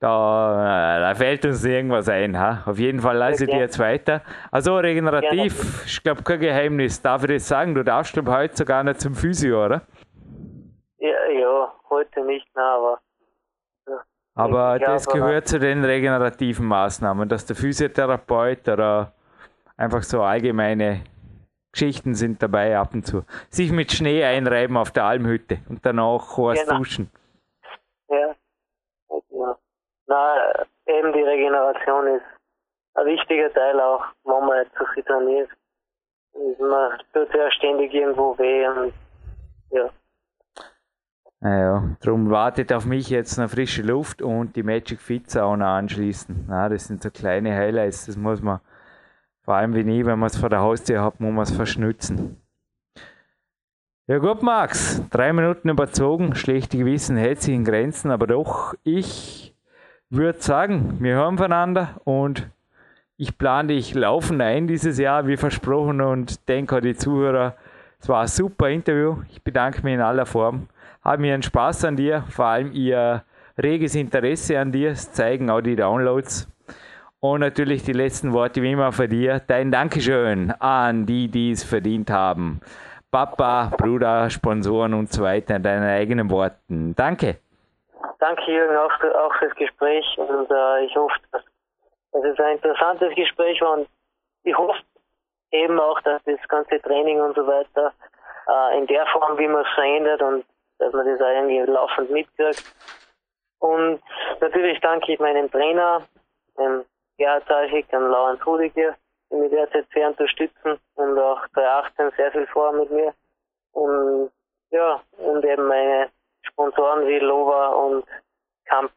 da, 0.00 0.96
äh, 0.96 1.00
da 1.00 1.14
fällt 1.14 1.44
uns 1.44 1.64
irgendwas 1.64 2.08
ein. 2.08 2.38
Ha? 2.38 2.62
Auf 2.66 2.78
jeden 2.78 3.00
Fall 3.00 3.16
lasse 3.16 3.44
ich 3.44 3.50
dir 3.50 3.58
jetzt 3.58 3.78
weiter. 3.78 4.22
Also 4.50 4.76
regenerativ, 4.76 5.84
ich 5.86 6.02
glaube 6.02 6.22
kein 6.22 6.40
Geheimnis. 6.40 7.00
Darf 7.02 7.22
ich 7.24 7.30
das 7.30 7.46
sagen? 7.48 7.74
Du 7.74 7.84
darfst 7.84 8.14
glaub, 8.14 8.28
heute 8.28 8.56
sogar 8.56 8.82
nicht 8.82 9.00
zum 9.00 9.14
Physio, 9.14 9.64
oder? 9.66 9.82
Ja, 10.98 11.30
ja, 11.38 11.72
heute 11.90 12.24
nicht 12.24 12.46
mehr, 12.56 12.64
aber 12.64 12.98
Aber 14.34 14.80
Ja, 14.80 14.86
das 14.92 15.06
gehört 15.06 15.48
zu 15.48 15.58
den 15.58 15.84
regenerativen 15.84 16.66
Maßnahmen, 16.66 17.28
dass 17.28 17.44
der 17.44 17.56
Physiotherapeut 17.56 18.68
oder 18.68 19.12
einfach 19.76 20.02
so 20.02 20.22
allgemeine 20.22 21.02
Geschichten 21.72 22.14
sind 22.14 22.42
dabei 22.42 22.78
ab 22.78 22.94
und 22.94 23.06
zu. 23.06 23.24
Sich 23.50 23.70
mit 23.70 23.92
Schnee 23.92 24.24
einreiben 24.24 24.76
auf 24.76 24.90
der 24.92 25.04
Almhütte 25.04 25.58
und 25.68 25.84
danach 25.84 26.36
heiß 26.38 26.64
Genau. 26.64 26.78
duschen. 26.78 27.10
Na, 30.10 30.52
eben 30.86 31.12
die 31.12 31.22
Regeneration 31.22 32.08
ist 32.08 32.24
ein 32.94 33.06
wichtiger 33.06 33.52
Teil 33.52 33.78
auch, 33.80 34.04
wenn 34.24 34.44
man 34.44 34.66
so 34.76 34.84
viel 34.92 35.04
trainiert. 35.04 35.48
Man 36.58 36.98
tut 37.12 37.32
ja 37.32 37.48
ständig 37.52 37.94
irgendwo 37.94 38.36
weh 38.36 38.66
und 38.66 38.92
ja. 39.70 39.88
Naja, 41.38 41.96
darum 42.00 42.28
wartet 42.28 42.72
auf 42.72 42.86
mich 42.86 43.08
jetzt 43.08 43.38
noch 43.38 43.50
frische 43.50 43.82
Luft 43.82 44.20
und 44.20 44.56
die 44.56 44.64
Magic 44.64 45.00
Fit 45.00 45.30
Sauna 45.30 45.78
anschließen. 45.78 46.46
Na, 46.48 46.68
das 46.68 46.88
sind 46.88 47.04
so 47.04 47.10
kleine 47.10 47.54
Highlights, 47.54 48.06
das 48.06 48.16
muss 48.16 48.42
man, 48.42 48.58
vor 49.44 49.54
allem 49.54 49.74
wie 49.74 49.84
nie, 49.84 50.04
wenn 50.04 50.18
man 50.18 50.26
es 50.26 50.36
vor 50.36 50.48
der 50.48 50.60
Haustür 50.60 51.04
hat, 51.04 51.20
muss 51.20 51.32
man 51.32 51.44
es 51.44 51.54
verschnützen. 51.54 52.42
Ja 54.08 54.18
gut, 54.18 54.42
Max, 54.42 55.08
drei 55.10 55.32
Minuten 55.32 55.68
überzogen, 55.68 56.34
schlechte 56.34 56.78
Gewissen 56.78 57.16
hält 57.16 57.42
sich 57.42 57.54
in 57.54 57.64
Grenzen, 57.64 58.10
aber 58.10 58.26
doch, 58.26 58.74
ich 58.82 59.39
würde 60.10 60.42
sagen, 60.42 60.98
wir 61.00 61.14
hören 61.14 61.38
voneinander 61.38 62.00
und 62.04 62.48
ich 63.16 63.36
plane 63.38 63.68
dich 63.68 63.94
laufend 63.94 64.40
ein 64.40 64.66
dieses 64.66 64.98
Jahr, 64.98 65.26
wie 65.26 65.36
versprochen, 65.36 66.00
und 66.00 66.48
denke 66.48 66.76
an 66.76 66.82
die 66.82 66.96
Zuhörer, 66.96 67.54
es 68.00 68.08
war 68.08 68.22
ein 68.22 68.28
super 68.28 68.70
Interview. 68.70 69.18
Ich 69.30 69.42
bedanke 69.42 69.82
mich 69.82 69.94
in 69.94 70.00
aller 70.00 70.26
Form. 70.26 70.68
Habe 71.04 71.22
mir 71.22 71.34
einen 71.34 71.42
Spaß 71.42 71.84
an 71.84 71.96
dir, 71.96 72.24
vor 72.30 72.46
allem 72.46 72.72
ihr 72.72 73.24
reges 73.62 73.94
Interesse 73.94 74.58
an 74.58 74.72
dir, 74.72 74.90
das 74.90 75.12
zeigen 75.12 75.50
auch 75.50 75.60
die 75.60 75.76
Downloads. 75.76 76.48
Und 77.20 77.40
natürlich 77.40 77.82
die 77.82 77.92
letzten 77.92 78.32
Worte 78.32 78.62
wie 78.62 78.72
immer 78.72 78.92
von 78.92 79.08
dir. 79.08 79.42
Dein 79.46 79.70
Dankeschön 79.70 80.50
an 80.52 81.04
die, 81.04 81.28
die 81.28 81.50
es 81.50 81.62
verdient 81.62 82.10
haben. 82.10 82.60
Papa, 83.10 83.70
Bruder, 83.76 84.30
Sponsoren 84.30 84.94
und 84.94 85.12
so 85.12 85.24
weiter 85.24 85.56
in 85.56 85.62
deinen 85.62 85.84
eigenen 85.84 86.30
Worten. 86.30 86.94
Danke. 86.96 87.36
Danke 88.18 88.50
Jürgen 88.50 88.76
auch, 88.76 88.92
auch 89.14 89.34
fürs 89.38 89.54
Gespräch 89.54 90.06
und 90.18 90.50
äh, 90.50 90.84
ich 90.84 90.96
hoffe, 90.96 91.18
dass, 91.32 91.42
dass 92.12 92.24
es 92.24 92.38
ein 92.38 92.56
interessantes 92.56 93.14
Gespräch 93.14 93.60
war 93.60 93.78
und 93.78 93.88
ich 94.44 94.56
hoffe 94.56 94.80
eben 95.50 95.78
auch, 95.80 96.00
dass 96.02 96.22
das 96.24 96.40
ganze 96.48 96.80
Training 96.80 97.20
und 97.20 97.34
so 97.34 97.46
weiter 97.46 97.92
äh, 98.48 98.78
in 98.78 98.86
der 98.86 99.06
Form, 99.06 99.38
wie 99.38 99.48
man 99.48 99.64
es 99.64 99.74
verändert 99.74 100.22
und 100.22 100.44
dass 100.78 100.92
man 100.92 101.06
das 101.06 101.20
eigentlich 101.20 101.66
laufend 101.66 102.10
mitkriegt. 102.10 102.64
Und 103.58 104.00
natürlich 104.40 104.80
danke 104.80 105.12
ich 105.12 105.18
meinem 105.18 105.50
Trainer, 105.50 106.02
dem 106.56 106.84
Gerhard 107.18 107.46
Zeichig, 107.46 107.88
dem 107.90 108.08
Laurent 108.08 108.44
Rudiger, 108.46 108.96
die 109.30 109.36
mich 109.36 109.50
derzeit 109.50 109.86
sehr 109.92 110.08
unterstützen 110.08 110.78
und 110.94 111.18
auch 111.18 111.46
2018 111.52 112.10
sehr 112.16 112.32
viel 112.32 112.46
vor 112.46 112.72
mit 112.72 112.90
mir. 112.90 113.12
Und 113.72 114.30
ja, 114.70 115.00
und 115.18 115.44
eben 115.44 115.66
meine 115.66 116.08
Sponsoren 116.60 117.06
wie 117.08 117.18
Lova 117.20 117.68
und 117.68 118.04
Kamp. 118.66 118.90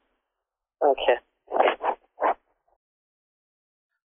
Okay. 0.79 1.17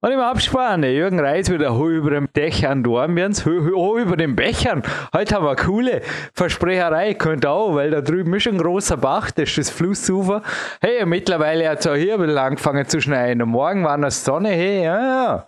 Und 0.02 0.12
im 0.12 0.20
Abspann, 0.20 0.82
der 0.82 0.94
Jürgen 0.94 1.20
Reis 1.20 1.52
wieder 1.52 1.76
hoch 1.76 1.86
über 1.86 2.10
den 2.10 2.28
Dächern 2.36 2.84
Dornbirns, 2.84 3.46
hoch, 3.46 3.72
hoch 3.74 3.96
über 3.98 4.18
den 4.18 4.36
Bechern. 4.36 4.82
Heute 5.14 5.36
haben 5.36 5.46
wir 5.46 5.52
eine 5.52 5.62
coole 5.62 6.02
Versprecherei, 6.34 7.14
könnte 7.14 7.52
auch, 7.52 7.76
weil 7.76 7.92
da 7.92 8.02
drüben 8.02 8.34
ist 8.34 8.48
ein 8.48 8.58
großer 8.58 8.98
Bach, 8.98 9.32
das 9.32 9.50
ist 9.50 9.58
das 9.60 9.70
Flussufer. 9.70 10.42
Hey, 10.82 11.06
mittlerweile 11.06 11.70
hat 11.70 11.80
es 11.80 11.88
auch 11.88 11.96
hier 11.96 12.16
ein 12.16 12.22
bisschen 12.22 12.38
angefangen 12.38 12.86
zu 12.86 13.00
schneien. 13.00 13.42
Und 13.42 13.50
morgen 13.50 13.86
war 13.86 13.98
noch 13.98 14.12
Sonne, 14.12 14.50
hey, 14.50 14.84
ja, 14.84 15.00
ja. 15.00 15.48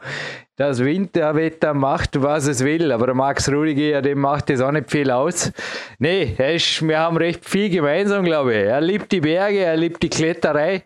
Das 0.58 0.80
Winterwetter 0.80 1.74
macht, 1.74 2.22
was 2.24 2.48
es 2.48 2.64
will, 2.64 2.94
aber 2.94 3.08
der 3.08 3.16
Max 3.16 3.52
Rudiger, 3.52 4.02
dem 4.02 4.20
macht 4.22 4.50
das 4.50 4.62
auch 4.62 4.72
nicht 4.72 4.90
viel 4.90 5.12
aus. 5.12 5.52
Nee, 6.00 6.34
ist, 6.38 6.82
wir 6.88 6.98
haben 6.98 7.18
recht 7.18 7.44
viel 7.44 7.70
gemeinsam, 7.70 8.24
glaube 8.24 8.54
ich. 8.54 8.64
Er 8.64 8.80
liebt 8.80 9.12
die 9.12 9.20
Berge, 9.20 9.60
er 9.60 9.76
liebt 9.76 10.02
die 10.02 10.08
Kletterei. 10.10 10.84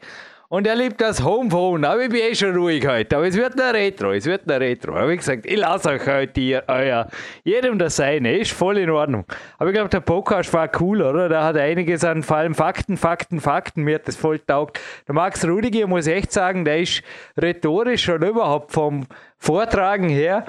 Und 0.52 0.66
er 0.66 0.76
liebt 0.76 1.00
das 1.00 1.24
Homephone, 1.24 1.86
aber 1.86 2.02
ich 2.02 2.10
bin 2.10 2.22
eh 2.22 2.34
schon 2.34 2.56
ruhig 2.56 2.88
heute. 2.88 3.16
Aber 3.16 3.28
es 3.28 3.38
wird 3.38 3.62
ein 3.62 3.76
Retro, 3.76 4.14
es 4.14 4.26
wird 4.26 4.50
ein 4.50 4.58
Retro. 4.58 4.96
Aber 4.96 5.10
wie 5.10 5.18
gesagt, 5.18 5.46
ich 5.46 5.56
lasse 5.56 5.90
euch 5.90 6.08
heute 6.08 6.42
ihr, 6.42 6.64
euer, 6.68 7.08
jedem 7.44 7.78
das 7.78 7.98
seine, 7.98 8.36
ist 8.36 8.52
voll 8.52 8.80
in 8.80 8.90
Ordnung. 8.90 9.26
Aber 9.60 9.70
ich 9.70 9.76
glaube, 9.76 9.90
der 9.90 10.00
Podcast 10.00 10.52
war 10.52 10.68
cool, 10.80 11.04
oder? 11.04 11.30
Da 11.30 11.44
hat 11.44 11.56
einiges 11.56 12.04
an 12.04 12.24
vor 12.24 12.38
allem 12.38 12.56
Fakten, 12.56 12.98
Fakten, 12.98 13.40
Fakten, 13.40 13.84
mir 13.84 13.96
hat 13.96 14.08
das 14.08 14.16
voll 14.16 14.40
taugt. 14.40 14.80
Der 15.08 15.14
Max 15.14 15.46
Rudiger, 15.46 15.86
muss 15.86 16.08
ich 16.08 16.16
echt 16.16 16.32
sagen, 16.32 16.66
der 16.66 16.80
ist 16.80 17.04
rhetorisch 17.40 18.10
und 18.10 18.24
überhaupt 18.24 18.72
vom 18.72 19.06
Vortragen 19.38 20.10
her, 20.10 20.46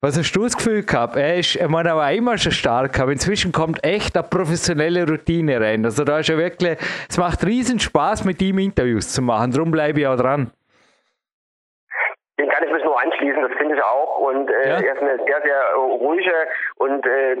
was 0.00 0.16
hast 0.16 0.32
du 0.36 0.44
das 0.44 0.56
Gefühl 0.56 0.84
gehabt? 0.84 1.16
Er 1.16 1.36
ist, 1.36 1.56
ich 1.56 1.68
meine, 1.68 1.88
er 1.90 1.96
war 1.96 2.12
immer 2.12 2.38
schon 2.38 2.52
stark, 2.52 3.00
aber 3.00 3.10
inzwischen 3.12 3.50
kommt 3.52 3.82
echt 3.84 4.16
eine 4.16 4.26
professionelle 4.28 5.06
Routine 5.08 5.60
rein. 5.60 5.84
Also 5.84 6.04
da 6.04 6.18
ist 6.20 6.28
ja 6.28 6.36
wirklich, 6.38 6.78
es 7.08 7.18
macht 7.18 7.44
riesen 7.44 7.80
Spaß, 7.80 8.24
mit 8.24 8.40
ihm 8.40 8.58
Interviews 8.58 9.12
zu 9.12 9.22
machen. 9.22 9.50
Darum 9.52 9.70
bleibe 9.72 10.00
ich 10.00 10.06
auch 10.06 10.16
dran. 10.16 10.52
Den 12.38 12.48
kann 12.48 12.62
ich 12.64 12.72
mich 12.72 12.84
nur 12.84 13.00
anschließen, 13.00 13.42
das 13.42 13.50
finde 13.58 13.74
ich 13.74 13.82
auch. 13.82 14.18
Und 14.18 14.48
äh, 14.50 14.68
Ja. 14.68 14.76
er 14.76 14.94
ist 14.94 15.02
eine 15.02 15.16
sehr, 15.16 15.42
sehr 15.44 15.60
äh, 15.60 15.74
ruhige 15.74 16.32
und 16.76 17.04
äh, 17.04 17.36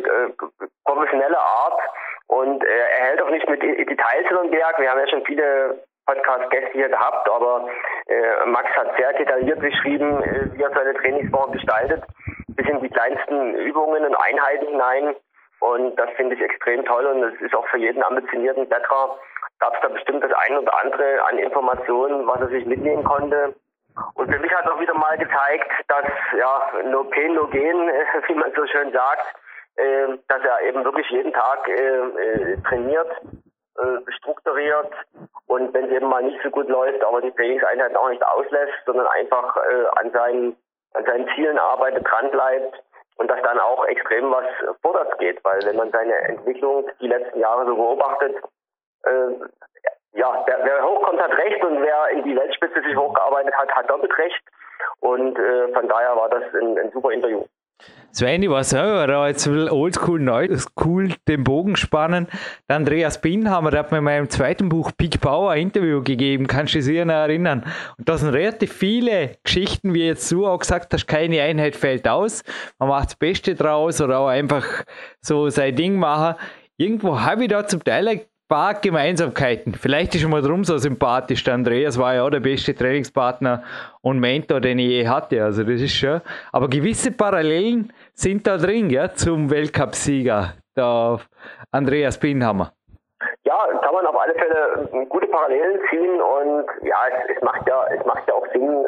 professionelle 0.84 1.38
Art. 1.38 1.80
Und 2.26 2.64
äh, 2.64 2.66
er 2.98 3.06
hält 3.06 3.22
auch 3.22 3.30
nicht 3.30 3.48
mit 3.48 3.62
Details 3.62 4.26
den 4.28 4.50
Berg. 4.50 4.74
Wir 4.80 4.90
haben 4.90 4.98
ja 4.98 5.08
schon 5.08 5.24
viele 5.24 5.80
Podcast-Gäste 6.06 6.70
hier 6.72 6.88
gehabt, 6.88 7.28
aber 7.30 7.68
äh, 8.06 8.46
Max 8.46 8.68
hat 8.76 8.96
sehr 8.98 9.12
detailliert 9.12 9.60
beschrieben, 9.60 10.20
äh, 10.24 10.46
wie 10.54 10.62
er 10.62 10.70
seine 10.74 10.94
Trainingswoche 10.94 11.52
gestaltet, 11.52 12.02
bis 12.58 12.68
in 12.68 12.80
die 12.80 12.90
kleinsten 12.90 13.54
Übungen 13.54 14.04
und 14.04 14.16
Einheiten 14.16 14.66
hinein. 14.66 15.14
Und 15.60 15.96
das 15.96 16.10
finde 16.16 16.34
ich 16.34 16.42
extrem 16.42 16.84
toll 16.84 17.06
und 17.06 17.22
es 17.22 17.40
ist 17.40 17.54
auch 17.54 17.66
für 17.68 17.78
jeden 17.78 18.02
ambitionierten 18.02 18.68
Kletterer 18.68 19.16
gab 19.60 19.74
es 19.74 19.80
da 19.80 19.88
bestimmt 19.88 20.22
das 20.22 20.32
ein 20.32 20.56
oder 20.56 20.72
andere 20.82 21.24
an 21.24 21.38
Informationen, 21.38 22.26
was 22.26 22.40
er 22.40 22.48
sich 22.48 22.64
mitnehmen 22.66 23.02
konnte. 23.02 23.54
Und 24.14 24.32
für 24.32 24.38
mich 24.38 24.52
hat 24.52 24.68
auch 24.68 24.78
wieder 24.78 24.94
mal 24.94 25.18
gezeigt, 25.18 25.70
dass 25.88 26.06
ja 26.36 26.72
no 26.84 27.04
pain, 27.04 27.34
no 27.34 27.46
gain, 27.48 27.90
wie 28.28 28.34
man 28.34 28.52
so 28.54 28.66
schön 28.66 28.92
sagt, 28.92 29.26
äh, 29.76 30.16
dass 30.28 30.42
er 30.42 30.60
eben 30.62 30.84
wirklich 30.84 31.08
jeden 31.10 31.32
Tag 31.32 31.68
äh, 31.68 31.72
äh, 31.72 32.56
trainiert, 32.62 33.10
äh, 33.78 34.12
strukturiert 34.18 34.92
und 35.46 35.74
wenn 35.74 35.86
es 35.86 35.92
eben 35.92 36.08
mal 36.08 36.22
nicht 36.22 36.40
so 36.42 36.50
gut 36.50 36.68
läuft, 36.68 37.04
aber 37.04 37.20
die 37.20 37.32
Trainingseinheiten 37.32 37.96
auch 37.96 38.10
nicht 38.10 38.24
auslässt, 38.24 38.74
sondern 38.86 39.08
einfach 39.08 39.56
äh, 39.56 40.00
an 40.00 40.10
seinen 40.12 40.56
an 40.98 41.04
seinen 41.04 41.28
Zielen 41.34 41.58
arbeitet, 41.58 42.06
dran 42.08 42.30
bleibt 42.30 42.82
und 43.16 43.30
dass 43.30 43.40
dann 43.42 43.58
auch 43.58 43.84
extrem 43.86 44.30
was 44.30 44.46
vorwärts 44.82 45.16
geht, 45.18 45.42
weil 45.44 45.60
wenn 45.64 45.76
man 45.76 45.90
seine 45.90 46.14
Entwicklung 46.28 46.88
die 47.00 47.08
letzten 47.08 47.38
Jahre 47.40 47.66
so 47.66 47.76
beobachtet, 47.76 48.36
äh, 49.04 49.30
ja, 50.12 50.42
wer, 50.46 50.64
wer 50.64 50.84
hochkommt, 50.84 51.20
hat 51.20 51.36
recht 51.38 51.64
und 51.64 51.80
wer 51.82 52.08
in 52.10 52.24
die 52.24 52.36
Weltspitze 52.36 52.82
sich 52.82 52.96
hochgearbeitet 52.96 53.54
hat, 53.54 53.70
hat 53.70 53.88
doppelt 53.88 54.16
recht. 54.18 54.42
Und 55.00 55.38
äh, 55.38 55.68
von 55.72 55.88
daher 55.88 56.16
war 56.16 56.28
das 56.28 56.42
ein, 56.54 56.78
ein 56.78 56.90
super 56.90 57.12
Interview. 57.12 57.44
Svenny 58.18 58.50
war 58.50 58.64
selber 58.64 59.28
jetzt 59.28 59.48
will 59.48 59.68
oldschool 59.68 60.18
neu 60.18 60.48
cool 60.84 61.14
den 61.28 61.44
Bogen 61.44 61.76
spannen. 61.76 62.26
Der 62.68 62.74
Andreas 62.74 63.20
Binhammer, 63.20 63.70
der 63.70 63.80
hat 63.80 63.92
mir 63.92 63.98
in 63.98 64.04
meinem 64.04 64.28
zweiten 64.28 64.68
Buch 64.68 64.90
Peak 64.96 65.20
Power 65.20 65.52
ein 65.52 65.62
Interview 65.62 66.02
gegeben, 66.02 66.48
kannst 66.48 66.74
du 66.74 66.80
dich 66.80 67.04
noch 67.04 67.14
erinnern. 67.14 67.64
Und 67.96 68.08
da 68.08 68.18
sind 68.18 68.30
relativ 68.30 68.72
viele 68.72 69.36
Geschichten, 69.44 69.94
wie 69.94 70.04
jetzt 70.04 70.32
du 70.32 70.48
auch 70.48 70.58
gesagt 70.58 70.92
hast, 70.94 71.06
keine 71.06 71.40
Einheit 71.42 71.76
fällt 71.76 72.08
aus. 72.08 72.42
Man 72.80 72.88
macht 72.88 73.10
das 73.10 73.16
Beste 73.16 73.54
draus 73.54 74.00
oder 74.00 74.18
auch 74.18 74.28
einfach 74.28 74.66
so 75.20 75.48
sein 75.48 75.76
Ding 75.76 75.96
machen. 75.96 76.34
Irgendwo 76.76 77.20
habe 77.20 77.44
ich 77.44 77.50
da 77.50 77.68
zum 77.68 77.84
Teil 77.84 78.22
paar 78.48 78.74
Gemeinsamkeiten. 78.74 79.74
Vielleicht 79.74 80.14
ist 80.14 80.22
schon 80.22 80.30
mal 80.30 80.42
drum 80.42 80.64
so 80.64 80.78
sympathisch. 80.78 81.44
Der 81.44 81.54
Andreas 81.54 81.98
war 81.98 82.14
ja 82.14 82.22
auch 82.24 82.30
der 82.30 82.40
beste 82.40 82.74
Trainingspartner 82.74 83.62
und 84.00 84.18
Mentor, 84.18 84.60
den 84.60 84.78
ich 84.78 84.88
je 84.88 85.08
hatte. 85.08 85.44
Also 85.44 85.62
das 85.62 85.80
ist 85.80 85.94
schon. 85.94 86.20
Aber 86.52 86.68
gewisse 86.68 87.12
Parallelen 87.12 87.92
sind 88.14 88.46
da 88.46 88.56
drin, 88.56 88.90
ja, 88.90 89.12
zum 89.12 89.50
Weltcupsieger, 89.50 90.54
der 90.76 91.20
Andreas 91.70 92.18
Binhammer. 92.18 92.72
Ja, 93.44 93.66
kann 93.82 93.94
man 93.94 94.06
auf 94.06 94.18
alle 94.18 94.34
Fälle 94.34 95.06
gute 95.08 95.26
Parallelen 95.26 95.80
ziehen 95.90 96.20
und 96.20 96.66
ja, 96.86 96.96
es, 97.08 97.36
es 97.36 97.42
macht 97.42 97.68
ja, 97.68 97.84
es 97.88 98.04
macht 98.06 98.28
ja 98.28 98.34
auch 98.34 98.46
Sinn. 98.52 98.84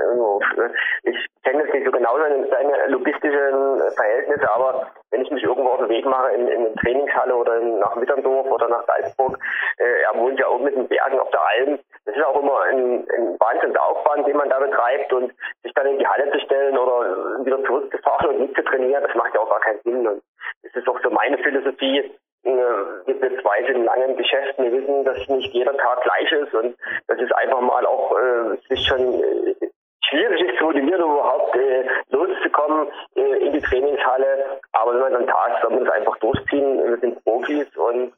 Ich 1.02 1.16
kenne 1.42 1.64
es 1.66 1.74
nicht 1.74 1.84
so 1.84 1.90
genau 1.90 2.16
seine, 2.18 2.46
seine 2.48 2.92
logistischen 2.92 3.92
Verhältnisse, 3.96 4.52
aber 4.52 4.86
wenn 5.10 5.22
ich 5.22 5.30
mich 5.30 5.42
irgendwo 5.42 5.70
auf 5.70 5.80
den 5.80 5.88
Weg 5.88 6.04
mache 6.04 6.32
in, 6.32 6.48
in 6.48 6.66
eine 6.66 6.74
Trainingshalle 6.76 7.34
oder 7.34 7.60
nach 7.60 7.96
Mitterndorf 7.96 8.46
oder 8.50 8.68
nach 8.68 8.84
Salzburg, 8.86 9.38
äh, 9.78 10.02
er 10.02 10.18
wohnt 10.18 10.38
ja 10.38 10.46
auch 10.46 10.60
mit 10.60 10.74
den 10.74 10.88
Bergen 10.88 11.18
auf 11.18 11.30
der 11.30 11.44
Alm. 11.44 11.78
Das 12.06 12.16
ist 12.16 12.24
auch 12.24 12.40
immer 12.40 12.60
ein, 12.62 13.06
ein 13.16 13.36
Wahnsinnsaufwand, 13.38 14.26
den 14.26 14.36
man 14.36 14.48
da 14.48 14.58
betreibt 14.58 15.12
und 15.12 15.32
sich 15.62 15.72
dann 15.74 15.86
in 15.86 15.98
die 15.98 16.06
Halle 16.06 16.30
zu 16.32 16.40
stellen 16.40 16.78
oder 16.78 17.44
wieder 17.44 17.62
zurückzufahren 17.64 18.30
und 18.30 18.40
nicht 18.40 18.56
zu 18.56 18.62
trainieren, 18.62 19.02
das 19.02 19.14
macht 19.14 19.34
ja 19.34 19.40
auch 19.40 19.50
gar 19.50 19.60
keinen 19.60 19.80
Sinn. 19.82 20.06
Und 20.06 20.22
das 20.62 20.74
ist 20.74 20.88
auch 20.88 21.00
so 21.02 21.10
meine 21.10 21.38
Philosophie. 21.38 22.10
Äh, 22.42 22.50
wir 22.50 23.42
zwei 23.42 23.62
sind 23.66 23.84
lange 23.84 24.04
im 24.04 24.16
Geschäft, 24.16 24.58
wir 24.58 24.72
wissen, 24.72 25.04
dass 25.04 25.28
nicht 25.28 25.52
jeder 25.52 25.76
Tag 25.76 26.02
gleich 26.02 26.32
ist 26.32 26.54
und 26.54 26.76
das 27.06 27.18
ist 27.20 27.34
einfach 27.34 27.60
mal 27.60 27.84
auch 27.84 28.16
äh, 28.16 28.56
sich 28.68 28.86
schon 28.86 29.22
äh, 29.22 29.69
schwierig 30.10 30.40
ist 30.42 30.58
zu 30.58 30.64
motivieren, 30.64 31.02
um 31.02 31.12
überhaupt 31.12 31.56
äh, 31.56 31.84
loszukommen 32.10 32.88
äh, 33.16 33.46
in 33.46 33.52
die 33.52 33.60
Trainingshalle. 33.60 34.60
Aber 34.72 34.94
wenn 34.94 35.00
man 35.00 35.12
dann 35.12 35.26
da 35.26 35.46
ist, 35.46 35.62
soll 35.62 35.70
man 35.70 35.86
es 35.86 35.92
einfach 35.92 36.16
durchziehen. 36.18 36.84
Wir 36.84 36.98
sind 36.98 37.24
Profis 37.24 37.68
und 37.76 38.12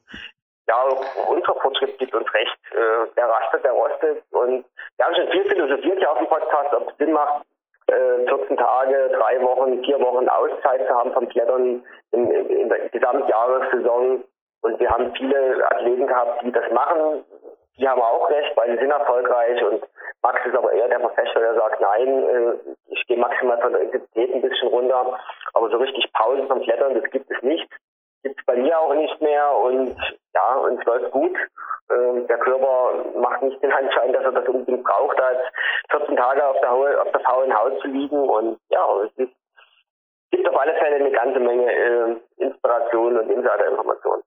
ja, 0.69 0.85
unser 1.29 1.55
Fortschritt 1.55 1.99
gibt 1.99 2.15
uns 2.15 2.33
recht. 2.35 2.59
Äh, 2.73 3.15
der 3.17 3.29
rastet, 3.29 3.65
der 3.65 3.73
rostet. 3.73 4.23
Und 4.33 4.65
wir 4.97 5.07
haben 5.07 5.15
schon 5.15 5.29
viel 5.29 5.45
philosophiert 5.45 5.99
hier 5.99 6.11
auf 6.11 6.19
dem 6.19 6.29
Podcast, 6.29 6.75
ob 6.75 6.91
es 6.91 6.97
Sinn 6.99 7.13
macht, 7.13 7.45
äh, 7.89 8.27
14 8.27 8.57
Tage, 8.57 9.11
drei 9.19 9.43
Wochen, 9.43 9.85
vier 9.85 10.01
Wochen 10.01 10.29
Auszeit 10.29 10.87
zu 10.87 10.95
haben 10.95 11.13
vom 11.13 11.29
Klettern 11.29 11.85
in, 12.13 12.31
in 12.31 12.69
der 12.69 12.89
Gesamtjahressaison. 12.89 14.25
Und 14.63 14.79
wir 14.81 14.89
haben 14.89 15.13
viele 15.17 15.71
Athleten 15.71 16.07
gehabt, 16.07 16.43
die 16.43 16.53
das 16.53 16.71
machen. 16.71 17.25
Die 17.79 17.89
haben 17.89 18.01
auch 18.01 18.31
recht, 18.31 18.57
weil 18.57 18.71
sie 18.71 18.79
sind 18.79 18.91
erfolgreich 18.91 19.63
und 19.65 19.83
Max 20.23 20.47
ist 20.47 20.57
aber 20.57 20.73
eher 20.73 20.89
der 20.89 21.01
Professional, 21.01 21.53
der 21.53 21.61
sagt, 21.61 21.81
nein, 21.81 22.29
äh, 22.29 22.53
ich 22.91 23.07
gehe 23.07 23.19
maximal 23.19 23.61
von 23.61 23.73
der 23.73 23.83
Intensität 23.83 24.33
ein 24.33 24.43
bisschen 24.43 24.69
runter, 24.69 25.19
aber 25.55 25.71
so 25.71 25.79
richtig 25.79 26.13
Pausen 26.13 26.47
vom 26.47 26.63
Klettern, 26.63 26.95
das 26.95 27.11
gibt 27.11 27.31
es 27.31 27.43
nicht. 27.43 27.69
Gibt 28.23 28.39
es 28.39 28.47
bei 28.47 28.57
mir 28.57 28.79
auch 28.79 28.95
nicht 28.95 29.21
mehr 29.21 29.53
und 29.57 29.97
ja, 30.33 30.55
und 30.55 30.79
es 30.79 30.87
läuft 30.87 31.11
gut. 31.11 31.37
Ähm, 31.91 32.27
der 32.29 32.39
Körper 32.39 33.05
macht 33.17 33.43
nicht 33.43 33.61
den 33.63 33.73
Anschein, 33.73 34.13
dass 34.13 34.23
er 34.23 34.33
das 34.33 34.49
unbedingt 34.49 34.85
braucht, 34.85 35.21
als 35.21 35.41
14 35.91 36.17
Tage 36.17 36.47
auf 36.47 36.61
der, 36.61 37.03
auf 37.03 37.11
der 37.11 37.21
faulen 37.21 37.59
Haut 37.59 37.81
zu 37.81 37.89
liegen 37.89 38.29
und 38.29 38.61
ja, 38.69 38.87
es 39.03 39.11
ist, 39.17 39.35
gibt 40.31 40.49
auf 40.49 40.57
alle 40.57 40.75
Fälle 40.75 40.97
eine 40.97 41.11
ganze 41.11 41.41
Menge 41.41 41.73
äh, 41.73 42.17
Inspiration 42.37 43.19
und 43.19 43.29
Insiderinformationen. 43.29 44.23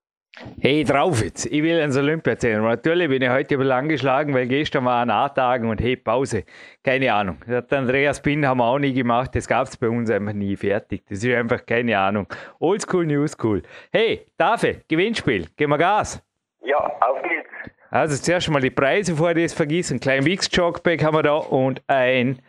Hey, 0.60 0.84
drauf 0.84 1.22
jetzt. 1.22 1.46
Ich 1.46 1.62
will 1.62 1.80
ans 1.80 1.96
Olympia 1.96 2.34
erzählen. 2.34 2.62
Natürlich 2.62 3.08
bin 3.08 3.22
ich 3.22 3.30
heute 3.30 3.54
ein 3.54 3.58
bisschen 3.58 3.72
angeschlagen, 3.72 4.34
weil 4.34 4.46
gestern 4.46 4.84
war 4.84 5.00
ein 5.00 5.08
A-Tagen 5.08 5.70
und 5.70 5.80
hey, 5.80 5.96
Pause. 5.96 6.44
Keine 6.84 7.12
Ahnung. 7.12 7.38
Das 7.46 7.56
hat 7.56 7.72
Andreas 7.72 8.20
Bin 8.20 8.46
haben 8.46 8.58
wir 8.58 8.66
auch 8.66 8.78
nie 8.78 8.92
gemacht. 8.92 9.34
Das 9.34 9.48
gab 9.48 9.66
es 9.66 9.78
bei 9.78 9.88
uns 9.88 10.10
einfach 10.10 10.34
nie 10.34 10.54
fertig. 10.56 11.04
Das 11.08 11.24
ist 11.24 11.34
einfach 11.34 11.64
keine 11.64 11.98
Ahnung. 11.98 12.26
Oldschool, 12.58 13.06
New 13.06 13.26
School. 13.26 13.62
Hey, 13.90 14.26
Dafe, 14.36 14.82
Gewinnspiel. 14.88 15.46
Gehen 15.56 15.70
wir 15.70 15.78
Gas. 15.78 16.22
Ja, 16.62 16.76
auf 16.78 17.22
geht's. 17.22 17.72
Also 17.90 18.22
zuerst 18.22 18.50
mal 18.50 18.60
die 18.60 18.70
Preise, 18.70 19.12
bevor 19.12 19.30
ich 19.30 19.42
das 19.42 19.54
vergesse. 19.54 19.94
Ein 19.94 20.00
kleinen 20.00 20.26
Wix 20.26 20.50
Jogback 20.52 21.02
haben 21.02 21.16
wir 21.16 21.22
da 21.22 21.36
und 21.36 21.82
ein 21.86 22.40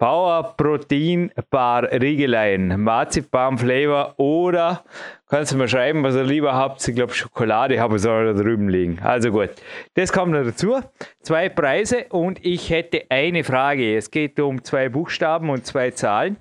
Power 0.00 0.54
Protein 0.56 1.30
Bar 1.50 1.82
Riegelein, 1.92 2.80
Marzipan 2.80 3.58
Flavor 3.58 4.14
oder 4.16 4.82
kannst 5.28 5.52
du 5.52 5.58
mal 5.58 5.68
schreiben, 5.68 6.02
was 6.02 6.14
ihr 6.14 6.24
lieber 6.24 6.54
habt. 6.54 6.88
Ich 6.88 6.94
glaube, 6.94 7.12
Schokolade 7.12 7.78
habe 7.78 7.96
ich 7.96 8.02
da 8.02 8.32
drüben 8.32 8.70
liegen. 8.70 8.98
Also 9.02 9.30
gut, 9.30 9.50
das 9.92 10.10
kommt 10.10 10.32
noch 10.32 10.42
dazu. 10.42 10.80
Zwei 11.20 11.50
Preise 11.50 12.06
und 12.08 12.42
ich 12.42 12.70
hätte 12.70 13.02
eine 13.10 13.44
Frage. 13.44 13.94
Es 13.94 14.10
geht 14.10 14.40
um 14.40 14.64
zwei 14.64 14.88
Buchstaben 14.88 15.50
und 15.50 15.66
zwei 15.66 15.90
Zahlen. 15.90 16.38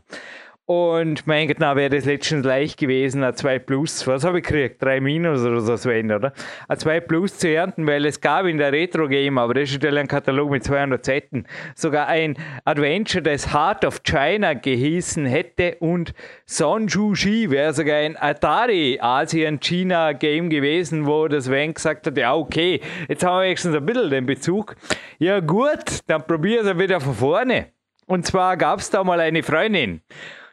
Und 0.70 1.26
mein 1.26 1.48
Gott, 1.48 1.58
na, 1.58 1.76
wäre 1.76 1.90
das 1.90 2.06
letztens 2.06 2.46
leicht 2.46 2.78
gewesen, 2.78 3.24
ein 3.24 3.34
2 3.34 3.58
Plus, 3.58 4.06
was 4.06 4.24
habe 4.24 4.38
ich 4.38 4.46
gekriegt? 4.46 4.84
3 4.84 5.02
Minus 5.02 5.42
oder 5.44 5.62
so, 5.62 5.76
Sven, 5.76 6.12
oder? 6.12 6.32
Ein 6.68 6.78
2 6.78 7.00
Plus 7.00 7.40
zu 7.40 7.50
ernten, 7.50 7.88
weil 7.88 8.06
es 8.06 8.22
gab 8.22 8.46
in 8.46 8.60
der 8.60 8.72
Retro-Game, 8.72 9.40
aber 9.40 9.56
das 9.56 9.72
ist 9.72 9.84
ein 9.84 10.08
Katalog 10.08 10.52
mit 10.52 10.64
200 10.64 11.04
Seiten, 11.04 11.46
sogar 11.74 12.08
ein 12.08 12.38
Adventure, 12.66 13.24
das 13.24 13.52
Heart 13.52 13.84
of 13.84 14.04
China 14.04 14.54
gehießen 14.54 15.26
hätte 15.26 15.78
und 15.80 16.14
Son 16.46 16.88
Shi 16.88 17.50
wäre 17.50 17.74
sogar 17.74 17.96
ein 17.96 18.16
Atari 18.16 19.00
Asien-China-Game 19.02 20.52
gewesen, 20.52 21.08
wo 21.08 21.28
das 21.28 21.46
Sven 21.46 21.74
gesagt 21.74 22.06
hat, 22.06 22.16
ja 22.16 22.36
okay, 22.36 22.80
jetzt 23.08 23.26
haben 23.26 23.40
wir 23.40 23.46
wenigstens 23.46 23.76
ein 23.76 23.88
bisschen 23.88 24.12
den 24.12 24.28
Bezug. 24.28 24.76
Ja 25.18 25.40
gut, 25.40 26.02
dann 26.06 26.28
probier 26.28 26.62
es 26.62 26.78
wieder 26.78 27.02
von 27.02 27.16
vorne. 27.16 27.70
Und 28.06 28.26
zwar 28.26 28.58
gab 28.58 28.80
es 28.80 28.90
da 28.90 29.04
mal 29.04 29.20
eine 29.20 29.44
Freundin, 29.44 30.02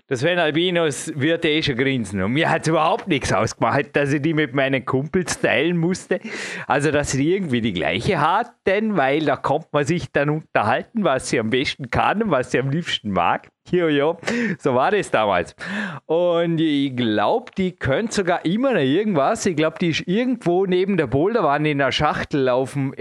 das 0.08 0.20
Sven 0.20 0.38
Albinos 0.38 1.12
wird 1.16 1.44
eh 1.44 1.60
schon 1.62 1.76
grinsen. 1.76 2.22
Und 2.22 2.32
mir 2.32 2.48
hat 2.48 2.62
es 2.62 2.68
überhaupt 2.68 3.08
nichts 3.08 3.32
ausgemacht, 3.32 3.94
dass 3.94 4.12
ich 4.12 4.22
die 4.22 4.34
mit 4.34 4.54
meinen 4.54 4.84
Kumpels 4.84 5.40
teilen 5.40 5.76
musste. 5.76 6.20
Also, 6.68 6.92
dass 6.92 7.10
sie 7.10 7.34
irgendwie 7.34 7.60
die 7.60 7.72
gleiche 7.72 8.20
hatten, 8.20 8.96
weil 8.96 9.24
da 9.24 9.36
kommt 9.36 9.72
man 9.72 9.84
sich 9.84 10.12
dann 10.12 10.30
unterhalten, 10.30 11.02
was 11.02 11.28
sie 11.28 11.40
am 11.40 11.50
besten 11.50 11.90
kann 11.90 12.22
und 12.22 12.30
was 12.30 12.52
sie 12.52 12.60
am 12.60 12.70
liebsten 12.70 13.10
mag. 13.10 13.48
Ja, 13.72 13.88
ja, 13.88 14.16
so 14.60 14.76
war 14.76 14.92
das 14.92 15.10
damals. 15.10 15.56
Und 16.04 16.60
ich 16.60 16.94
glaube, 16.94 17.50
die 17.58 17.72
könnte 17.72 18.14
sogar 18.14 18.44
immer 18.44 18.74
noch 18.74 18.80
irgendwas. 18.80 19.44
Ich 19.44 19.56
glaube, 19.56 19.78
die 19.80 19.88
ist 19.88 20.06
irgendwo 20.06 20.66
neben 20.66 20.96
der 20.96 21.08
Boulderwand 21.08 21.66
in 21.66 21.82
einer 21.82 21.90
Schachtel 21.90 22.48
auf 22.48 22.74
dem 22.74 22.94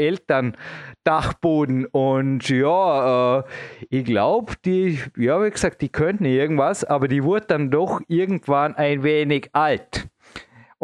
Elterndachboden. 1.06 1.86
Und 1.86 2.50
ja, 2.50 3.40
äh, 3.40 3.44
ich 3.90 4.06
glaube, 4.06 4.54
die, 4.66 5.00
ja, 5.16 5.44
wie 5.44 5.50
gesagt, 5.50 5.82
die 5.82 5.90
könnten 5.90 6.26
irgendwas, 6.26 6.84
aber 6.84 7.08
die 7.08 7.24
wurde 7.24 7.46
dann 7.48 7.72
doch 7.72 8.02
irgendwann 8.08 8.76
ein 8.76 9.04
wenig 9.04 9.50
alt. 9.54 10.08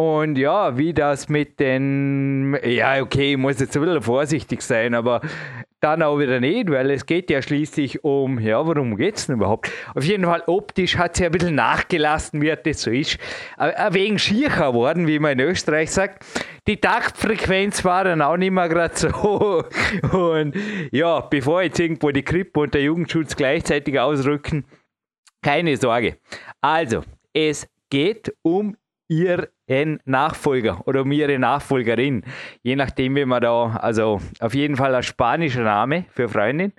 Und 0.02 0.36
ja, 0.36 0.80
wie 0.80 0.96
das 0.96 1.30
mit 1.30 1.60
den, 1.60 2.58
ja, 2.64 3.04
okay, 3.04 3.34
ich 3.34 3.38
muss 3.38 3.60
jetzt 3.60 3.78
ein 3.78 3.84
bisschen 3.84 4.02
vorsichtig 4.02 4.64
sein, 4.64 4.96
aber 4.96 5.22
dann 5.80 6.02
auch 6.02 6.18
wieder 6.18 6.40
nicht, 6.40 6.72
weil 6.72 6.90
es 6.90 7.06
geht 7.06 7.30
ja 7.30 7.40
schließlich 7.40 8.04
um, 8.04 8.40
ja, 8.40 8.66
worum 8.66 8.98
geht 8.98 9.18
es 9.18 9.28
denn 9.28 9.36
überhaupt? 9.36 9.72
Auf 9.94 10.04
jeden 10.04 10.26
Fall 10.26 10.42
optisch 10.48 10.98
hat 10.98 11.18
sie 11.18 11.26
ein 11.28 11.32
bisschen 11.32 11.54
nachgelassen, 11.54 12.42
wie 12.42 12.52
das 12.64 12.82
so 12.82 12.90
ist. 12.90 13.20
Ein 13.58 13.94
wenig 13.94 14.24
schiercher 14.24 14.72
geworden, 14.72 15.06
wie 15.06 15.20
man 15.20 15.34
in 15.34 15.42
Österreich 15.42 15.92
sagt. 15.92 16.26
Die 16.68 16.78
Taktfrequenz 16.78 17.86
war 17.86 18.04
dann 18.04 18.24
auch 18.24 18.38
nicht 18.38 18.54
mehr 18.54 18.70
gerade 18.70 18.96
so. 18.96 19.66
Und 20.18 20.56
ja, 20.92 21.20
bevor 21.20 21.62
jetzt 21.62 21.80
irgendwo 21.80 22.10
die 22.10 22.24
Krippe 22.24 22.62
und 22.62 22.74
der 22.74 22.82
Jugendschutz 22.82 23.36
gleichzeitig 23.36 24.00
ausrücken, 24.00 24.66
keine 25.44 25.78
Sorge. 25.78 26.18
Also, 26.60 27.04
es 27.34 27.68
geht 27.92 28.34
um 28.42 28.76
ihren 29.12 30.00
Nachfolger 30.06 30.88
oder 30.88 31.02
um 31.02 31.12
ihre 31.12 31.38
Nachfolgerin. 31.38 32.24
Je 32.64 32.76
nachdem, 32.76 33.16
wie 33.16 33.26
man 33.26 33.42
da, 33.42 33.76
also 33.82 34.22
auf 34.40 34.54
jeden 34.54 34.78
Fall 34.78 34.96
ein 34.96 35.04
spanischer 35.04 35.64
Name 35.64 36.06
für 36.10 36.30
Freundin. 36.30 36.72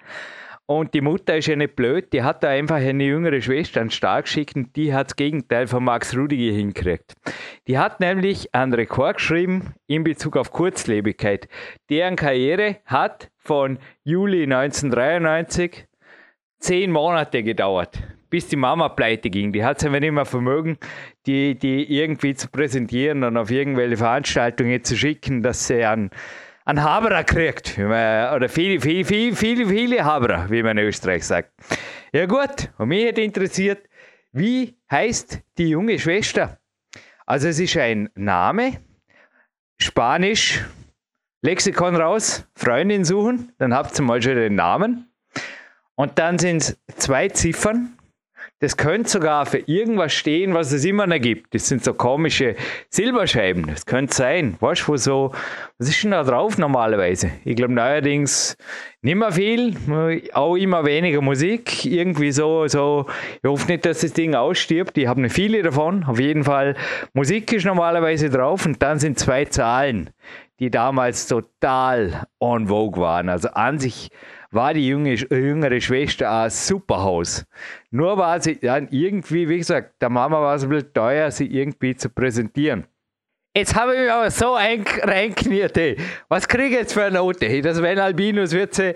Und 0.65 0.95
die 0.95 1.03
Mutter 1.03 1.37
ist 1.37 1.49
ja 1.49 1.57
nicht 1.57 1.77
blöd, 1.77 2.13
die 2.13 2.23
hat 2.23 2.43
da 2.43 2.49
einfach 2.49 2.77
eine 2.77 3.05
jüngere 3.05 3.43
Schwester 3.43 3.83
an 3.83 3.91
Stark 3.91 4.25
geschickt 4.25 4.57
und 4.57 4.75
die 4.77 4.95
hat 4.95 5.09
das 5.09 5.17
Gegenteil 5.17 5.67
von 5.67 5.85
Max 5.85 6.17
Rudiger 6.17 6.55
hinkriegt. 6.55 7.15
Die 7.69 7.79
hat 7.79 8.01
nämlich 8.01 8.55
einen 8.55 8.73
Rekord 8.73 9.17
geschrieben 9.17 9.75
in 9.87 10.05
Bezug 10.05 10.37
auf 10.37 10.53
Kurzlebigkeit. 10.53 11.49
Deren 11.91 12.17
Karriere 12.17 12.79
hat 12.87 13.31
von 13.37 13.79
Juli 14.05 14.45
1993 14.45 15.87
zehn 16.61 16.91
Monate 16.91 17.43
gedauert 17.43 17.99
bis 18.33 18.49
die 18.49 18.57
Mama 18.57 18.89
pleite 18.89 19.29
ging. 19.29 19.53
Die 19.53 19.63
hat 19.63 19.77
es 19.77 19.85
einfach 19.85 20.01
nicht 20.01 20.11
mehr 20.11 20.25
vermögen, 20.25 20.79
die, 21.27 21.55
die 21.55 21.85
irgendwie 22.01 22.35
zu 22.35 22.49
präsentieren 22.49 23.25
und 23.25 23.37
auf 23.37 23.51
irgendwelche 23.51 23.99
Veranstaltungen 23.99 24.83
zu 24.83 24.97
schicken, 24.97 25.43
dass 25.43 25.67
sie 25.67 25.85
einen, 25.85 26.09
einen 26.65 26.83
Haberer 26.83 27.25
kriegt. 27.25 27.79
Oder 27.79 28.49
viele, 28.49 28.81
viele, 28.81 29.05
viele, 29.05 29.37
viele, 29.37 29.67
viele 29.67 30.03
Haberer, 30.03 30.49
wie 30.49 30.63
man 30.63 30.79
in 30.79 30.87
Österreich 30.87 31.27
sagt. 31.27 31.53
Ja 32.11 32.25
gut, 32.25 32.71
und 32.79 32.89
mich 32.89 33.05
hätte 33.05 33.21
interessiert, 33.21 33.87
wie 34.33 34.79
heißt 34.91 35.43
die 35.59 35.69
junge 35.69 35.99
Schwester? 35.99 36.59
Also 37.27 37.49
es 37.49 37.61
ist 37.61 37.77
ein 37.77 38.09
Name, 38.15 38.81
Spanisch, 39.79 40.65
Lexikon 41.43 41.97
raus, 41.97 42.49
Freundin 42.57 43.05
suchen, 43.05 43.53
dann 43.59 43.75
habt 43.75 43.99
ihr 43.99 44.03
mal 44.05 44.23
schon 44.23 44.37
den 44.37 44.55
Namen. 44.55 45.13
Und 45.97 46.19
dann 46.19 46.39
sind 46.39 46.63
es 46.63 46.79
zwei 46.97 47.29
Ziffern 47.29 47.99
Das 48.63 48.77
könnte 48.77 49.11
sogar 49.11 49.45
für 49.45 49.59
irgendwas 49.67 50.13
stehen, 50.13 50.55
was 50.55 50.71
es 50.71 50.85
immer 50.85 51.05
noch 51.09 51.21
gibt. 51.21 51.53
Das 51.53 51.67
sind 51.67 51.83
so 51.83 51.95
komische 51.95 52.55
Silberscheiben. 52.91 53.67
Das 53.67 53.87
könnte 53.87 54.15
sein. 54.15 54.57
Weißt 54.61 54.87
du, 54.87 54.97
so, 54.97 55.33
was 55.79 55.89
ist 55.89 56.05
denn 56.05 56.13
da 56.13 56.23
drauf 56.23 56.59
normalerweise? 56.59 57.33
Ich 57.45 57.57
glaube 57.57 57.73
neuerdings 57.73 58.57
nicht 59.01 59.17
mehr 59.17 59.33
viel, 59.33 59.75
auch 60.33 60.55
immer 60.55 60.87
weniger 60.87 61.21
Musik. 61.21 61.85
Irgendwie 61.85 62.31
so, 62.31 62.69
so, 62.69 63.07
ich 63.43 63.51
hoffe 63.51 63.67
nicht, 63.67 63.85
dass 63.85 64.03
das 64.03 64.13
Ding 64.13 64.37
ausstirbt. 64.37 64.97
Ich 64.97 65.09
habe 65.09 65.23
nicht 65.23 65.35
viele 65.35 65.61
davon. 65.65 66.05
Auf 66.05 66.21
jeden 66.21 66.45
Fall, 66.45 66.77
Musik 67.15 67.53
ist 67.53 67.67
normalerweise 67.67 68.31
drauf 68.31 68.65
und 68.65 68.81
dann 68.81 69.01
sind 69.01 69.19
zwei 69.19 69.45
Zahlen, 69.45 70.11
die 70.61 70.71
damals 70.71 71.27
total 71.27 72.29
on 72.39 72.69
vogue 72.69 73.03
waren. 73.03 73.29
Also 73.29 73.49
an 73.49 73.81
sich 73.81 74.11
war 74.53 74.75
die 74.75 74.87
junge, 74.87 75.15
jüngere 75.15 75.81
Schwester 75.81 76.31
ein 76.31 76.51
super 76.51 77.03
Haus. 77.03 77.45
Nur 77.91 78.17
war 78.19 78.41
sie 78.41 78.59
dann 78.59 78.89
irgendwie, 78.91 79.49
wie 79.49 79.59
gesagt, 79.59 80.01
der 80.01 80.11
Mama 80.11 80.41
war 80.41 80.55
es 80.55 80.63
ein 80.63 80.69
bisschen 80.69 80.93
teuer, 80.93 81.31
sie 81.31 81.47
irgendwie 81.47 81.97
zu 81.97 82.09
präsentieren. 82.11 82.85
Jetzt 83.57 83.75
habe 83.75 83.95
ich 83.95 84.01
mich 84.01 84.11
aber 84.11 84.31
so 84.31 84.55
reinkniert, 84.55 85.77
ey. 85.77 85.97
Was 86.29 86.49
kriege 86.49 86.69
ich 86.69 86.73
jetzt 86.73 86.95
für 86.95 87.05
eine 87.05 87.19
Note? 87.19 87.47
Hey, 87.47 87.61
das 87.61 87.83
Wenn 87.83 87.99
Albinus 87.99 88.53
wird 88.53 88.75
sie 88.75 88.95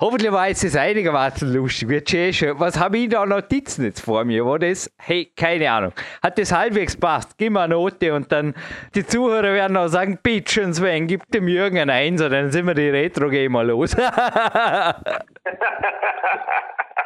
Hoffentlich 0.00 0.32
war 0.32 0.48
es 0.48 0.76
einigermaßen 0.76 1.54
lustig. 1.54 1.88
Wird 1.88 2.10
schön. 2.10 2.58
Was 2.58 2.80
habe 2.80 2.98
ich 2.98 3.08
da 3.08 3.24
Notizen 3.24 3.84
jetzt 3.84 4.00
vor 4.00 4.24
mir? 4.24 4.44
Wo 4.44 4.58
das? 4.58 4.92
Hey, 4.98 5.32
keine 5.36 5.70
Ahnung. 5.70 5.92
Hat 6.20 6.36
das 6.36 6.52
halbwegs 6.52 6.98
passt? 6.98 7.38
Gib 7.38 7.52
mir 7.52 7.60
eine 7.60 7.74
Note 7.74 8.12
und 8.12 8.32
dann 8.32 8.54
die 8.96 9.06
Zuhörer 9.06 9.54
werden 9.54 9.76
auch 9.76 9.86
sagen: 9.86 10.18
Bitte, 10.20 10.74
Sven, 10.74 11.06
gib 11.06 11.30
dem 11.30 11.46
Jürgen 11.46 11.78
ein 11.78 11.90
Einser, 11.90 12.28
dann 12.28 12.50
sind 12.50 12.66
wir 12.66 12.74
die 12.74 12.90
Retro-Gamer 12.90 13.62
los. 13.62 13.96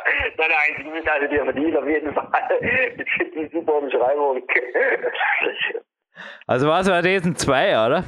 nein, 0.38 0.48
nein, 0.48 0.74
die 0.78 0.90
müssen 0.90 1.08
also 1.08 1.26
dir 1.26 1.44
verdienen, 1.44 1.76
auf 1.76 1.86
jeden 1.86 2.14
Fall. 2.14 2.26
Ich 2.96 3.10
finde 3.12 3.38
die 3.38 3.56
super 3.56 3.74
Umschreibung. 3.74 4.42
also, 6.46 6.68
was 6.68 6.88
war 6.88 7.02
das? 7.02 7.24
Ein 7.24 7.36
2, 7.36 7.86
oder? 7.86 8.04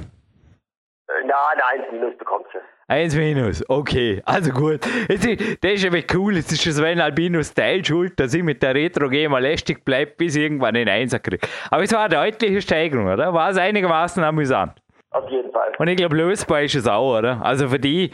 Nein, 1.09 1.31
ein 1.31 1.81
1 1.81 1.93
minus 1.93 2.16
bekommst 2.16 2.55
du. 2.55 2.59
1 2.91 3.14
minus, 3.14 3.62
okay, 3.68 4.20
also 4.24 4.51
gut. 4.51 4.80
Jetzt, 5.09 5.24
das 5.62 5.72
ist 5.74 5.86
aber 5.86 6.03
cool, 6.12 6.34
jetzt 6.34 6.51
ist 6.51 6.64
Sven 6.76 7.01
Albinus 7.01 7.55
Teil 7.55 7.84
schuld, 7.84 8.18
dass 8.18 8.34
ich 8.34 8.43
mit 8.43 8.64
der 8.64 8.74
Retro 8.74 9.09
Game 9.09 9.32
lästig 9.36 9.84
bleibe, 9.84 10.11
bis 10.16 10.34
ich 10.34 10.43
irgendwann 10.43 10.74
den 10.74 10.88
Einser 10.88 11.20
kriege. 11.20 11.47
Aber 11.70 11.84
es 11.84 11.93
war 11.93 12.07
eine 12.07 12.16
deutliche 12.16 12.61
Steigerung, 12.61 13.07
oder? 13.07 13.32
War 13.32 13.51
es 13.51 13.59
einigermaßen 13.59 14.24
amüsant? 14.24 14.72
Auf 15.12 15.30
jeden 15.30 15.53
Fall. 15.53 15.70
Und 15.78 15.86
ich 15.86 15.99
glaube, 15.99 16.16
lösbar 16.16 16.62
ist 16.62 16.74
es 16.74 16.88
auch, 16.88 17.16
oder? 17.16 17.41
Also 17.45 17.68
für 17.68 17.78
die, 17.78 18.11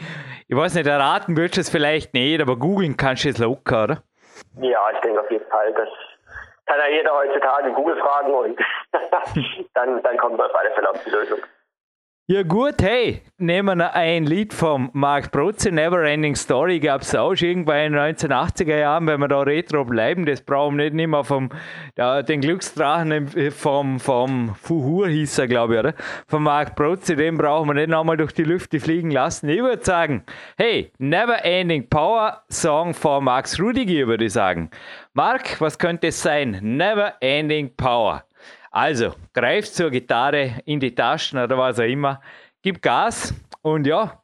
ich 0.47 0.55
weiß 0.55 0.75
nicht, 0.75 0.85
erraten 0.85 1.35
würdest 1.35 1.57
du 1.57 1.61
es 1.61 1.69
vielleicht 1.71 2.13
nicht, 2.13 2.39
aber 2.39 2.55
googeln 2.55 2.95
kannst 2.95 3.25
du 3.25 3.29
es 3.29 3.39
locker, 3.39 3.85
oder? 3.85 4.03
Ja, 4.61 4.79
ich 4.93 4.99
denke 4.99 5.21
auf 5.21 5.31
jeden 5.31 5.49
Fall, 5.49 5.73
das 5.73 5.89
kann 6.67 6.77
ja 6.77 6.95
jeder 6.95 7.13
heutzutage 7.13 7.71
Google 7.71 7.97
fragen 7.97 8.31
und 8.31 8.59
dann, 9.73 10.03
dann 10.03 10.17
kommt 10.17 10.37
man 10.37 10.51
auf 10.51 10.55
alle 10.55 10.69
Fälle 10.75 10.91
auf 10.91 11.03
die 11.03 11.09
Lösung. 11.09 11.39
Ja 12.29 12.43
gut, 12.43 12.81
hey, 12.81 13.21
nehmen 13.37 13.77
wir 13.77 13.95
ein 13.95 14.25
Lied 14.25 14.53
vom 14.53 14.89
Mark 14.91 15.31
Brutze, 15.31 15.71
Never 15.71 16.03
Ending 16.03 16.35
Story, 16.35 16.81
gab 16.81 17.03
es 17.03 17.15
auch 17.15 17.33
schon 17.35 17.47
irgendwann 17.47 17.85
in 17.85 17.93
den 17.93 18.01
1980er 18.01 18.79
Jahren, 18.79 19.07
wenn 19.07 19.21
wir 19.21 19.29
da 19.29 19.39
retro 19.43 19.85
bleiben, 19.85 20.25
das 20.25 20.41
brauchen 20.41 20.77
wir 20.77 20.91
nicht 20.91 21.07
mehr 21.07 21.23
vom, 21.23 21.47
ja, 21.95 22.21
den 22.23 22.41
Glücksdrachen 22.41 23.29
vom, 23.51 24.01
vom 24.01 24.55
Fuhur 24.55 25.07
hieß 25.07 25.37
er, 25.39 25.47
glaube 25.47 25.75
ich, 25.75 25.79
oder? 25.79 25.93
Von 26.27 26.43
Mark 26.43 26.75
Brutze, 26.75 27.15
den 27.15 27.37
brauchen 27.37 27.69
wir 27.69 27.75
nicht 27.75 27.87
nochmal 27.87 28.17
durch 28.17 28.33
die 28.33 28.43
Lüfte 28.43 28.81
fliegen 28.81 29.11
lassen. 29.11 29.47
Ich 29.47 29.61
würde 29.61 29.85
sagen, 29.85 30.25
hey, 30.57 30.91
Never 30.97 31.45
Ending 31.45 31.87
Power 31.87 32.43
Song 32.49 32.93
von 32.93 33.23
Max 33.23 33.57
Rudiger, 33.57 34.05
würde 34.05 34.25
ich 34.25 34.33
sagen. 34.33 34.69
Mark, 35.13 35.61
was 35.61 35.79
könnte 35.79 36.07
es 36.07 36.21
sein? 36.21 36.59
Never 36.61 37.13
Ending 37.21 37.73
Power. 37.77 38.26
Also, 38.77 39.15
greif 39.33 39.71
zur 39.71 39.89
Gitarre 39.89 40.61
in 40.65 40.79
die 40.79 40.93
Taschen 40.93 41.39
oder 41.39 41.57
was 41.57 41.79
auch 41.79 41.83
immer, 41.83 42.21
gib 42.61 42.79
Gas 42.79 43.33
und 43.63 43.87
ja, 43.87 44.21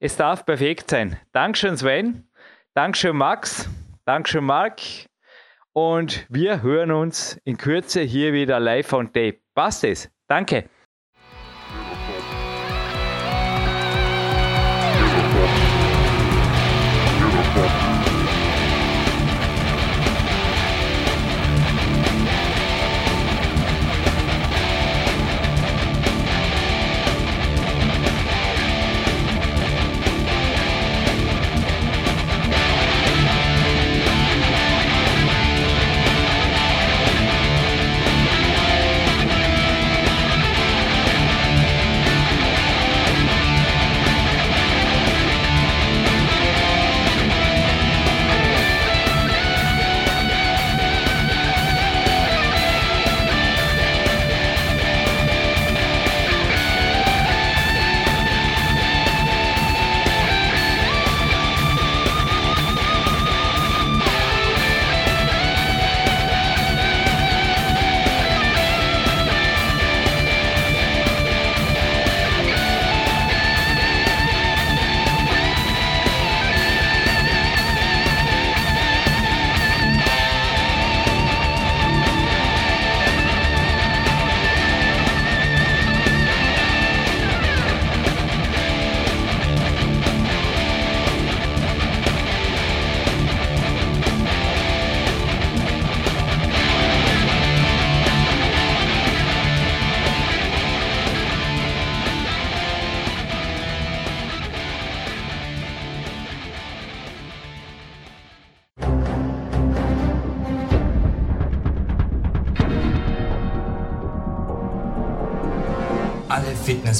es 0.00 0.16
darf 0.16 0.44
perfekt 0.44 0.90
sein. 0.90 1.20
Dankeschön 1.30 1.76
Sven, 1.76 2.28
Dankeschön 2.74 3.14
Max, 3.14 3.70
Dankeschön 4.04 4.42
Mark 4.42 4.80
und 5.72 6.26
wir 6.28 6.62
hören 6.62 6.90
uns 6.90 7.38
in 7.44 7.56
Kürze 7.56 8.00
hier 8.00 8.32
wieder 8.32 8.58
live 8.58 8.92
on 8.92 9.06
tape. 9.06 9.38
Passt 9.54 9.84
es? 9.84 10.10
Danke. 10.26 10.68